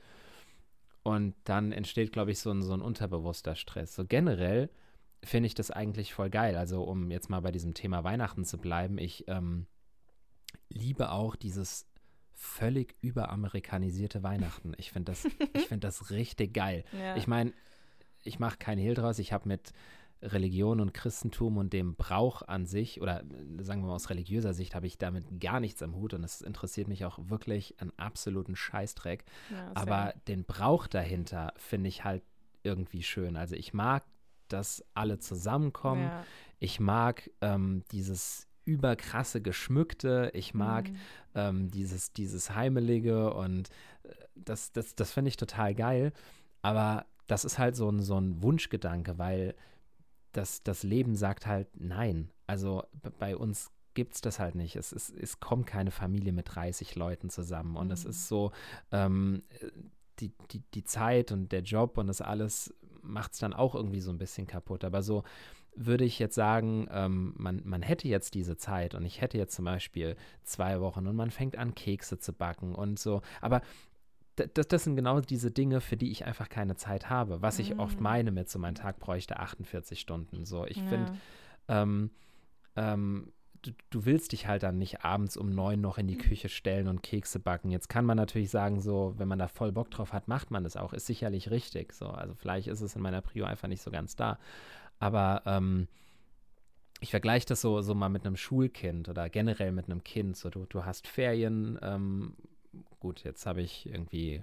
Und 1.02 1.34
dann 1.44 1.72
entsteht, 1.72 2.12
glaube 2.12 2.30
ich, 2.30 2.38
so 2.38 2.50
ein, 2.50 2.62
so 2.62 2.72
ein 2.72 2.80
unterbewusster 2.80 3.56
Stress. 3.56 3.94
So 3.94 4.04
generell 4.04 4.70
finde 5.24 5.48
ich 5.48 5.54
das 5.54 5.70
eigentlich 5.70 6.14
voll 6.14 6.30
geil. 6.30 6.56
Also, 6.56 6.82
um 6.82 7.10
jetzt 7.10 7.28
mal 7.28 7.40
bei 7.40 7.50
diesem 7.50 7.74
Thema 7.74 8.04
Weihnachten 8.04 8.44
zu 8.44 8.58
bleiben, 8.58 8.98
ich 8.98 9.26
ähm, 9.28 9.66
liebe 10.68 11.10
auch 11.10 11.36
dieses 11.36 11.86
völlig 12.34 12.96
überamerikanisierte 13.02 14.22
Weihnachten. 14.22 14.74
Ich 14.76 14.90
finde 14.90 15.12
das, 15.12 15.26
find 15.68 15.84
das 15.84 16.10
richtig 16.10 16.54
geil. 16.54 16.84
Ja. 16.92 17.16
Ich 17.16 17.26
meine, 17.26 17.52
ich 18.24 18.38
mache 18.38 18.56
keinen 18.58 18.78
Hehl 18.78 18.94
draus. 18.94 19.18
Ich 19.18 19.32
habe 19.32 19.48
mit 19.48 19.72
Religion 20.22 20.80
und 20.80 20.94
Christentum 20.94 21.56
und 21.56 21.72
dem 21.72 21.96
Brauch 21.96 22.42
an 22.42 22.66
sich, 22.66 23.00
oder 23.00 23.24
sagen 23.58 23.82
wir 23.82 23.88
mal 23.88 23.94
aus 23.94 24.08
religiöser 24.08 24.54
Sicht, 24.54 24.74
habe 24.74 24.86
ich 24.86 24.96
damit 24.96 25.40
gar 25.40 25.58
nichts 25.58 25.82
am 25.82 25.96
Hut 25.96 26.14
und 26.14 26.22
es 26.22 26.40
interessiert 26.40 26.86
mich 26.86 27.04
auch 27.04 27.18
wirklich 27.28 27.80
einen 27.80 27.92
absoluten 27.98 28.54
Scheißdreck. 28.54 29.24
Ja, 29.50 29.72
Aber 29.74 30.14
den 30.28 30.44
Brauch 30.44 30.86
dahinter 30.86 31.52
finde 31.56 31.88
ich 31.88 32.04
halt 32.04 32.22
irgendwie 32.62 33.02
schön. 33.02 33.36
Also 33.36 33.56
ich 33.56 33.74
mag, 33.74 34.04
dass 34.46 34.84
alle 34.94 35.18
zusammenkommen. 35.18 36.04
Ja. 36.04 36.24
Ich 36.60 36.78
mag 36.78 37.28
ähm, 37.40 37.82
dieses 37.90 38.46
überkrasse 38.64 39.42
Geschmückte. 39.42 40.30
Ich 40.34 40.54
mag 40.54 40.88
mhm. 40.88 40.96
ähm, 41.34 41.70
dieses, 41.70 42.12
dieses 42.12 42.54
Heimelige 42.54 43.34
und 43.34 43.70
äh, 44.04 44.10
das, 44.36 44.70
das, 44.70 44.94
das 44.94 45.10
finde 45.10 45.30
ich 45.30 45.36
total 45.36 45.74
geil. 45.74 46.12
Aber 46.60 47.06
das 47.32 47.46
ist 47.46 47.58
halt 47.58 47.76
so 47.76 47.88
ein, 47.88 48.02
so 48.02 48.20
ein 48.20 48.42
Wunschgedanke, 48.42 49.16
weil 49.16 49.54
das, 50.32 50.62
das 50.62 50.82
Leben 50.82 51.16
sagt 51.16 51.46
halt 51.46 51.66
nein. 51.74 52.30
Also 52.46 52.84
bei 53.18 53.34
uns 53.34 53.70
gibt 53.94 54.16
es 54.16 54.20
das 54.20 54.38
halt 54.38 54.54
nicht. 54.54 54.76
Es, 54.76 54.92
es, 54.92 55.08
es 55.08 55.40
kommt 55.40 55.66
keine 55.66 55.90
Familie 55.90 56.34
mit 56.34 56.54
30 56.54 56.94
Leuten 56.94 57.30
zusammen. 57.30 57.76
Und 57.76 57.86
mhm. 57.86 57.92
es 57.92 58.04
ist 58.04 58.28
so, 58.28 58.52
ähm, 58.90 59.44
die, 60.18 60.34
die, 60.50 60.62
die 60.74 60.84
Zeit 60.84 61.32
und 61.32 61.52
der 61.52 61.62
Job 61.62 61.96
und 61.96 62.06
das 62.06 62.20
alles 62.20 62.74
macht 63.00 63.32
es 63.32 63.38
dann 63.38 63.54
auch 63.54 63.74
irgendwie 63.74 64.00
so 64.00 64.10
ein 64.10 64.18
bisschen 64.18 64.46
kaputt. 64.46 64.84
Aber 64.84 65.02
so 65.02 65.24
würde 65.74 66.04
ich 66.04 66.18
jetzt 66.18 66.34
sagen, 66.34 66.86
ähm, 66.90 67.32
man, 67.38 67.62
man 67.64 67.80
hätte 67.80 68.08
jetzt 68.08 68.34
diese 68.34 68.58
Zeit 68.58 68.94
und 68.94 69.06
ich 69.06 69.22
hätte 69.22 69.38
jetzt 69.38 69.54
zum 69.54 69.64
Beispiel 69.64 70.16
zwei 70.42 70.82
Wochen 70.82 71.06
und 71.06 71.16
man 71.16 71.30
fängt 71.30 71.56
an, 71.56 71.74
Kekse 71.74 72.18
zu 72.18 72.34
backen 72.34 72.74
und 72.74 72.98
so. 72.98 73.22
Aber 73.40 73.62
das, 74.36 74.68
das 74.68 74.84
sind 74.84 74.96
genau 74.96 75.20
diese 75.20 75.50
Dinge, 75.50 75.80
für 75.80 75.96
die 75.96 76.10
ich 76.10 76.24
einfach 76.24 76.48
keine 76.48 76.76
Zeit 76.76 77.10
habe. 77.10 77.42
Was 77.42 77.58
ich 77.58 77.78
oft 77.78 78.00
mm. 78.00 78.02
meine 78.02 78.30
mit 78.30 78.48
so, 78.48 78.58
mein 78.58 78.74
Tag 78.74 78.98
bräuchte 78.98 79.38
48 79.38 80.00
Stunden. 80.00 80.44
So, 80.44 80.66
ich 80.66 80.78
ja. 80.78 80.86
finde, 80.86 81.12
ähm, 81.68 82.10
ähm, 82.76 83.32
du, 83.60 83.72
du, 83.90 84.04
willst 84.06 84.32
dich 84.32 84.46
halt 84.46 84.62
dann 84.62 84.78
nicht 84.78 85.04
abends 85.04 85.36
um 85.36 85.50
neun 85.50 85.80
noch 85.80 85.98
in 85.98 86.06
die 86.06 86.16
Küche 86.16 86.48
stellen 86.48 86.88
und 86.88 87.02
Kekse 87.02 87.38
backen. 87.38 87.70
Jetzt 87.70 87.88
kann 87.88 88.04
man 88.04 88.16
natürlich 88.16 88.50
sagen, 88.50 88.80
so, 88.80 89.14
wenn 89.18 89.28
man 89.28 89.38
da 89.38 89.48
voll 89.48 89.72
Bock 89.72 89.90
drauf 89.90 90.12
hat, 90.12 90.28
macht 90.28 90.50
man 90.50 90.64
das 90.64 90.76
auch. 90.76 90.92
Ist 90.92 91.06
sicherlich 91.06 91.50
richtig. 91.50 91.92
So, 91.92 92.06
also 92.06 92.34
vielleicht 92.34 92.68
ist 92.68 92.80
es 92.80 92.96
in 92.96 93.02
meiner 93.02 93.20
Prio 93.20 93.44
einfach 93.44 93.68
nicht 93.68 93.82
so 93.82 93.90
ganz 93.90 94.16
da. 94.16 94.38
Aber 94.98 95.42
ähm, 95.46 95.88
ich 97.00 97.10
vergleiche 97.10 97.46
das 97.46 97.60
so, 97.60 97.82
so 97.82 97.94
mal 97.94 98.08
mit 98.08 98.24
einem 98.24 98.36
Schulkind 98.36 99.08
oder 99.08 99.28
generell 99.28 99.72
mit 99.72 99.86
einem 99.86 100.04
Kind. 100.04 100.36
So, 100.36 100.50
du, 100.50 100.66
du 100.66 100.84
hast 100.84 101.06
Ferien, 101.06 101.78
ähm, 101.82 102.34
gut, 103.02 103.24
jetzt 103.24 103.46
habe 103.46 103.60
ich 103.62 103.86
irgendwie 103.86 104.42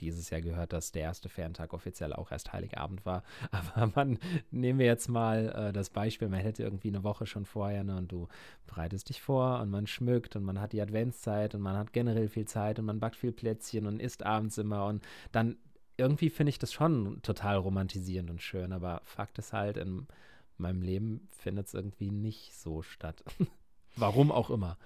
dieses 0.00 0.30
Jahr 0.30 0.40
gehört, 0.40 0.72
dass 0.72 0.90
der 0.90 1.02
erste 1.02 1.28
Ferntag 1.28 1.72
offiziell 1.72 2.12
auch 2.12 2.32
erst 2.32 2.52
Heiligabend 2.52 3.06
war. 3.06 3.22
Aber 3.52 3.92
man, 3.94 4.18
nehmen 4.50 4.80
wir 4.80 4.86
jetzt 4.86 5.08
mal 5.08 5.68
äh, 5.68 5.72
das 5.72 5.90
Beispiel, 5.90 6.28
man 6.28 6.40
hätte 6.40 6.64
irgendwie 6.64 6.88
eine 6.88 7.04
Woche 7.04 7.26
schon 7.26 7.44
vorher 7.44 7.84
ne, 7.84 7.96
und 7.96 8.10
du 8.10 8.26
bereitest 8.66 9.10
dich 9.10 9.22
vor 9.22 9.60
und 9.60 9.70
man 9.70 9.86
schmückt 9.86 10.34
und 10.34 10.42
man 10.42 10.60
hat 10.60 10.72
die 10.72 10.82
Adventszeit 10.82 11.54
und 11.54 11.60
man 11.60 11.76
hat 11.76 11.92
generell 11.92 12.28
viel 12.28 12.46
Zeit 12.46 12.80
und 12.80 12.86
man 12.86 12.98
backt 12.98 13.14
viel 13.14 13.32
Plätzchen 13.32 13.86
und 13.86 14.00
isst 14.00 14.24
abends 14.24 14.58
immer 14.58 14.86
und 14.86 15.06
dann 15.30 15.56
irgendwie 15.96 16.30
finde 16.30 16.50
ich 16.50 16.58
das 16.58 16.72
schon 16.72 17.22
total 17.22 17.58
romantisierend 17.58 18.30
und 18.30 18.42
schön, 18.42 18.72
aber 18.72 19.02
Fakt 19.04 19.38
ist 19.38 19.52
halt, 19.52 19.76
in 19.76 20.08
meinem 20.56 20.82
Leben 20.82 21.28
findet 21.30 21.66
es 21.68 21.74
irgendwie 21.74 22.10
nicht 22.10 22.56
so 22.56 22.82
statt. 22.82 23.22
Warum 23.96 24.32
auch 24.32 24.50
immer. 24.50 24.78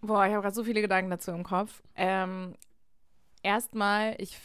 Boah, 0.00 0.26
ich 0.26 0.32
habe 0.32 0.42
gerade 0.42 0.54
so 0.54 0.64
viele 0.64 0.80
Gedanken 0.80 1.10
dazu 1.10 1.30
im 1.30 1.44
Kopf. 1.44 1.82
Ähm, 1.94 2.54
erstmal, 3.42 4.14
ich 4.18 4.38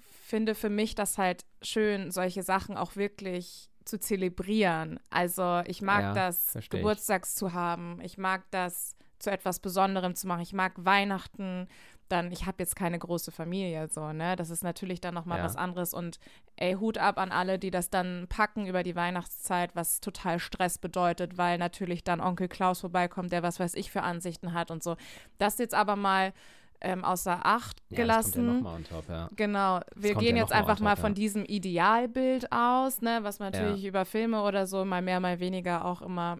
finde 0.00 0.54
für 0.54 0.70
mich 0.70 0.94
das 0.94 1.18
halt 1.18 1.44
schön, 1.60 2.10
solche 2.10 2.42
Sachen 2.42 2.76
auch 2.76 2.96
wirklich 2.96 3.70
zu 3.84 3.98
zelebrieren. 3.98 4.98
Also 5.10 5.62
ich 5.66 5.82
mag 5.82 6.02
Ja, 6.02 6.12
das, 6.12 6.52
versteh 6.52 6.76
ich. 6.76 6.82
Geburtstags 6.82 7.34
zu 7.34 7.52
haben. 7.52 8.00
Ich 8.02 8.18
mag 8.18 8.44
das, 8.50 8.96
zu 9.18 9.30
etwas 9.30 9.60
Besonderem 9.60 10.14
zu 10.14 10.26
machen. 10.26 10.40
Ich 10.42 10.52
mag 10.52 10.72
Weihnachten. 10.76 11.68
Dann, 12.12 12.30
ich 12.30 12.44
habe 12.44 12.56
jetzt 12.58 12.76
keine 12.76 12.98
große 12.98 13.32
Familie, 13.32 13.88
so, 13.88 14.12
ne? 14.12 14.36
Das 14.36 14.50
ist 14.50 14.62
natürlich 14.62 15.00
dann 15.00 15.14
nochmal 15.14 15.38
Ja. 15.38 15.44
was 15.44 15.56
anderes. 15.56 15.94
Und 15.94 16.18
ey, 16.56 16.74
Hut 16.74 16.98
ab 16.98 17.16
an 17.18 17.32
alle, 17.32 17.58
die 17.58 17.70
das 17.70 17.88
dann 17.88 18.26
packen 18.28 18.66
über 18.66 18.82
die 18.82 18.94
Weihnachtszeit, 18.94 19.74
was 19.74 20.00
total 20.00 20.38
Stress 20.38 20.76
bedeutet, 20.76 21.38
weil 21.38 21.56
natürlich 21.56 22.04
dann 22.04 22.20
Onkel 22.20 22.48
Klaus 22.48 22.80
vorbeikommt, 22.80 23.32
der 23.32 23.42
was 23.42 23.58
weiß 23.58 23.74
ich 23.74 23.90
für 23.90 24.02
Ansichten 24.02 24.52
hat 24.52 24.70
und 24.70 24.82
so. 24.82 24.96
Das 25.38 25.56
jetzt 25.56 25.74
aber 25.74 25.96
mal 25.96 26.34
ähm, 26.82 27.02
außer 27.02 27.46
Acht 27.46 27.80
Ja, 27.88 27.96
gelassen. 27.96 28.62
ja 28.62 28.78
top, 28.88 29.08
ja. 29.08 29.30
Genau, 29.34 29.80
wir 29.94 30.14
gehen 30.16 30.36
jetzt 30.36 30.50
mal 30.50 30.56
einfach 30.58 30.80
mal 30.80 30.94
top, 30.96 31.00
von 31.00 31.12
ja. 31.12 31.14
diesem 31.14 31.44
Idealbild 31.46 32.52
aus, 32.52 33.00
ne, 33.00 33.20
was 33.22 33.38
man 33.38 33.52
natürlich 33.52 33.86
über 33.86 34.04
Filme 34.04 34.42
oder 34.42 34.66
so 34.66 34.84
mal 34.84 35.00
mehr, 35.00 35.20
mal 35.20 35.40
weniger 35.40 35.84
auch 35.84 36.02
immer 36.02 36.38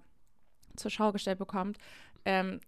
zur 0.77 0.91
Schau 0.91 1.13
gestellt 1.13 1.39
bekommt. 1.39 1.79
Ähm, 2.25 2.61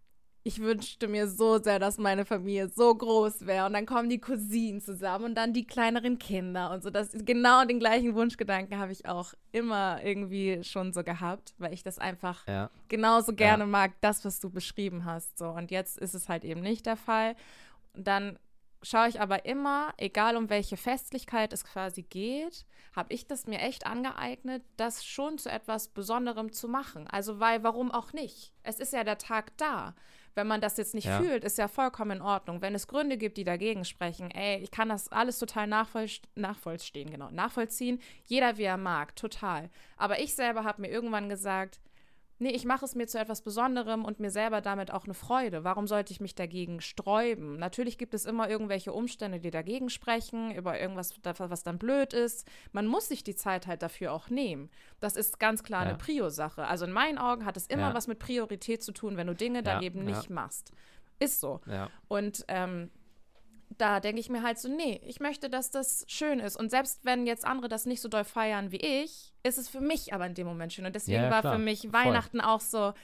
ich 0.47 0.61
wünschte 0.61 1.09
mir 1.09 1.27
so 1.27 1.59
sehr, 1.59 1.79
dass 1.79 1.97
meine 1.97 2.27
Familie 2.27 2.69
so 2.69 2.95
groß 2.95 3.47
wäre 3.47 3.65
und 3.65 3.73
dann 3.73 3.87
kommen 3.87 4.11
die 4.11 4.21
Cousinen 4.21 4.83
zusammen 4.83 5.25
und 5.25 5.35
dann 5.35 5.55
die 5.55 5.67
kleineren 5.67 6.19
Kinder 6.19 6.71
und 6.71 6.83
so. 6.83 6.91
Das 6.91 7.11
genau 7.13 7.65
den 7.65 7.79
gleichen 7.79 8.15
Wunschgedanken 8.15 8.79
habe 8.79 8.93
ich 8.93 9.07
auch 9.07 9.33
immer 9.53 10.05
irgendwie 10.05 10.63
schon 10.63 10.93
so 10.93 11.03
gehabt, 11.03 11.55
weil 11.57 11.73
ich 11.73 11.83
das 11.83 11.99
einfach 11.99 12.47
Ja, 12.47 12.71
genauso 12.89 13.33
gerne 13.33 13.67
mag, 13.67 13.93
das, 14.03 14.23
was 14.27 14.39
du 14.39 14.51
beschrieben 14.51 15.07
hast. 15.07 15.39
So. 15.39 15.49
Und 15.49 15.71
jetzt 15.71 15.97
ist 15.97 16.15
es 16.15 16.29
halt 16.29 16.45
eben 16.45 16.61
nicht 16.61 16.85
der 16.85 16.97
Fall. 16.97 17.37
Und 17.95 18.07
dann 18.07 18.39
schaue 18.83 19.09
ich 19.09 19.23
aber 19.23 19.47
immer, 19.47 19.95
egal 19.97 20.37
um 20.37 20.51
welche 20.51 20.77
Festlichkeit 20.77 21.55
es 21.55 21.65
quasi 21.65 22.03
geht, 22.03 22.67
habe 22.95 23.15
ich 23.15 23.27
das 23.27 23.47
mir 23.47 23.61
echt 23.61 23.87
angeeignet, 23.87 24.63
das 24.77 25.05
schon 25.05 25.39
zu 25.39 25.51
etwas 25.51 25.89
Besonderem 25.89 26.53
zu 26.53 26.69
machen. 26.69 27.07
Also, 27.09 27.41
weil, 27.41 27.63
warum 27.63 27.91
auch 27.91 28.13
nicht? 28.13 28.53
Es 28.63 28.79
ist 28.79 28.93
ja 28.93 29.05
der 29.05 29.19
Tag 29.19 29.57
da. 29.57 29.95
Wenn 30.35 30.47
man 30.47 30.61
das 30.61 30.76
jetzt 30.76 30.95
nicht 30.95 31.07
Ja. 31.07 31.20
fühlt, 31.20 31.45
ist 31.45 31.59
ja 31.59 31.68
vollkommen 31.68 32.18
in 32.18 32.22
Ordnung. 32.22 32.61
Wenn 32.61 32.74
es 32.74 32.89
Gründe 32.89 33.16
gibt, 33.16 33.37
die 33.37 33.45
dagegen 33.45 33.85
sprechen, 33.85 34.30
ey, 34.30 34.59
ich 34.62 34.70
kann 34.70 34.89
das 34.89 35.11
alles 35.12 35.39
total 35.39 35.66
nachvoll 35.66 36.07
nachvollziehen, 36.35 37.11
genau, 37.11 37.30
nachvollziehen. 37.30 38.01
Jeder, 38.26 38.57
wie 38.59 38.64
er 38.64 38.76
mag, 38.76 39.14
total. 39.16 39.70
Aber 39.97 40.20
ich 40.20 40.35
selber 40.35 40.64
habe 40.64 40.82
mir 40.82 40.89
irgendwann 40.89 41.28
gesagt, 41.28 41.80
Nee, 42.39 42.51
ich 42.51 42.64
mache 42.64 42.85
es 42.85 42.95
mir 42.95 43.07
zu 43.07 43.18
etwas 43.18 43.43
Besonderem 43.43 44.05
und 44.05 44.18
mir 44.20 44.30
selber 44.30 44.61
damit 44.61 44.91
auch 44.91 45.05
eine 45.05 45.14
Freude. 45.14 45.62
Warum 45.64 45.87
sollte 45.87 46.12
ich 46.12 46.20
mich 46.20 46.35
dagegen 46.35 46.80
sträuben? 46.80 47.57
Natürlich 47.59 47.97
gibt 47.97 48.12
es 48.14 48.24
immer 48.26 48.49
irgendwelche 48.51 48.93
Umstände, 48.93 49.39
die 49.41 49.51
dagegen 49.51 49.89
sprechen, 49.89 50.53
über 50.55 50.78
irgendwas, 50.80 51.14
was 51.22 51.62
dann 51.62 51.78
blöd 51.78 52.12
ist. 52.12 52.47
Man 52.72 52.87
muss 52.87 53.09
sich 53.09 53.22
die 53.22 53.37
Zeit 53.37 53.66
halt 53.66 53.82
dafür 53.82 54.12
auch 54.12 54.30
nehmen. 54.30 54.68
Das 55.01 55.14
ist 55.16 55.39
ganz 55.39 55.62
klar 55.62 55.82
Ja. 55.85 55.89
eine 55.91 55.99
Prio-Sache. 55.99 56.66
Also 56.66 56.85
in 56.87 56.93
meinen 56.93 57.18
Augen 57.18 57.45
hat 57.45 57.57
es 57.57 57.66
immer 57.68 57.89
Ja. 57.91 57.95
was 57.95 58.09
mit 58.09 58.18
Priorität 58.18 58.82
zu 58.82 58.93
tun, 58.93 59.16
wenn 59.16 59.28
du 59.28 59.35
Dinge 59.35 59.62
dann 59.62 59.80
Ja, 59.80 59.87
eben 59.87 60.05
nicht 60.05 60.28
machst. 60.30 60.72
Ist 61.20 61.41
so. 61.41 61.61
Und 62.09 62.45
ähm, 62.49 62.91
da 63.79 64.01
denke 64.01 64.20
ich 64.20 64.29
mir 64.29 64.43
halt 64.43 64.59
so, 64.59 64.68
nee, 64.68 65.01
ich 65.05 65.20
möchte, 65.20 65.51
dass 65.51 65.70
das 65.70 66.05
schön 66.09 66.41
ist. 66.41 66.57
Und 66.57 66.70
selbst 66.70 67.05
wenn 67.05 67.27
jetzt 67.27 67.45
andere 67.45 67.68
das 67.68 67.87
nicht 67.87 68.01
so 68.01 68.09
doll 68.09 68.25
feiern 68.25 68.72
wie 68.72 68.77
ich, 68.79 69.33
ist 69.43 69.59
es 69.59 69.68
für 69.68 69.81
mich 69.81 70.12
aber 70.12 70.27
in 70.27 70.35
dem 70.35 70.47
Moment 70.47 70.72
schön. 70.72 70.87
Und 70.87 70.95
deswegen 70.95 71.22
Ja, 71.22 71.31
war 71.31 71.43
für 71.43 71.59
mich 71.59 71.83
Voll. 71.83 71.93
Weihnachten 71.93 72.41
auch 72.41 72.61
so, 72.61 72.95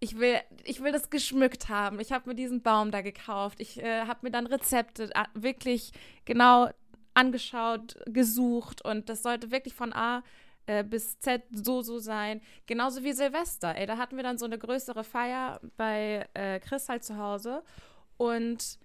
ich 0.00 0.18
will, 0.18 0.40
ich 0.64 0.82
will 0.82 0.92
das 0.92 1.10
geschmückt 1.10 1.68
haben. 1.68 2.00
Ich 2.00 2.10
habe 2.12 2.28
mir 2.28 2.34
diesen 2.34 2.62
Baum 2.62 2.90
da 2.90 3.02
gekauft. 3.02 3.60
Ich 3.60 3.80
äh, 3.80 4.06
habe 4.06 4.20
mir 4.22 4.30
dann 4.30 4.46
Rezepte 4.46 5.10
äh, 5.14 5.24
wirklich 5.34 5.92
genau 6.24 6.70
angeschaut, 7.14 7.96
gesucht. 8.06 8.84
Und 8.84 9.08
das 9.08 9.22
sollte 9.22 9.50
wirklich 9.50 9.74
von 9.74 9.92
A 9.92 10.24
äh, 10.66 10.82
bis 10.82 11.18
Z 11.20 11.42
so, 11.52 11.82
so 11.82 11.98
sein. 11.98 12.40
Genauso 12.66 13.04
wie 13.04 13.12
Silvester. 13.12 13.76
Ey, 13.76 13.86
da 13.86 13.96
hatten 13.96 14.16
wir 14.16 14.24
dann 14.24 14.38
so 14.38 14.44
eine 14.44 14.58
größere 14.58 15.04
Feier 15.04 15.60
bei 15.76 16.28
äh, 16.34 16.58
Chris 16.60 16.88
halt 16.88 17.04
zu 17.04 17.16
Hause. 17.16 17.62
Und 18.16 18.78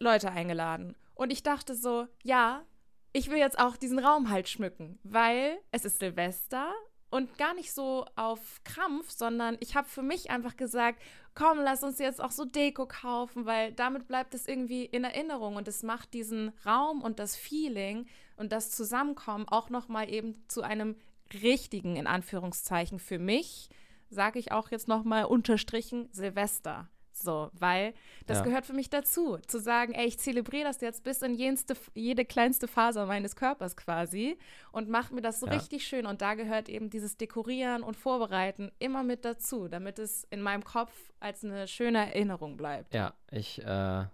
Leute 0.00 0.32
eingeladen. 0.32 0.96
Und 1.14 1.30
ich 1.30 1.42
dachte 1.42 1.74
so, 1.74 2.08
ja, 2.24 2.64
ich 3.12 3.30
will 3.30 3.38
jetzt 3.38 3.58
auch 3.58 3.76
diesen 3.76 3.98
Raum 3.98 4.30
halt 4.30 4.48
schmücken, 4.48 4.98
weil 5.02 5.58
es 5.70 5.84
ist 5.84 5.98
Silvester 5.98 6.72
und 7.10 7.36
gar 7.38 7.54
nicht 7.54 7.72
so 7.72 8.06
auf 8.16 8.60
Krampf, 8.64 9.10
sondern 9.10 9.56
ich 9.60 9.74
habe 9.74 9.88
für 9.88 10.02
mich 10.02 10.30
einfach 10.30 10.56
gesagt, 10.56 11.02
komm, 11.34 11.58
lass 11.58 11.82
uns 11.82 11.98
jetzt 11.98 12.22
auch 12.22 12.30
so 12.30 12.44
Deko 12.44 12.86
kaufen, 12.86 13.46
weil 13.46 13.72
damit 13.72 14.06
bleibt 14.06 14.34
es 14.34 14.46
irgendwie 14.46 14.84
in 14.84 15.04
Erinnerung 15.04 15.56
und 15.56 15.68
es 15.68 15.82
macht 15.82 16.14
diesen 16.14 16.52
Raum 16.64 17.02
und 17.02 17.18
das 17.18 17.36
Feeling 17.36 18.06
und 18.36 18.52
das 18.52 18.70
Zusammenkommen 18.70 19.48
auch 19.48 19.70
noch 19.70 19.88
mal 19.88 20.08
eben 20.08 20.42
zu 20.48 20.62
einem 20.62 20.96
richtigen 21.42 21.96
in 21.96 22.06
Anführungszeichen 22.06 22.98
für 22.98 23.18
mich, 23.18 23.68
sage 24.08 24.38
ich 24.38 24.52
auch 24.52 24.70
jetzt 24.70 24.88
noch 24.88 25.04
mal 25.04 25.24
unterstrichen 25.24 26.08
Silvester. 26.12 26.88
So, 27.12 27.50
weil 27.52 27.92
das 28.26 28.38
Ja. 28.38 28.44
gehört 28.44 28.66
für 28.66 28.72
mich 28.72 28.88
dazu, 28.88 29.36
zu 29.46 29.58
sagen, 29.58 29.92
ey, 29.92 30.06
ich 30.06 30.18
zelebriere 30.18 30.64
das 30.64 30.80
jetzt 30.80 31.02
bis 31.04 31.22
in 31.22 31.34
jenste, 31.34 31.74
jede 31.94 32.24
kleinste 32.24 32.68
Faser 32.68 33.06
meines 33.06 33.36
Körpers 33.36 33.76
quasi 33.76 34.38
und 34.72 34.88
mache 34.88 35.14
mir 35.14 35.20
das 35.20 35.40
so 35.40 35.46
Ja. 35.46 35.52
richtig 35.52 35.86
schön. 35.86 36.06
Und 36.06 36.22
da 36.22 36.34
gehört 36.34 36.68
eben 36.68 36.88
dieses 36.88 37.16
Dekorieren 37.16 37.82
und 37.82 37.96
Vorbereiten 37.96 38.70
immer 38.78 39.02
mit 39.02 39.24
dazu, 39.24 39.68
damit 39.68 39.98
es 39.98 40.24
in 40.30 40.40
meinem 40.40 40.64
Kopf 40.64 41.12
als 41.20 41.44
eine 41.44 41.66
schöne 41.68 41.98
Erinnerung 41.98 42.56
bleibt. 42.56 42.94
Ja, 42.94 43.14
ich, 43.30 43.60
äh, 43.62 44.06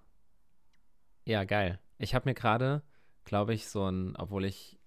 ja, 1.24 1.44
geil. 1.44 1.78
Ich 1.98 2.14
habe 2.14 2.28
mir 2.28 2.34
gerade, 2.34 2.82
glaube 3.24 3.54
ich, 3.54 3.68
so 3.68 3.88
ein, 3.88 4.16
obwohl 4.16 4.44
ich 4.44 4.78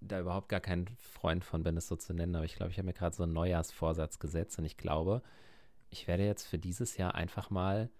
da 0.00 0.18
überhaupt 0.18 0.48
gar 0.48 0.60
kein 0.60 0.88
Freund 0.98 1.44
von 1.44 1.62
bin, 1.62 1.76
es 1.76 1.86
so 1.88 1.96
zu 1.96 2.12
nennen, 2.12 2.34
aber 2.34 2.44
ich 2.44 2.56
glaube, 2.56 2.72
ich 2.72 2.78
habe 2.78 2.86
mir 2.86 2.92
gerade 2.92 3.14
so 3.14 3.22
einen 3.22 3.32
Neujahrsvorsatz 3.32 4.18
gesetzt 4.18 4.58
und 4.58 4.64
ich 4.64 4.76
glaube, 4.76 5.22
ich 5.92 6.08
werde 6.08 6.24
jetzt 6.24 6.46
für 6.46 6.58
dieses 6.58 6.96
Jahr 6.96 7.14
einfach 7.14 7.50
mal 7.50 7.90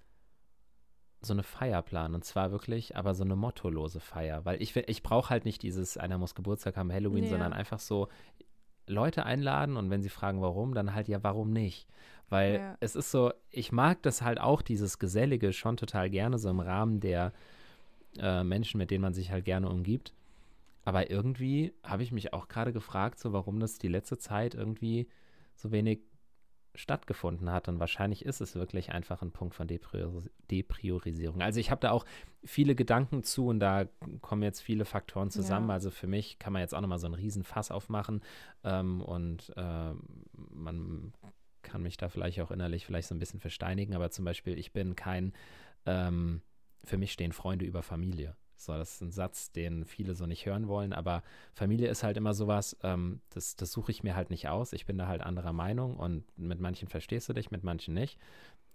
so 1.21 1.33
eine 1.33 1.45
Feier 1.45 1.83
planen 1.83 2.15
und 2.17 2.25
zwar 2.25 2.51
wirklich, 2.51 2.97
aber 2.97 3.15
so 3.15 3.23
eine 3.23 3.37
mottolose 3.37 4.01
Feier, 4.01 4.45
weil 4.45 4.61
ich, 4.61 4.75
ich 4.75 5.03
brauche 5.05 5.31
halt 5.31 5.45
nicht 5.45 5.63
dieses, 5.63 5.97
einer 5.97 6.19
muss 6.19 6.35
Geburtstag 6.35 6.77
haben, 6.77 6.91
Halloween, 6.93 7.25
Ja. 7.25 7.31
sondern 7.31 7.53
einfach 7.53 7.79
so 7.79 8.09
Leute 8.89 9.25
einladen 9.25 9.77
und 9.77 9.91
wenn 9.91 10.03
sie 10.03 10.09
fragen, 10.09 10.41
warum, 10.41 10.75
dann 10.75 10.95
halt 10.95 11.07
ja, 11.07 11.23
warum 11.23 11.53
nicht? 11.53 11.87
Weil 12.29 12.55
Ja. 12.55 12.77
es 12.81 12.97
ist 12.97 13.13
so, 13.13 13.33
ich 13.51 13.71
mag 13.71 14.03
das 14.03 14.23
halt 14.23 14.41
auch, 14.41 14.63
dieses 14.63 14.99
Gesellige 14.99 15.53
schon 15.53 15.77
total 15.77 16.11
gerne, 16.11 16.39
so 16.39 16.49
im 16.49 16.59
Rahmen 16.61 16.99
der 16.99 17.33
äh, 18.19 18.43
Menschen, 18.43 18.79
mit 18.79 18.91
denen 18.91 19.03
man 19.03 19.15
sich 19.15 19.31
halt 19.31 19.45
gerne 19.45 19.69
umgibt. 19.69 20.13
Aber 20.85 21.11
irgendwie 21.11 21.73
habe 21.85 22.03
ich 22.03 22.11
mich 22.11 22.33
auch 22.33 22.49
gerade 22.49 22.73
gefragt, 22.73 23.21
so 23.21 23.33
warum 23.33 23.61
das 23.61 23.79
die 23.79 23.89
letzte 23.89 24.19
Zeit 24.19 24.55
irgendwie 24.55 25.09
so 25.55 25.71
wenig 25.71 26.01
stattgefunden 26.75 27.51
hat. 27.51 27.69
Und 27.69 27.81
wahrscheinlich 27.81 28.25
ist 28.25 28.41
es 28.41 28.55
wirklich 28.55 28.93
einfach 28.93 29.23
ein 29.23 29.33
Punkt 29.33 29.55
von 29.55 29.67
Deprioris 29.67 30.31
Depriorisierung. 30.51 31.43
Also 31.43 31.61
ich 31.61 31.71
habe 31.71 31.81
da 31.81 31.91
auch 31.91 32.05
viele 32.45 32.75
Gedanken 32.75 33.23
zu 33.23 33.47
und 33.47 33.61
da 33.61 33.87
kommen 34.21 34.43
jetzt 34.43 34.61
viele 34.61 34.85
Faktoren 34.85 35.31
zusammen. 35.31 35.69
Ja. 35.69 35.75
Also 35.75 35.91
für 35.91 36.07
mich 36.07 36.39
kann 36.39 36.53
man 36.53 36.61
jetzt 36.61 36.75
auch 36.75 36.81
nochmal 36.81 36.99
so 36.99 37.07
einen 37.07 37.15
riesen 37.15 37.45
Fass 37.45 37.71
aufmachen 37.71 38.23
ähm, 38.65 39.01
und 39.01 39.53
ähm, 39.57 40.03
man 40.33 41.13
kann 41.63 41.83
mich 41.83 41.97
da 41.97 42.09
vielleicht 42.09 42.41
auch 42.41 42.51
innerlich 42.51 42.87
vielleicht 42.87 43.09
so 43.09 43.15
ein 43.15 43.19
bisschen 43.19 43.41
versteinigen, 43.41 43.95
aber 43.95 44.11
zum 44.11 44.25
Beispiel, 44.25 44.59
ich 44.59 44.73
bin 44.73 44.97
kein, 44.97 45.33
ähm, 45.87 46.43
für 46.85 46.99
mich 46.99 47.13
stehen 47.13 47.33
Freunde 47.33 47.65
über 47.65 47.83
Familie. 47.83 48.37
So, 48.65 48.75
das 48.75 48.95
ist 48.95 49.01
ein 49.01 49.11
Satz, 49.11 49.53
den 49.53 49.85
viele 49.85 50.15
so 50.15 50.27
nicht 50.27 50.47
hören 50.47 50.69
wollen, 50.69 50.93
aber 50.93 51.23
Familie 51.55 51.89
ist 51.89 52.03
halt 52.03 52.17
immer 52.17 52.35
sowas, 52.35 52.77
ähm, 52.83 53.21
das, 53.31 53.57
das 53.57 53.73
suche 53.73 53.91
ich 53.91 54.03
mir 54.03 54.15
halt 54.17 54.31
nicht 54.31 54.49
aus. 54.49 54.73
Ich 54.73 54.87
bin 54.87 54.99
da 54.99 55.07
halt 55.07 55.23
anderer 55.23 55.53
Meinung 55.53 55.97
und 55.97 56.25
mit 56.39 56.61
manchen 56.61 56.89
verstehst 56.89 57.29
du 57.29 57.33
dich, 57.33 57.51
mit 57.51 57.65
manchen 57.65 57.95
nicht. 57.95 58.19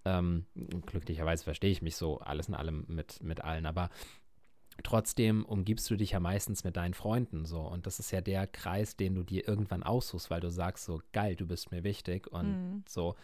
Ähm, 0.05 0.45
glücklicherweise 0.85 1.43
verstehe 1.43 1.71
ich 1.71 1.81
mich 1.81 1.95
so 1.95 2.19
alles 2.19 2.47
in 2.47 2.55
allem 2.55 2.85
mit, 2.87 3.21
mit 3.23 3.43
allen, 3.43 3.65
aber 3.65 3.89
trotzdem 4.83 5.43
umgibst 5.43 5.89
du 5.89 5.95
dich 5.95 6.11
ja 6.11 6.19
meistens 6.19 6.63
mit 6.63 6.77
deinen 6.77 6.93
Freunden 6.93 7.45
so 7.45 7.61
und 7.61 7.87
das 7.87 7.99
ist 7.99 8.11
ja 8.11 8.21
der 8.21 8.45
Kreis, 8.47 8.95
den 8.95 9.15
du 9.15 9.23
dir 9.23 9.47
irgendwann 9.47 9.83
aussuchst, 9.83 10.29
weil 10.29 10.39
du 10.39 10.51
sagst 10.51 10.85
so, 10.85 11.01
geil, 11.13 11.35
du 11.35 11.47
bist 11.47 11.71
mir 11.71 11.83
wichtig 11.83 12.27
und 12.31 12.51
Mhm. 12.51 12.83
so. 12.87 13.15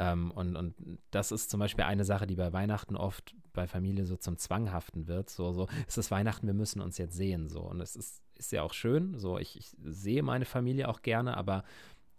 Ähm, 0.00 0.30
und, 0.30 0.56
und 0.56 0.74
das 1.10 1.30
ist 1.30 1.50
zum 1.50 1.60
Beispiel 1.60 1.84
eine 1.84 2.04
Sache, 2.04 2.26
die 2.26 2.34
bei 2.34 2.52
Weihnachten 2.52 2.96
oft 2.96 3.36
bei 3.52 3.66
Familie 3.66 4.06
so 4.06 4.16
zum 4.16 4.38
Zwanghaften 4.38 5.06
wird. 5.06 5.28
So, 5.28 5.52
so, 5.52 5.68
es 5.86 5.98
ist 5.98 6.10
Weihnachten, 6.10 6.46
wir 6.46 6.54
müssen 6.54 6.80
uns 6.80 6.96
jetzt 6.96 7.14
sehen. 7.14 7.50
So. 7.50 7.60
Und 7.60 7.80
es 7.80 7.96
ist, 7.96 8.22
ist 8.36 8.50
ja 8.50 8.62
auch 8.62 8.72
schön. 8.72 9.18
So, 9.18 9.38
ich, 9.38 9.58
ich 9.58 9.70
sehe 9.84 10.22
meine 10.22 10.46
Familie 10.46 10.88
auch 10.88 11.02
gerne, 11.02 11.36
aber 11.36 11.64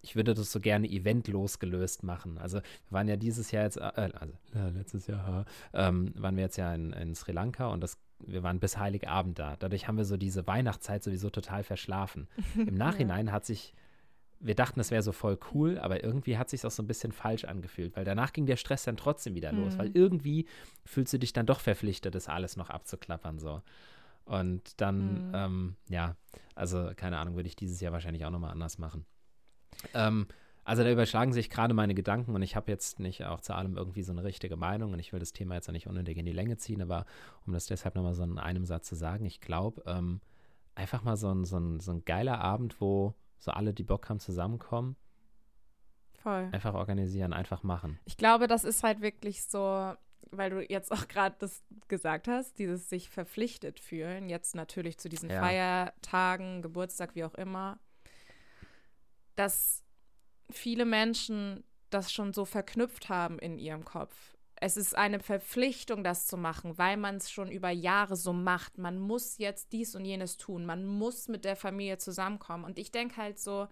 ich 0.04 0.16
würde 0.16 0.36
das 0.36 0.52
so 0.52 0.60
gerne 0.60 0.88
eventlos 0.88 1.58
gelöst 1.58 2.04
machen. 2.04 2.38
Also 2.38 2.58
wir 2.58 2.92
waren 2.92 3.08
ja 3.08 3.18
dieses 3.18 3.50
Jahr 3.50 3.64
jetzt, 3.64 3.78
äh, 3.78 4.10
also 4.14 4.34
äh, 4.54 4.70
letztes 4.70 5.08
Jahr, 5.08 5.46
ähm, 5.74 6.14
waren 6.16 6.36
wir 6.36 6.44
jetzt 6.44 6.58
ja 6.58 6.74
in, 6.76 6.94
in 6.94 7.16
Sri 7.16 7.32
Lanka 7.32 7.68
und 7.68 7.82
das 7.82 7.98
wir 8.28 8.44
waren 8.44 8.60
bis 8.60 8.78
Heiligabend 8.78 9.40
da. 9.40 9.56
Dadurch 9.58 9.88
haben 9.88 9.98
wir 9.98 10.06
so 10.06 10.16
diese 10.16 10.46
Weihnachtszeit 10.46 11.04
sowieso 11.04 11.32
total 11.32 11.64
verschlafen. 11.64 12.28
Im 12.56 12.76
Nachhinein 12.76 13.28
ja. 13.28 13.34
hat 13.34 13.46
sich, 13.48 13.74
wir 14.42 14.56
dachten, 14.56 14.80
es 14.80 14.92
wäre 14.92 15.04
so 15.04 15.12
voll 15.12 15.38
cool, 15.54 15.78
aber 15.78 16.04
irgendwie 16.04 16.38
hat 16.38 16.50
sich 16.50 16.66
auch 16.66 16.72
so 16.72 16.82
ein 16.82 16.88
bisschen 16.88 17.12
falsch 17.12 17.46
angefühlt, 17.46 17.96
weil 17.96 18.06
danach 18.06 18.34
ging 18.34 18.46
der 18.46 18.58
Stress 18.58 18.84
dann 18.84 18.98
trotzdem 18.98 19.36
wieder 19.36 19.52
los, 19.52 19.76
mhm. 19.76 19.80
weil 19.80 19.92
irgendwie 19.94 20.48
fühlst 20.84 21.14
du 21.14 21.20
dich 21.20 21.32
dann 21.34 21.46
doch 21.46 21.60
verpflichtet, 21.60 22.16
das 22.16 22.28
alles 22.28 22.58
noch 22.58 22.70
abzuklappern 22.70 23.40
so. 23.40 23.62
Und 24.26 24.80
dann, 24.82 25.28
mhm. 25.28 25.32
ähm, 25.34 25.76
ja, 25.90 26.16
also 26.56 26.92
keine 26.96 27.18
Ahnung, 27.18 27.36
würde 27.36 27.48
ich 27.48 27.56
dieses 27.56 27.80
Jahr 27.82 27.94
wahrscheinlich 27.94 28.26
auch 28.26 28.32
nochmal 28.32 28.52
anders 28.52 28.78
machen. 28.78 29.06
Ähm, 29.94 30.28
also 30.64 30.84
da 30.84 30.92
überschlagen 30.92 31.34
sich 31.34 31.50
gerade 31.50 31.74
meine 31.74 31.96
Gedanken 31.96 32.36
und 32.36 32.42
ich 32.42 32.56
habe 32.56 32.72
jetzt 32.72 33.00
nicht 33.00 33.26
auch 33.26 33.42
zu 33.42 33.54
allem 33.54 33.78
irgendwie 33.78 34.04
so 34.04 34.12
eine 34.12 34.24
richtige 34.24 34.56
Meinung 34.56 34.94
und 34.94 35.00
ich 35.00 35.12
will 35.12 35.20
das 35.20 35.34
Thema 35.34 35.56
jetzt 35.56 35.68
auch 35.68 35.74
nicht 35.74 35.88
unnötig 35.88 36.18
in 36.18 36.26
die 36.26 36.34
Länge 36.34 36.58
ziehen, 36.58 36.82
aber 36.82 37.06
um 37.46 37.54
das 37.54 37.66
deshalb 37.66 37.96
nochmal 37.96 38.14
so 38.14 38.24
in 38.24 38.38
einem 38.38 38.66
Satz 38.66 38.88
zu 38.88 38.96
sagen, 38.96 39.26
ich 39.26 39.42
glaube, 39.42 39.84
ähm, 39.88 40.22
einfach 40.76 41.04
mal 41.04 41.18
so 41.18 41.34
ein, 41.34 41.46
so, 41.46 41.58
ein, 41.58 41.80
so 41.80 41.92
ein 41.92 42.06
geiler 42.06 42.40
Abend, 42.40 42.80
wo 42.80 43.16
so 43.42 43.52
alle, 43.52 43.74
die 43.74 43.84
Bock 43.84 44.08
haben, 44.08 44.20
zusammenkommen. 44.20 44.96
Voll. 46.14 46.50
Einfach 46.52 46.76
organisieren, 46.76 47.34
einfach 47.34 47.64
machen. 47.64 48.00
Ich 48.06 48.16
glaube, 48.16 48.48
das 48.48 48.64
ist 48.64 48.84
halt 48.84 49.02
wirklich 49.02 49.44
so, 49.44 49.94
weil 50.30 50.52
du 50.52 50.64
jetzt 50.64 50.92
auch 50.92 51.08
gerade 51.08 51.36
das 51.40 51.64
gesagt 51.88 52.28
hast, 52.28 52.60
dieses 52.60 52.88
sich 52.90 53.10
verpflichtet 53.10 53.80
fühlen, 53.80 54.30
jetzt 54.30 54.54
natürlich 54.56 55.00
zu 55.00 55.10
diesen 55.10 55.32
ja. 55.32 55.42
Feiertagen, 55.42 56.62
Geburtstag, 56.62 57.16
wie 57.16 57.24
auch 57.24 57.34
immer, 57.34 57.80
dass 59.36 59.84
viele 60.52 60.86
Menschen 60.86 61.64
das 61.90 62.14
schon 62.14 62.34
so 62.34 62.46
verknüpft 62.46 63.10
haben 63.10 63.40
in 63.40 63.58
ihrem 63.58 63.84
Kopf. 63.84 64.38
Es 64.64 64.78
ist 64.78 64.96
eine 64.96 65.20
Verpflichtung, 65.20 66.04
das 66.04 66.28
zu 66.28 66.38
machen, 66.38 66.78
weil 66.78 66.96
man 66.96 67.16
es 67.16 67.32
schon 67.32 67.50
über 67.50 67.72
Jahre 67.72 68.16
so 68.16 68.32
macht. 68.32 68.78
Man 68.78 69.00
muss 69.00 69.40
jetzt 69.40 69.74
dies 69.74 69.96
und 69.96 70.06
jenes 70.06 70.38
tun. 70.38 70.68
Man 70.68 70.86
muss 70.86 71.28
mit 71.28 71.46
der 71.46 71.56
Familie 71.56 71.98
zusammenkommen. 71.98 72.64
Und 72.64 72.78
ich 72.78 72.92
denke 72.92 73.18
halt 73.18 73.40
so, 73.40 73.68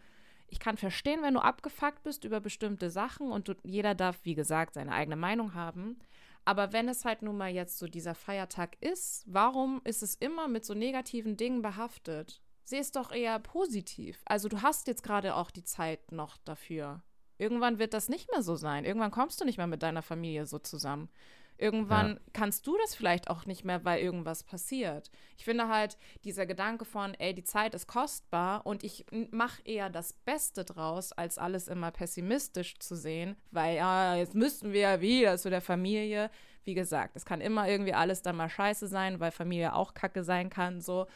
ich 0.47 0.59
kann 0.59 0.77
verstehen, 0.77 1.21
wenn 1.21 1.35
du 1.35 1.41
abgefuckt 1.41 2.01
bist 2.01 2.23
über 2.23 2.39
bestimmte 2.39 2.89
Sachen 2.89 3.31
und 3.31 3.47
du, 3.47 3.53
jeder 3.63 3.93
darf, 3.93 4.17
wie 4.23 4.33
gesagt, 4.33 4.73
seine 4.73 4.91
eigene 4.91 5.15
Meinung 5.15 5.53
haben. 5.53 5.99
Aber 6.43 6.73
wenn 6.73 6.89
es 6.89 7.05
halt 7.05 7.21
nun 7.21 7.37
mal 7.37 7.51
jetzt 7.51 7.77
so 7.77 7.85
dieser 7.85 8.15
Feiertag 8.15 8.75
ist, 8.81 9.25
warum 9.27 9.81
ist 9.83 10.01
es 10.01 10.15
immer 10.15 10.47
mit 10.47 10.65
so 10.65 10.73
negativen 10.73 11.37
Dingen 11.37 11.61
behaftet? 11.61 12.41
Sehe 12.63 12.81
es 12.81 12.91
doch 12.91 13.11
eher 13.11 13.37
positiv. 13.37 14.23
Also 14.25 14.49
du 14.49 14.63
hast 14.63 14.87
jetzt 14.87 15.03
gerade 15.03 15.35
auch 15.35 15.51
die 15.51 15.63
Zeit 15.63 16.11
noch 16.11 16.37
dafür. 16.37 17.03
Irgendwann 17.39 17.79
wird 17.79 17.93
das 17.93 18.09
nicht 18.09 18.29
mehr 18.31 18.43
so 18.43 18.55
sein. 18.55 18.85
Irgendwann 18.85 19.11
kommst 19.11 19.41
du 19.41 19.45
nicht 19.45 19.57
mehr 19.57 19.65
mit 19.65 19.81
deiner 19.81 20.03
Familie 20.03 20.45
so 20.45 20.59
zusammen. 20.59 21.09
Irgendwann 21.57 22.11
ja. 22.11 22.19
kannst 22.31 22.65
du 22.67 22.77
das 22.77 22.95
vielleicht 22.95 23.29
auch 23.29 23.45
nicht 23.45 23.65
mehr, 23.65 23.83
weil 23.83 24.01
irgendwas 24.01 24.43
passiert. 24.43 25.11
Ich 25.37 25.43
finde 25.43 25.67
halt 25.67 25.97
dieser 26.23 26.45
Gedanke 26.45 26.85
von, 26.85 27.13
ey, 27.15 27.33
die 27.33 27.43
Zeit 27.43 27.75
ist 27.75 27.85
kostbar 27.85 28.65
und 28.65 28.83
ich 28.85 29.05
mache 29.31 29.61
eher 29.65 29.89
das 29.89 30.13
Beste 30.13 30.63
draus, 30.63 31.11
als 31.11 31.37
alles 31.37 31.67
immer 31.67 31.91
pessimistisch 31.91 32.79
zu 32.79 32.95
sehen, 32.95 33.35
weil 33.51 33.75
ja, 33.75 34.15
jetzt 34.15 34.35
müssten 34.35 34.71
wir 34.71 34.81
ja 34.81 35.01
wieder 35.01 35.37
zu 35.37 35.49
der 35.49 35.61
Familie. 35.61 36.31
Wie 36.63 36.75
gesagt, 36.75 37.17
es 37.17 37.25
kann 37.25 37.41
immer 37.41 37.67
irgendwie 37.67 37.93
alles 37.93 38.21
dann 38.21 38.37
mal 38.37 38.49
scheiße 38.49 38.87
sein, 38.87 39.19
weil 39.19 39.31
Familie 39.31 39.75
auch 39.75 39.93
kacke 39.93 40.23
sein 40.23 40.49
kann, 40.49 40.79
so. 40.79 41.07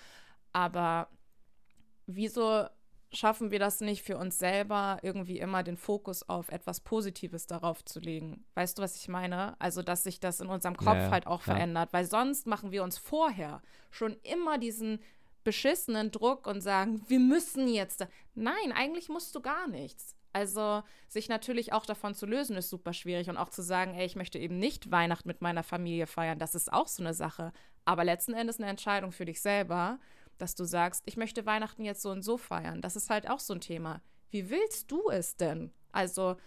Aber 0.52 1.08
wieso 2.06 2.68
schaffen 3.14 3.52
wir 3.52 3.60
das 3.60 3.80
nicht 3.80 4.04
für 4.04 4.18
uns 4.18 4.40
selber, 4.40 4.98
irgendwie 5.02 5.40
immer 5.40 5.64
den 5.64 5.78
Fokus 5.78 6.28
auf 6.28 6.50
etwas 6.50 6.80
Positives 6.80 7.48
darauf 7.48 7.86
zu 7.86 8.00
legen. 8.00 8.44
Weißt 8.56 8.78
du, 8.78 8.82
was 8.82 8.96
ich 8.96 9.08
meine? 9.08 9.60
Also, 9.60 9.82
dass 9.82 10.04
sich 10.04 10.20
das 10.20 10.40
in 10.40 10.48
unserem 10.48 10.76
Kopf 10.76 10.96
ja, 10.96 11.12
halt 11.12 11.28
auch 11.28 11.46
ja. 11.46 11.54
verändert, 11.54 11.94
weil 11.94 12.06
sonst 12.06 12.48
machen 12.48 12.72
wir 12.72 12.84
uns 12.84 12.98
vorher 12.98 13.62
schon 13.92 14.18
immer 14.24 14.58
diesen 14.58 15.00
beschissenen 15.44 16.12
Druck 16.12 16.48
und 16.48 16.62
sagen, 16.62 17.02
wir 17.08 17.20
müssen 17.20 17.68
jetzt. 17.68 18.08
Nein, 18.34 18.72
eigentlich 18.74 19.10
musst 19.10 19.36
du 19.36 19.42
gar 19.42 19.68
nichts. 19.68 20.16
Also 20.32 20.82
sich 21.08 21.30
natürlich 21.30 21.74
auch 21.74 21.86
davon 21.86 22.16
zu 22.16 22.26
lösen, 22.26 22.56
ist 22.56 22.70
super 22.70 22.94
schwierig. 22.94 23.30
Und 23.30 23.38
auch 23.38 23.50
zu 23.50 23.62
sagen, 23.62 23.94
ey, 23.94 24.06
ich 24.06 24.16
möchte 24.16 24.40
eben 24.40 24.58
nicht 24.58 24.90
Weihnachten 24.90 25.28
mit 25.28 25.42
meiner 25.42 25.64
Familie 25.64 26.08
feiern, 26.08 26.40
das 26.40 26.56
ist 26.56 26.74
auch 26.74 26.88
so 26.88 27.04
eine 27.04 27.14
Sache. 27.14 27.54
Aber 27.86 28.04
letzten 28.04 28.34
Endes 28.34 28.60
eine 28.60 28.70
Entscheidung 28.70 29.12
für 29.12 29.26
dich 29.26 29.42
selber 29.42 30.00
dass 30.38 30.56
du 30.56 30.66
sagst, 30.66 31.04
ich 31.06 31.18
möchte 31.18 31.46
Weihnachten 31.46 31.84
jetzt 31.84 32.02
so 32.02 32.10
und 32.10 32.24
so 32.24 32.38
feiern. 32.38 32.82
Das 32.82 32.96
ist 32.96 33.10
halt 33.10 33.30
auch 33.30 33.40
so 33.40 33.54
ein 33.54 33.62
Thema. 33.62 34.02
Wie 34.30 34.50
willst 34.50 34.92
du 34.92 35.10
es 35.10 35.38
denn? 35.38 35.72
Also 35.92 36.38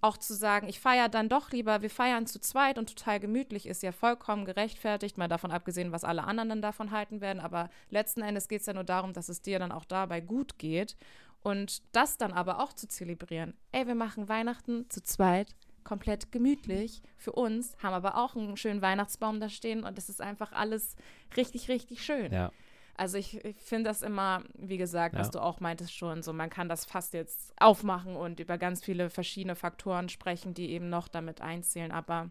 auch 0.00 0.16
zu 0.18 0.34
sagen, 0.34 0.68
ich 0.68 0.80
feiere 0.80 1.08
dann 1.08 1.28
doch 1.28 1.50
lieber, 1.50 1.80
wir 1.80 1.90
feiern 1.90 2.26
zu 2.26 2.38
zweit 2.38 2.78
und 2.78 2.94
total 2.94 3.20
gemütlich, 3.20 3.66
ist 3.66 3.82
ja 3.82 3.90
vollkommen 3.90 4.44
gerechtfertigt, 4.44 5.16
mal 5.16 5.28
davon 5.28 5.50
abgesehen, 5.50 5.92
was 5.92 6.04
alle 6.04 6.24
anderen 6.24 6.50
dann 6.50 6.62
davon 6.62 6.90
halten 6.90 7.20
werden. 7.20 7.40
Aber 7.40 7.70
letzten 7.88 8.20
Endes 8.20 8.48
geht 8.48 8.60
es 8.60 8.66
ja 8.66 8.74
nur 8.74 8.84
darum, 8.84 9.14
dass 9.14 9.30
es 9.30 9.40
dir 9.40 9.58
dann 9.58 9.72
auch 9.72 9.86
dabei 9.86 10.20
gut 10.20 10.58
geht. 10.58 10.96
Und 11.42 11.82
das 11.94 12.16
dann 12.16 12.32
aber 12.32 12.60
auch 12.60 12.72
zu 12.72 12.88
zelebrieren. 12.88 13.54
Ey, 13.72 13.86
wir 13.86 13.94
machen 13.94 14.28
Weihnachten 14.28 14.88
zu 14.88 15.02
zweit, 15.02 15.54
komplett 15.84 16.32
gemütlich 16.32 17.02
für 17.18 17.32
uns, 17.32 17.76
haben 17.82 17.92
aber 17.92 18.16
auch 18.16 18.34
einen 18.34 18.56
schönen 18.56 18.82
Weihnachtsbaum 18.82 19.40
da 19.40 19.50
stehen 19.50 19.84
und 19.84 19.98
es 19.98 20.08
ist 20.08 20.22
einfach 20.22 20.52
alles 20.52 20.96
richtig, 21.36 21.68
richtig 21.68 22.02
schön. 22.02 22.32
Ja. 22.32 22.50
Also 22.96 23.18
ich, 23.18 23.44
ich 23.44 23.56
finde 23.56 23.90
das 23.90 24.02
immer, 24.02 24.44
wie 24.54 24.76
gesagt, 24.76 25.14
ja. 25.14 25.20
was 25.20 25.30
du 25.30 25.40
auch 25.40 25.60
meintest 25.60 25.94
schon, 25.94 26.22
so 26.22 26.32
man 26.32 26.50
kann 26.50 26.68
das 26.68 26.84
fast 26.84 27.12
jetzt 27.12 27.52
aufmachen 27.60 28.16
und 28.16 28.38
über 28.40 28.56
ganz 28.56 28.84
viele 28.84 29.10
verschiedene 29.10 29.56
Faktoren 29.56 30.08
sprechen, 30.08 30.54
die 30.54 30.70
eben 30.70 30.88
noch 30.90 31.08
damit 31.08 31.40
einzählen. 31.40 31.90
Aber 31.90 32.30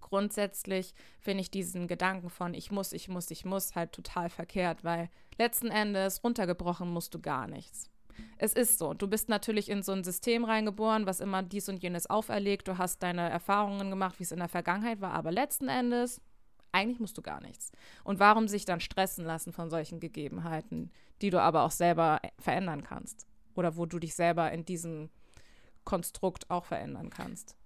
grundsätzlich 0.00 0.94
finde 1.20 1.42
ich 1.42 1.50
diesen 1.50 1.88
Gedanken 1.88 2.30
von 2.30 2.54
ich 2.54 2.70
muss, 2.70 2.92
ich 2.92 3.08
muss, 3.08 3.30
ich 3.30 3.44
muss 3.44 3.74
halt 3.74 3.92
total 3.92 4.30
verkehrt, 4.30 4.82
weil 4.82 5.10
letzten 5.38 5.68
Endes 5.68 6.24
runtergebrochen 6.24 6.88
musst 6.88 7.14
du 7.14 7.20
gar 7.20 7.46
nichts. 7.46 7.90
Es 8.38 8.52
ist 8.52 8.78
so. 8.78 8.94
Du 8.94 9.08
bist 9.08 9.28
natürlich 9.28 9.70
in 9.70 9.82
so 9.82 9.92
ein 9.92 10.04
System 10.04 10.44
reingeboren, 10.44 11.06
was 11.06 11.20
immer 11.20 11.42
dies 11.42 11.68
und 11.68 11.82
jenes 11.82 12.08
auferlegt. 12.08 12.68
Du 12.68 12.78
hast 12.78 13.02
deine 13.02 13.28
Erfahrungen 13.30 13.90
gemacht, 13.90 14.18
wie 14.18 14.24
es 14.24 14.32
in 14.32 14.38
der 14.38 14.48
Vergangenheit 14.48 15.00
war, 15.00 15.12
aber 15.12 15.32
letzten 15.32 15.68
Endes 15.68 16.20
eigentlich 16.72 17.00
musst 17.00 17.16
du 17.16 17.22
gar 17.22 17.40
nichts. 17.40 17.70
Und 18.04 18.18
warum 18.18 18.48
sich 18.48 18.64
dann 18.64 18.80
stressen 18.80 19.24
lassen 19.24 19.52
von 19.52 19.70
solchen 19.70 20.00
Gegebenheiten, 20.00 20.90
die 21.20 21.30
du 21.30 21.40
aber 21.40 21.62
auch 21.62 21.70
selber 21.70 22.20
verändern 22.38 22.82
kannst? 22.82 23.26
Oder 23.54 23.76
wo 23.76 23.86
du 23.86 23.98
dich 23.98 24.14
selber 24.14 24.50
in 24.50 24.64
diesem 24.64 25.10
Konstrukt 25.84 26.50
auch 26.50 26.64
verändern 26.64 27.10
kannst? 27.10 27.56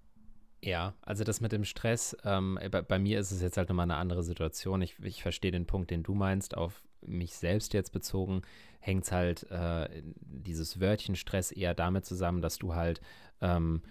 Ja, 0.63 0.95
also 1.03 1.23
das 1.23 1.41
mit 1.41 1.53
dem 1.53 1.65
Stress, 1.65 2.17
ähm, 2.25 2.59
bei, 2.71 2.83
bei, 2.83 2.99
mir 2.99 3.21
ist 3.21 3.31
es 3.31 3.41
jetzt 3.41 3.57
halt 3.57 3.69
nochmal 3.69 3.85
eine 3.85 3.97
andere 3.97 4.23
Situation. 4.23 4.83
Ich, 4.83 4.99
ich 5.03 5.23
verstehe 5.23 5.53
den 5.53 5.67
Punkt, 5.67 5.91
den 5.91 6.03
du 6.03 6.15
meinst, 6.15 6.57
auf 6.57 6.83
mich 7.03 7.37
selbst 7.37 7.73
jetzt 7.73 7.93
bezogen, 7.93 8.43
hängt 8.81 9.11
halt 9.13 9.49
äh, 9.51 10.03
dieses 10.03 10.81
Wörtchen 10.81 11.15
Stress 11.15 11.53
eher 11.53 11.75
damit 11.75 12.05
zusammen, 12.05 12.41
dass 12.41 12.59
du 12.59 12.75
halt 12.75 13.01
ähm, 13.41 13.83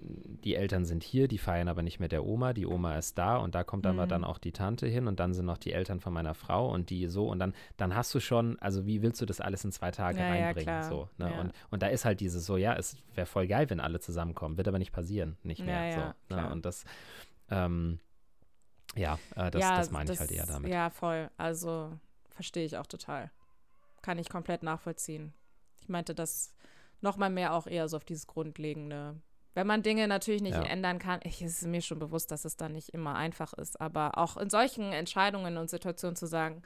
die 0.00 0.54
Eltern 0.54 0.84
sind 0.84 1.02
hier, 1.02 1.28
die 1.28 1.38
feiern 1.38 1.68
aber 1.68 1.82
nicht 1.82 2.00
mit 2.00 2.12
der 2.12 2.24
Oma, 2.24 2.52
die 2.52 2.66
Oma 2.66 2.96
ist 2.96 3.18
da 3.18 3.36
und 3.36 3.54
da 3.54 3.64
kommt 3.64 3.86
aber 3.86 4.06
mhm. 4.06 4.08
dann 4.08 4.24
auch 4.24 4.38
die 4.38 4.52
Tante 4.52 4.86
hin 4.86 5.06
und 5.06 5.20
dann 5.20 5.34
sind 5.34 5.46
noch 5.46 5.58
die 5.58 5.72
Eltern 5.72 6.00
von 6.00 6.12
meiner 6.12 6.34
Frau 6.34 6.70
und 6.70 6.90
die 6.90 7.06
so 7.06 7.28
und 7.28 7.38
dann, 7.38 7.54
dann 7.76 7.94
hast 7.94 8.14
du 8.14 8.20
schon, 8.20 8.58
also 8.60 8.86
wie 8.86 9.02
willst 9.02 9.20
du 9.20 9.26
das 9.26 9.40
alles 9.40 9.64
in 9.64 9.72
zwei 9.72 9.90
Tage 9.90 10.18
ja, 10.18 10.28
reinbringen? 10.28 10.74
Ja, 10.74 10.82
so, 10.82 11.08
ne? 11.18 11.30
ja. 11.30 11.40
und, 11.40 11.52
und 11.70 11.82
da 11.82 11.88
ist 11.88 12.04
halt 12.04 12.20
dieses 12.20 12.44
so, 12.44 12.56
ja, 12.56 12.74
es 12.74 12.96
wäre 13.14 13.26
voll 13.26 13.46
geil, 13.46 13.70
wenn 13.70 13.80
alle 13.80 14.00
zusammenkommen, 14.00 14.56
wird 14.56 14.68
aber 14.68 14.78
nicht 14.78 14.92
passieren, 14.92 15.36
nicht 15.42 15.64
mehr. 15.64 16.14
so, 16.28 16.36
ne? 16.36 16.50
Und 16.50 16.64
das, 16.64 16.84
ähm, 17.50 18.00
ja, 18.94 19.18
äh, 19.36 19.50
das, 19.50 19.62
das 19.62 19.90
meine 19.90 20.12
ich 20.12 20.20
halt 20.20 20.30
eher 20.30 20.46
damit. 20.46 20.70
Ja, 20.70 20.90
voll. 20.90 21.30
Also 21.36 21.92
verstehe 22.30 22.64
ich 22.64 22.76
auch 22.76 22.86
total. 22.86 23.30
Kann 24.02 24.18
ich 24.18 24.28
komplett 24.28 24.62
nachvollziehen. 24.62 25.32
Ich 25.80 25.88
meinte 25.88 26.14
das 26.14 26.54
nochmal 27.00 27.30
mehr 27.30 27.54
auch 27.54 27.66
eher 27.66 27.88
so 27.88 27.96
auf 27.96 28.04
dieses 28.04 28.26
grundlegende 28.26 29.20
wenn 29.54 29.66
man 29.66 29.82
Dinge 29.82 30.08
natürlich 30.08 30.42
nicht 30.42 30.54
ja. 30.54 30.62
ändern 30.62 30.98
kann, 30.98 31.20
ich, 31.24 31.42
es 31.42 31.62
ist 31.62 31.68
mir 31.68 31.82
schon 31.82 31.98
bewusst, 31.98 32.30
dass 32.30 32.44
es 32.44 32.56
dann 32.56 32.72
nicht 32.72 32.90
immer 32.90 33.14
einfach 33.14 33.52
ist, 33.54 33.80
aber 33.80 34.18
auch 34.18 34.36
in 34.36 34.50
solchen 34.50 34.92
Entscheidungen 34.92 35.56
und 35.56 35.68
Situationen 35.68 36.16
zu 36.16 36.26
sagen, 36.26 36.62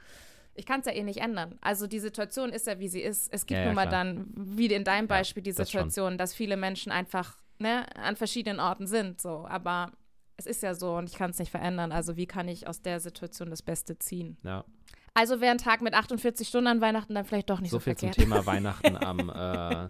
ich 0.57 0.65
kann 0.65 0.79
es 0.79 0.87
ja 0.87 0.93
eh 0.93 1.03
nicht 1.03 1.19
ändern. 1.19 1.57
Also 1.61 1.85
die 1.85 1.99
Situation 1.99 2.51
ist 2.51 2.65
ja, 2.65 2.79
wie 2.79 2.87
sie 2.87 3.01
ist. 3.01 3.31
Es 3.31 3.45
gibt 3.45 3.57
ja, 3.57 3.61
ja, 3.61 3.65
nun 3.67 3.75
mal 3.75 3.87
klar. 3.87 4.03
dann, 4.03 4.25
wie 4.35 4.65
in 4.67 4.83
deinem 4.83 5.07
Beispiel, 5.07 5.43
die 5.43 5.51
Situation, 5.51 6.17
das 6.17 6.31
dass 6.31 6.35
viele 6.35 6.57
Menschen 6.57 6.91
einfach 6.91 7.37
ne, 7.59 7.85
an 7.95 8.15
verschiedenen 8.15 8.59
Orten 8.59 8.87
sind. 8.87 9.21
So, 9.21 9.45
aber 9.47 9.91
es 10.35 10.47
ist 10.47 10.63
ja 10.63 10.73
so 10.73 10.95
und 10.95 11.09
ich 11.09 11.15
kann 11.15 11.29
es 11.29 11.39
nicht 11.39 11.51
verändern. 11.51 11.91
Also 11.91 12.17
wie 12.17 12.25
kann 12.25 12.47
ich 12.47 12.67
aus 12.67 12.81
der 12.81 12.99
Situation 12.99 13.51
das 13.51 13.61
Beste 13.61 13.99
ziehen? 13.99 14.37
Ja. 14.43 14.65
Also 15.13 15.41
wäre 15.41 15.51
ein 15.51 15.57
Tag 15.57 15.81
mit 15.81 15.93
48 15.93 16.47
Stunden 16.47 16.67
an 16.67 16.81
Weihnachten 16.81 17.15
dann 17.15 17.25
vielleicht 17.25 17.49
doch 17.49 17.59
nicht 17.59 17.71
so, 17.71 17.77
so 17.77 17.81
viel 17.81 17.93
verkehrt. 17.93 18.15
zum 18.15 18.23
Thema 18.23 18.45
Weihnachten 18.45 18.95
am 18.97 19.29
äh, 19.29 19.87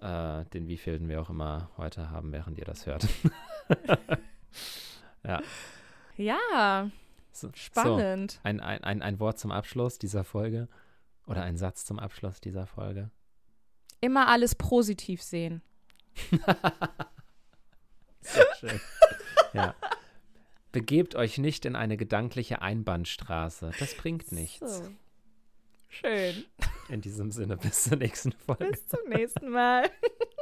äh, 0.00 0.44
den 0.46 0.68
wievielten 0.68 1.08
wir 1.08 1.20
auch 1.20 1.30
immer 1.30 1.70
heute 1.76 2.10
haben, 2.10 2.32
während 2.32 2.58
ihr 2.58 2.64
das 2.64 2.86
hört. 2.86 3.06
ja. 5.24 5.40
Ja. 6.16 6.90
So, 7.32 7.50
spannend. 7.54 8.32
So, 8.32 8.38
ein, 8.44 8.60
ein, 8.60 8.82
ein, 8.82 9.02
ein 9.02 9.20
Wort 9.20 9.38
zum 9.38 9.52
Abschluss 9.52 9.98
dieser 9.98 10.24
Folge 10.24 10.68
oder 11.26 11.42
ein 11.42 11.56
Satz 11.56 11.84
zum 11.84 11.98
Abschluss 11.98 12.40
dieser 12.40 12.66
Folge. 12.66 13.10
Immer 14.00 14.28
alles 14.28 14.54
positiv 14.54 15.22
sehen. 15.22 15.62
Sehr 18.20 18.46
schön. 18.58 18.80
ja. 19.52 19.74
Begebt 20.72 21.14
euch 21.14 21.38
nicht 21.38 21.64
in 21.64 21.76
eine 21.76 21.96
gedankliche 21.96 22.60
Einbahnstraße. 22.60 23.70
Das 23.78 23.94
bringt 23.94 24.32
nichts. 24.32 24.78
So. 24.78 24.90
Schön. 26.00 26.44
In 26.88 27.00
diesem 27.00 27.30
Sinne, 27.30 27.56
bis 27.56 27.84
zur 27.84 27.96
nächsten 27.96 28.32
Folge. 28.32 28.66
Bis 28.66 28.86
zum 28.86 29.08
nächsten 29.08 29.48
Mal. 29.48 29.90